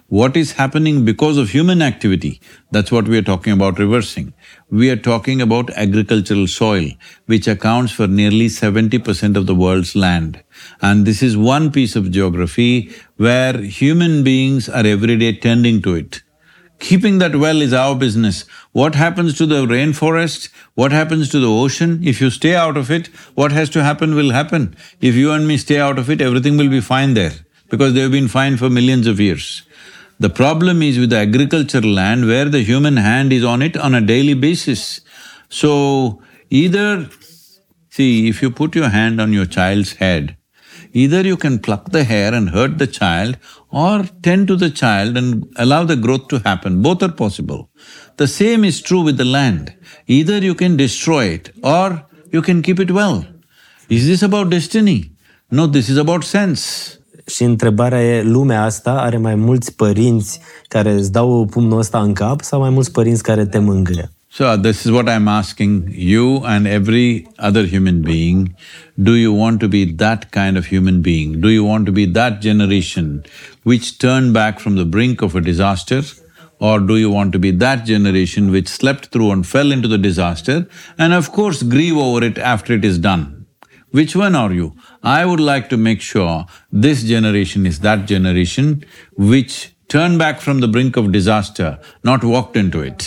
What 0.08 0.36
is 0.36 0.52
happening 0.52 1.04
because 1.04 1.36
of 1.36 1.50
human 1.50 1.82
activity, 1.82 2.40
that's 2.70 2.92
what 2.92 3.08
we 3.08 3.18
are 3.18 3.22
talking 3.22 3.52
about 3.52 3.80
reversing. 3.80 4.34
We 4.70 4.88
are 4.88 4.96
talking 4.96 5.42
about 5.42 5.70
agricultural 5.70 6.46
soil, 6.46 6.90
which 7.24 7.48
accounts 7.48 7.90
for 7.90 8.06
nearly 8.06 8.48
seventy 8.48 9.00
percent 9.00 9.36
of 9.36 9.46
the 9.46 9.54
world's 9.56 9.96
land. 9.96 10.44
And 10.80 11.04
this 11.04 11.24
is 11.24 11.36
one 11.36 11.72
piece 11.72 11.96
of 11.96 12.12
geography 12.12 12.94
where 13.16 13.58
human 13.58 14.22
beings 14.22 14.68
are 14.68 14.86
every 14.86 15.16
day 15.16 15.32
tending 15.32 15.82
to 15.82 15.96
it. 15.96 16.22
Keeping 16.78 17.18
that 17.18 17.34
well 17.34 17.60
is 17.60 17.72
our 17.72 17.96
business. 17.96 18.44
What 18.70 18.94
happens 18.94 19.36
to 19.38 19.46
the 19.46 19.66
rainforest? 19.66 20.50
What 20.74 20.92
happens 20.92 21.30
to 21.30 21.40
the 21.40 21.50
ocean? 21.50 22.00
If 22.04 22.20
you 22.20 22.30
stay 22.30 22.54
out 22.54 22.76
of 22.76 22.92
it, 22.92 23.08
what 23.34 23.50
has 23.50 23.70
to 23.70 23.82
happen 23.82 24.14
will 24.14 24.30
happen. 24.30 24.76
If 25.00 25.16
you 25.16 25.32
and 25.32 25.48
me 25.48 25.56
stay 25.56 25.80
out 25.80 25.98
of 25.98 26.08
it, 26.10 26.20
everything 26.20 26.56
will 26.56 26.68
be 26.68 26.80
fine 26.80 27.14
there, 27.14 27.32
because 27.70 27.94
they've 27.94 28.08
been 28.08 28.28
fine 28.28 28.56
for 28.56 28.70
millions 28.70 29.08
of 29.08 29.18
years. 29.18 29.62
The 30.18 30.30
problem 30.30 30.80
is 30.80 30.98
with 30.98 31.10
the 31.10 31.18
agricultural 31.18 31.90
land 31.90 32.26
where 32.26 32.46
the 32.46 32.62
human 32.62 32.96
hand 32.96 33.32
is 33.32 33.44
on 33.44 33.60
it 33.60 33.76
on 33.76 33.94
a 33.94 34.00
daily 34.00 34.34
basis. 34.34 35.02
So, 35.48 36.22
either… 36.48 37.08
See, 37.90 38.28
if 38.28 38.42
you 38.42 38.50
put 38.50 38.74
your 38.74 38.88
hand 38.90 39.20
on 39.20 39.32
your 39.32 39.46
child's 39.46 39.94
head, 39.94 40.36
either 40.92 41.22
you 41.22 41.36
can 41.36 41.58
pluck 41.58 41.92
the 41.92 42.04
hair 42.04 42.32
and 42.34 42.50
hurt 42.50 42.78
the 42.78 42.86
child 42.86 43.38
or 43.70 44.04
tend 44.22 44.48
to 44.48 44.56
the 44.56 44.70
child 44.70 45.16
and 45.16 45.50
allow 45.56 45.84
the 45.84 45.96
growth 45.96 46.28
to 46.28 46.38
happen, 46.40 46.82
both 46.82 47.02
are 47.02 47.12
possible. 47.12 47.70
The 48.16 48.28
same 48.28 48.64
is 48.64 48.82
true 48.82 49.02
with 49.02 49.16
the 49.16 49.24
land. 49.24 49.74
Either 50.06 50.38
you 50.38 50.54
can 50.54 50.76
destroy 50.76 51.24
it 51.26 51.54
or 51.62 52.06
you 52.32 52.42
can 52.42 52.62
keep 52.62 52.80
it 52.80 52.90
well. 52.90 53.26
Is 53.88 54.06
this 54.06 54.22
about 54.22 54.50
destiny? 54.50 55.12
No, 55.50 55.66
this 55.66 55.88
is 55.88 55.96
about 55.96 56.24
sense. 56.24 56.95
Și 57.26 57.42
întrebarea 57.42 58.02
e, 58.02 58.22
lumea 58.22 58.62
asta 58.62 58.92
are 58.92 59.16
mai 59.16 59.34
mulți 59.34 59.74
părinți 59.74 60.40
care 60.68 60.92
îți 60.92 61.12
dau 61.12 61.46
pumnul 61.46 61.78
ăsta 61.78 62.00
în 62.00 62.12
cap 62.12 62.40
sau 62.40 62.60
mai 62.60 62.70
mulți 62.70 62.92
părinți 62.92 63.22
care 63.22 63.46
te 63.46 63.58
mângâie? 63.58 64.10
So, 64.28 64.56
this 64.56 64.84
is 64.84 64.90
what 64.90 65.08
I'm 65.08 65.28
asking 65.28 65.88
you 65.94 66.42
and 66.44 66.66
every 66.66 67.26
other 67.38 67.66
human 67.66 68.02
being. 68.02 68.54
Do 68.94 69.16
you 69.16 69.34
want 69.34 69.60
to 69.60 69.68
be 69.68 69.86
that 69.96 70.30
kind 70.30 70.56
of 70.56 70.68
human 70.68 71.00
being? 71.00 71.36
Do 71.36 71.48
you 71.48 71.64
want 71.64 71.86
to 71.86 71.92
be 71.92 72.06
that 72.06 72.40
generation 72.40 73.22
which 73.62 73.96
turned 73.98 74.32
back 74.32 74.58
from 74.58 74.74
the 74.74 74.84
brink 74.84 75.22
of 75.22 75.34
a 75.34 75.40
disaster? 75.40 76.02
Or 76.58 76.80
do 76.80 76.96
you 76.96 77.10
want 77.10 77.32
to 77.32 77.38
be 77.38 77.50
that 77.52 77.84
generation 77.86 78.50
which 78.50 78.68
slept 78.68 79.06
through 79.06 79.30
and 79.30 79.46
fell 79.46 79.72
into 79.72 79.88
the 79.88 79.98
disaster 79.98 80.66
and 80.98 81.12
of 81.12 81.32
course 81.32 81.62
grieve 81.62 81.96
over 81.96 82.22
it 82.24 82.38
after 82.38 82.74
it 82.74 82.84
is 82.84 82.98
done? 82.98 83.35
Which 83.98 84.12
one 84.24 84.34
are 84.42 84.52
you? 84.60 84.68
I 85.02 85.20
would 85.28 85.42
like 85.52 85.66
to 85.74 85.76
make 85.88 86.00
sure 86.12 86.34
this 86.84 86.98
generation 87.12 87.60
is 87.70 87.76
that 87.86 87.98
generation 88.12 88.66
which 89.32 89.54
turned 89.94 90.16
back 90.24 90.36
from 90.46 90.56
the 90.64 90.70
brink 90.74 90.96
of 91.00 91.04
disaster, 91.18 91.70
not 92.10 92.20
walked 92.34 92.56
into 92.64 92.78
it. 92.90 93.00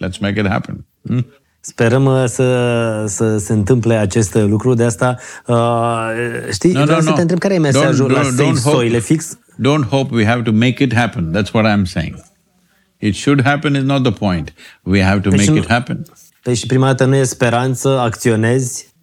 Let's 0.00 0.20
make 0.20 0.36
it 0.42 0.46
happen. 0.46 0.84
Hmm? 1.06 1.24
Sperăm 1.60 2.04
uh, 2.04 2.24
să, 2.26 3.04
să 3.08 3.38
se 3.38 3.52
întâmple 3.52 3.94
acest 3.94 4.34
lucru, 4.34 4.74
de 4.74 4.84
asta, 4.84 5.16
uh, 5.46 6.10
știi, 6.52 6.72
No, 6.72 6.82
vreau 6.82 6.96
no, 6.98 7.02
să 7.04 7.08
no. 7.08 7.14
te 7.14 7.20
întreb 7.20 7.38
care 7.38 7.54
e 7.54 7.58
mesajul 7.58 8.10
Don't- 8.10 8.16
don't- 8.16 8.22
Safe 8.36 8.42
don't 8.42 8.62
hope. 8.62 8.98
Fix? 8.98 9.38
Don't 9.60 9.88
hope 9.88 10.14
we 10.14 10.24
have 10.26 10.42
to 10.42 10.52
make 10.52 10.82
it 10.84 10.94
happen, 10.94 11.32
that's 11.36 11.52
what 11.52 11.66
I'm 11.66 11.84
saying. 11.84 12.16
It 12.98 13.14
should 13.14 13.42
happen 13.42 13.74
is 13.74 13.82
not 13.82 14.02
the 14.02 14.12
point, 14.12 14.52
we 14.82 15.02
have 15.02 15.20
to 15.20 15.30
și 15.30 15.36
make 15.36 15.50
nu- 15.50 15.56
it 15.56 15.66
happen. 15.68 16.02
Păi 16.42 16.54
și 16.54 16.66
prima 16.66 16.86
dată 16.86 17.04
nu 17.04 17.14
e 17.14 17.22
speranță, 17.22 17.98
acționezi, 17.98 18.94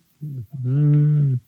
mm. 0.63 1.41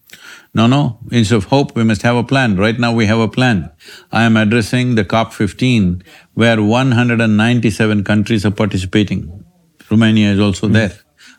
No, 0.54 0.68
no, 0.68 1.00
instead 1.12 1.38
of 1.38 1.46
hope, 1.46 1.72
we 1.76 1.84
must 1.84 2.02
have 2.02 2.18
a 2.18 2.24
plan. 2.24 2.58
Right 2.58 2.78
now 2.78 2.94
we 2.94 3.06
have 3.06 3.22
a 3.22 3.28
plan. 3.28 3.72
I 4.12 4.24
am 4.24 4.36
addressing 4.36 4.96
the 4.96 5.06
COP15 5.06 6.04
where 6.34 6.62
197 6.62 8.04
countries 8.04 8.46
are 8.46 8.52
participating. 8.52 9.46
Romania 9.89 10.34
is 10.34 10.39
also 10.39 10.68
hmm. 10.68 10.74
there. 10.74 10.94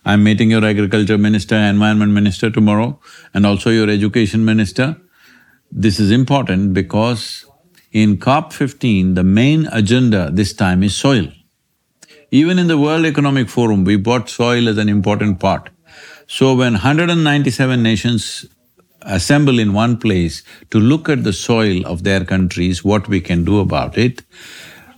I'm 0.04 0.22
meeting 0.22 0.50
your 0.50 0.64
agriculture 0.64 1.18
minister, 1.18 1.56
environment 1.56 2.12
minister 2.12 2.50
tomorrow 2.50 2.98
and 3.34 3.44
also 3.44 3.70
your 3.70 3.88
education 3.90 4.44
minister. 4.44 4.96
This 5.70 6.00
is 6.00 6.10
important 6.10 6.72
because 6.72 7.46
in 7.92 8.16
COP15, 8.16 9.14
the 9.14 9.22
main 9.22 9.68
agenda 9.70 10.30
this 10.30 10.54
time 10.54 10.82
is 10.82 10.96
soil. 10.96 11.28
Even 12.34 12.58
in 12.58 12.66
the 12.66 12.78
World 12.78 13.04
Economic 13.04 13.50
Forum, 13.50 13.84
we 13.84 13.96
brought 13.96 14.30
soil 14.30 14.66
as 14.66 14.78
an 14.78 14.88
important 14.88 15.38
part. 15.38 15.68
So 16.26 16.54
when 16.54 16.72
197 16.72 17.82
nations 17.82 18.46
assemble 19.02 19.58
in 19.58 19.74
one 19.74 19.98
place 19.98 20.42
to 20.70 20.80
look 20.80 21.10
at 21.10 21.24
the 21.24 21.34
soil 21.34 21.86
of 21.86 22.04
their 22.04 22.24
countries, 22.24 22.82
what 22.82 23.06
we 23.06 23.20
can 23.20 23.44
do 23.44 23.60
about 23.60 23.98
it, 23.98 24.22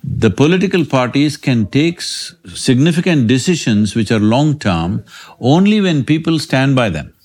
the 0.04 0.30
political 0.30 0.84
parties 0.84 1.36
can 1.36 1.66
take 1.66 2.00
significant 2.02 3.26
decisions 3.26 3.96
which 3.96 4.12
are 4.12 4.20
long-term 4.20 5.04
only 5.40 5.80
when 5.80 6.04
people 6.04 6.38
stand 6.38 6.76
by 6.76 6.88
them. 6.88 7.16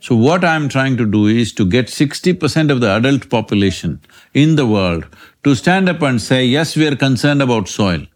So 0.00 0.14
what 0.14 0.44
I'm 0.44 0.68
trying 0.68 0.96
to 0.98 1.04
do 1.04 1.26
is 1.26 1.52
to 1.54 1.66
get 1.66 1.88
sixty 1.88 2.32
percent 2.32 2.70
of 2.70 2.80
the 2.80 2.90
adult 2.90 3.28
population 3.28 4.00
in 4.34 4.54
the 4.54 4.66
world 4.66 5.06
to 5.42 5.56
stand 5.56 5.88
up 5.88 6.00
and 6.02 6.22
say, 6.22 6.44
yes, 6.44 6.76
we 6.76 6.86
are 6.86 6.94
concerned 6.94 7.42
about 7.42 7.66
soil 7.66 8.06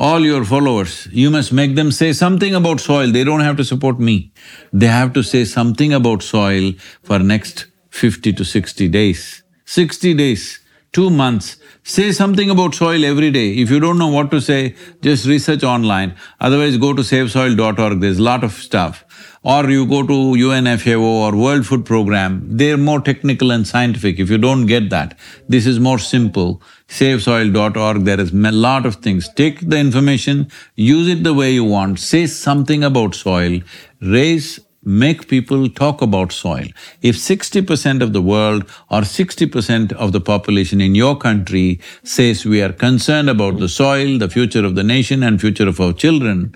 all 0.00 0.20
your 0.24 0.44
followers, 0.46 1.08
you 1.12 1.30
must 1.30 1.52
make 1.52 1.74
them 1.74 1.92
say 1.92 2.14
something 2.14 2.54
about 2.54 2.80
soil, 2.80 3.12
they 3.12 3.22
don't 3.22 3.40
have 3.40 3.58
to 3.58 3.64
support 3.64 4.00
me. 4.00 4.32
They 4.72 4.86
have 4.86 5.12
to 5.12 5.22
say 5.22 5.44
something 5.44 5.92
about 5.92 6.22
soil 6.22 6.72
for 7.02 7.18
next 7.18 7.66
fifty 7.90 8.32
to 8.32 8.44
sixty 8.44 8.88
days. 8.88 9.42
Sixty 9.66 10.14
days, 10.14 10.58
two 10.92 11.10
months, 11.10 11.58
say 11.82 12.12
something 12.12 12.48
about 12.48 12.74
soil 12.74 13.04
every 13.04 13.30
day. 13.30 13.48
If 13.58 13.70
you 13.70 13.78
don't 13.78 13.98
know 13.98 14.08
what 14.08 14.30
to 14.30 14.40
say, 14.40 14.74
just 15.02 15.26
research 15.26 15.64
online, 15.64 16.16
otherwise 16.40 16.78
go 16.78 16.94
to 16.94 17.02
savesoil.org, 17.02 18.00
there's 18.00 18.18
a 18.18 18.22
lot 18.22 18.42
of 18.42 18.52
stuff. 18.52 19.04
Or 19.42 19.70
you 19.70 19.86
go 19.86 20.06
to 20.06 20.12
UNFAO 20.12 21.00
or 21.00 21.34
World 21.34 21.66
Food 21.66 21.86
Program, 21.86 22.42
they're 22.58 22.76
more 22.76 23.00
technical 23.00 23.50
and 23.50 23.66
scientific. 23.66 24.18
If 24.18 24.28
you 24.28 24.36
don't 24.36 24.66
get 24.66 24.90
that, 24.90 25.18
this 25.48 25.66
is 25.66 25.80
more 25.80 25.98
simple. 25.98 26.60
Savesoil.org, 26.88 28.04
there 28.04 28.20
is 28.20 28.32
a 28.32 28.52
lot 28.52 28.84
of 28.84 28.96
things. 28.96 29.30
Take 29.30 29.60
the 29.60 29.78
information, 29.78 30.50
use 30.74 31.08
it 31.08 31.24
the 31.24 31.32
way 31.32 31.52
you 31.52 31.64
want, 31.64 32.00
say 32.00 32.26
something 32.26 32.84
about 32.84 33.14
soil, 33.14 33.60
raise, 34.02 34.60
make 34.84 35.26
people 35.26 35.70
talk 35.70 36.02
about 36.02 36.32
soil. 36.32 36.66
If 37.00 37.18
sixty 37.18 37.62
percent 37.62 38.02
of 38.02 38.12
the 38.12 38.22
world 38.22 38.68
or 38.90 39.04
sixty 39.04 39.46
percent 39.46 39.92
of 39.94 40.12
the 40.12 40.20
population 40.20 40.82
in 40.82 40.94
your 40.94 41.16
country 41.16 41.80
says 42.02 42.44
we 42.44 42.60
are 42.60 42.72
concerned 42.72 43.30
about 43.30 43.58
the 43.58 43.70
soil, 43.70 44.18
the 44.18 44.28
future 44.28 44.66
of 44.66 44.74
the 44.74 44.84
nation 44.84 45.22
and 45.22 45.40
future 45.40 45.68
of 45.68 45.80
our 45.80 45.94
children, 45.94 46.54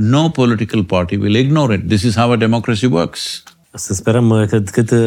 no 0.00 0.30
political 0.30 0.82
party 0.82 1.18
will 1.18 1.36
ignore 1.36 1.72
it. 1.72 1.88
This 1.88 2.04
is 2.04 2.14
how 2.14 2.32
a 2.32 2.36
democracy 2.38 2.86
works. 2.86 3.42
Să 3.72 3.94
sperăm 3.94 4.28
uh, 4.30 4.46
cât, 4.48 4.70
cât 4.70 4.90
uh, 4.90 4.98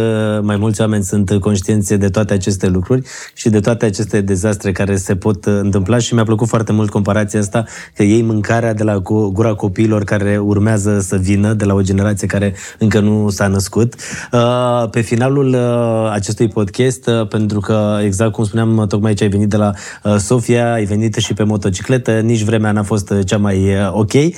mai 0.41 0.57
mulți 0.57 0.81
oameni 0.81 1.03
sunt 1.03 1.39
conștienți 1.39 1.93
de 1.93 2.09
toate 2.09 2.33
aceste 2.33 2.67
lucruri 2.67 3.01
și 3.33 3.49
de 3.49 3.59
toate 3.59 3.85
aceste 3.85 4.21
dezastre 4.21 4.71
care 4.71 4.95
se 4.95 5.15
pot 5.15 5.45
uh, 5.45 5.53
întâmpla 5.61 5.97
și 5.97 6.13
mi-a 6.13 6.23
plăcut 6.23 6.47
foarte 6.47 6.71
mult 6.71 6.89
comparația 6.89 7.39
asta 7.39 7.65
că 7.95 8.03
iei 8.03 8.21
mâncarea 8.21 8.73
de 8.73 8.83
la 8.83 9.01
cu- 9.01 9.29
gura 9.29 9.53
copiilor 9.53 10.03
care 10.03 10.37
urmează 10.37 10.99
să 10.99 11.15
vină, 11.15 11.53
de 11.53 11.65
la 11.65 11.73
o 11.73 11.81
generație 11.81 12.27
care 12.27 12.55
încă 12.79 12.99
nu 12.99 13.29
s-a 13.29 13.47
născut. 13.47 13.95
Uh, 14.31 14.89
Pe 14.89 15.01
finalul 15.01 15.47
uh, 15.53 16.11
acestui 16.11 16.47
podcast, 16.47 17.07
uh, 17.07 17.27
pentru 17.27 17.59
că 17.59 17.99
exact 18.03 18.31
cum 18.31 18.43
spuneam, 18.43 18.85
tocmai 18.87 19.13
ce 19.13 19.23
ai 19.23 19.29
venit 19.29 19.49
de 19.49 19.57
la 19.57 19.71
uh, 20.03 20.15
Sofia, 20.17 20.73
ai 20.73 20.85
venit 20.85 21.15
și 21.15 21.33
pe 21.33 21.43
motocicletă, 21.43 22.19
nici 22.19 22.43
vremea 22.43 22.71
n-a 22.71 22.83
fost 22.83 23.09
uh, 23.09 23.19
cea 23.25 23.37
mai 23.37 23.57
uh, 23.57 23.89
ok. 23.91 24.13
Uh, 24.13 24.31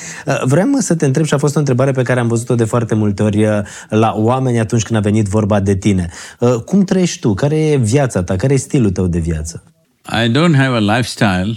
Vreau 0.46 0.68
să 0.80 0.96
te 0.96 1.06
întreb 1.06 1.26
și 1.26 1.34
a 1.34 1.38
fost 1.38 1.56
o 1.56 1.60
întrebare 1.60 1.92
pe 1.92 2.02
care 2.02 2.20
am 2.20 2.28
văzut-o 2.28 2.56
de 2.56 2.64
foarte 2.64 2.96
multe 2.96 3.24
ori 3.24 3.46
uh, 3.46 3.60
la 3.90 4.14
oameni 4.16 4.60
atunci 4.60 4.84
când 4.84 5.00
a 5.00 5.02
venit 5.02 5.26
vorba 5.26 5.60
de 5.60 5.76
tine. 5.76 6.10
Uh, 6.40 6.54
Cum 6.54 6.84
trăiești 6.84 7.20
tu? 7.20 7.34
Care 7.34 7.68
e 7.68 7.78
viața 7.78 8.24
ta? 8.24 8.36
Care 8.36 8.54
e 8.54 8.58
stilul 8.58 8.92
tău 8.92 9.08
de 9.08 9.20
viață? 9.20 9.64
I 10.08 10.32
don't 10.32 10.56
have 10.56 10.76
a 10.76 10.80
lifestyle, 10.80 11.56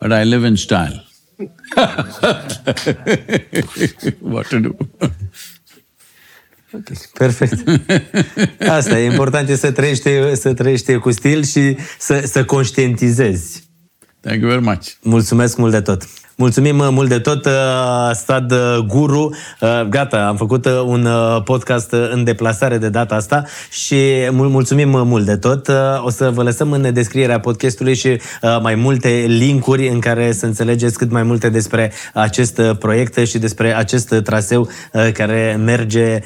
but 0.00 0.10
I 0.10 0.24
live 0.28 0.46
in 0.46 0.56
style. 0.56 1.04
What 4.32 4.48
to 4.48 4.58
do? 4.58 4.76
Perfect. 7.18 7.64
Asta 8.60 8.98
e 8.98 9.04
important 9.04 9.48
e 9.48 9.56
să 9.56 9.72
trăiești, 9.72 10.08
să 10.34 10.54
trăiești 10.54 10.94
cu 10.94 11.10
stil 11.10 11.44
și 11.44 11.76
să, 11.98 12.22
să 12.26 12.44
conștientizezi. 12.44 13.62
Thank 14.20 14.40
you 14.40 14.50
very 14.50 14.62
much. 14.62 14.86
Mulțumesc 15.02 15.56
mult 15.56 15.72
de 15.72 15.80
tot! 15.80 16.02
Mulțumim 16.36 16.78
uh, 16.78 16.88
mult 16.90 17.08
de 17.08 17.18
tot, 17.18 17.44
uh, 17.44 17.52
Stad 18.12 18.52
uh, 18.52 18.78
Guru. 18.86 19.34
Gata, 19.88 20.26
am 20.26 20.36
făcut 20.36 20.66
un 20.66 21.08
podcast 21.44 21.92
în 21.92 22.24
deplasare 22.24 22.78
de 22.78 22.88
data 22.88 23.14
asta 23.14 23.44
și 23.70 23.96
mulțumim 24.30 24.88
mult 24.88 25.24
de 25.24 25.36
tot. 25.36 25.70
O 26.04 26.10
să 26.10 26.30
vă 26.30 26.42
lăsăm 26.42 26.72
în 26.72 26.92
descrierea 26.92 27.40
podcastului 27.40 27.94
și 27.94 28.20
mai 28.62 28.74
multe 28.74 29.24
linkuri 29.28 29.88
în 29.88 30.00
care 30.00 30.32
să 30.32 30.46
înțelegeți 30.46 30.98
cât 30.98 31.10
mai 31.10 31.22
multe 31.22 31.48
despre 31.48 31.92
acest 32.14 32.62
proiect 32.62 33.26
și 33.26 33.38
despre 33.38 33.76
acest 33.76 34.14
traseu 34.24 34.68
care 35.12 35.60
merge, 35.64 36.18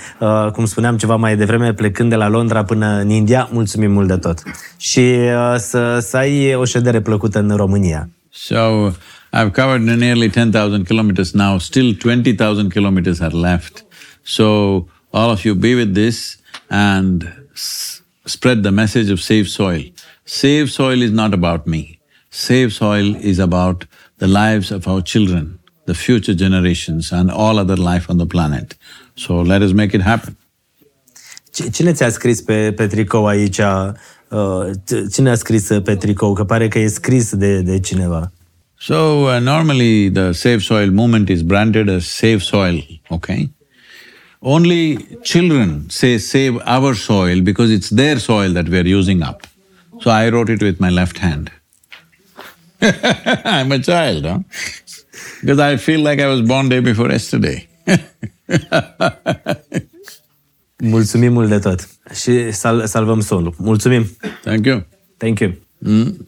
cum 0.53 0.65
spuneam 0.65 0.97
ceva 0.97 1.17
mai 1.17 1.37
devreme, 1.37 1.73
plecând 1.73 2.11
de 2.11 2.17
la 2.17 2.29
Londra 2.29 2.65
până 2.65 2.99
în 3.01 3.11
India. 3.11 3.49
Mulțumim 3.53 3.93
mult 3.93 4.09
de 4.09 4.17
tot! 4.17 4.43
Și 4.77 5.17
să, 5.57 5.99
să 6.01 6.17
ai 6.17 6.55
o 6.55 6.65
ședere 6.65 7.01
plăcută 7.01 7.39
în 7.39 7.57
România. 7.57 8.09
So, 8.31 8.91
I've 9.39 9.53
covered 9.53 9.83
nearly 9.83 10.31
10,000 10.31 10.87
kilometers 10.87 11.35
now, 11.35 11.59
still 11.59 11.95
20,000 11.95 12.71
kilometers 12.71 13.21
are 13.21 13.29
left. 13.29 13.83
So, 14.25 14.89
all 15.13 15.31
of 15.31 15.45
you 15.45 15.55
be 15.55 15.75
with 15.75 15.95
this 15.95 16.39
and 16.71 17.31
spread 18.25 18.63
the 18.63 18.73
message 18.73 19.11
of 19.11 19.21
Save 19.21 19.51
Soil. 19.51 19.83
Save 20.25 20.71
Soil 20.71 21.03
is 21.03 21.11
not 21.11 21.35
about 21.35 21.67
me. 21.67 22.01
Save 22.31 22.73
Soil 22.73 23.15
is 23.17 23.39
about 23.39 23.85
the 24.17 24.27
lives 24.27 24.71
of 24.71 24.89
our 24.89 25.03
children, 25.03 25.59
the 25.85 25.95
future 25.95 26.35
generations 26.35 27.13
and 27.13 27.31
all 27.31 27.59
other 27.59 27.77
life 27.77 28.09
on 28.09 28.17
the 28.17 28.27
planet. 28.27 28.75
So 29.17 29.43
let 29.43 29.61
us 29.61 29.73
make 29.75 29.93
it 29.93 30.01
happen. 30.01 30.37
Cine 31.73 31.93
ți-a 31.93 32.11
scris 32.11 32.41
pe, 32.41 32.73
pe 32.73 32.87
tricou 32.87 33.27
aici? 33.27 33.59
Uh, 33.59 34.71
cine 35.13 35.31
a 35.31 35.35
scris 35.35 35.69
pe 35.85 35.97
tricou? 35.97 36.33
Că 36.33 36.45
pare 36.45 36.69
că 36.69 36.79
e 36.79 36.87
scris 36.87 37.35
de, 37.35 37.61
de 37.61 37.81
cineva. 37.81 38.31
So 38.79 39.29
uh, 39.29 39.41
normally 39.41 40.09
the 40.09 40.33
Save 40.33 40.63
Soil 40.63 40.91
movement 40.91 41.31
is 41.31 41.43
branded 41.43 41.89
as 41.89 42.07
Save 42.07 42.43
Soil, 42.43 42.81
okay? 43.11 43.49
Only 44.43 44.99
children 45.23 45.89
say 45.91 46.19
save 46.19 46.61
our 46.67 46.95
soil 46.95 47.41
because 47.41 47.71
it's 47.71 47.91
their 47.91 48.19
soil 48.19 48.53
that 48.53 48.69
we 48.69 48.79
are 48.79 48.87
using 48.87 49.23
up. 49.23 49.47
So 50.03 50.11
I 50.11 50.29
wrote 50.29 50.51
it 50.51 50.63
with 50.63 50.79
my 50.79 50.91
left 50.91 51.19
hand. 51.19 51.51
I'm 52.83 53.73
a 53.73 53.79
child, 53.79 54.25
huh? 54.27 54.39
Because 55.41 55.59
I 55.59 55.77
feel 55.79 56.01
like 56.01 56.21
I 56.21 56.27
was 56.27 56.43
born 56.43 56.69
day 56.69 56.81
before 56.81 57.09
yesterday. 57.11 57.67
Mulțumim 60.79 61.33
mult 61.33 61.49
de 61.49 61.59
tot 61.59 61.89
și 62.15 62.53
sal 62.53 62.87
salvăm 62.87 63.21
solul. 63.21 63.55
Mulțumim! 63.59 64.07
Thank 64.43 64.67
you. 64.67 64.85
Thank 65.17 65.41
you. 65.41 65.53
Mm. 65.79 66.27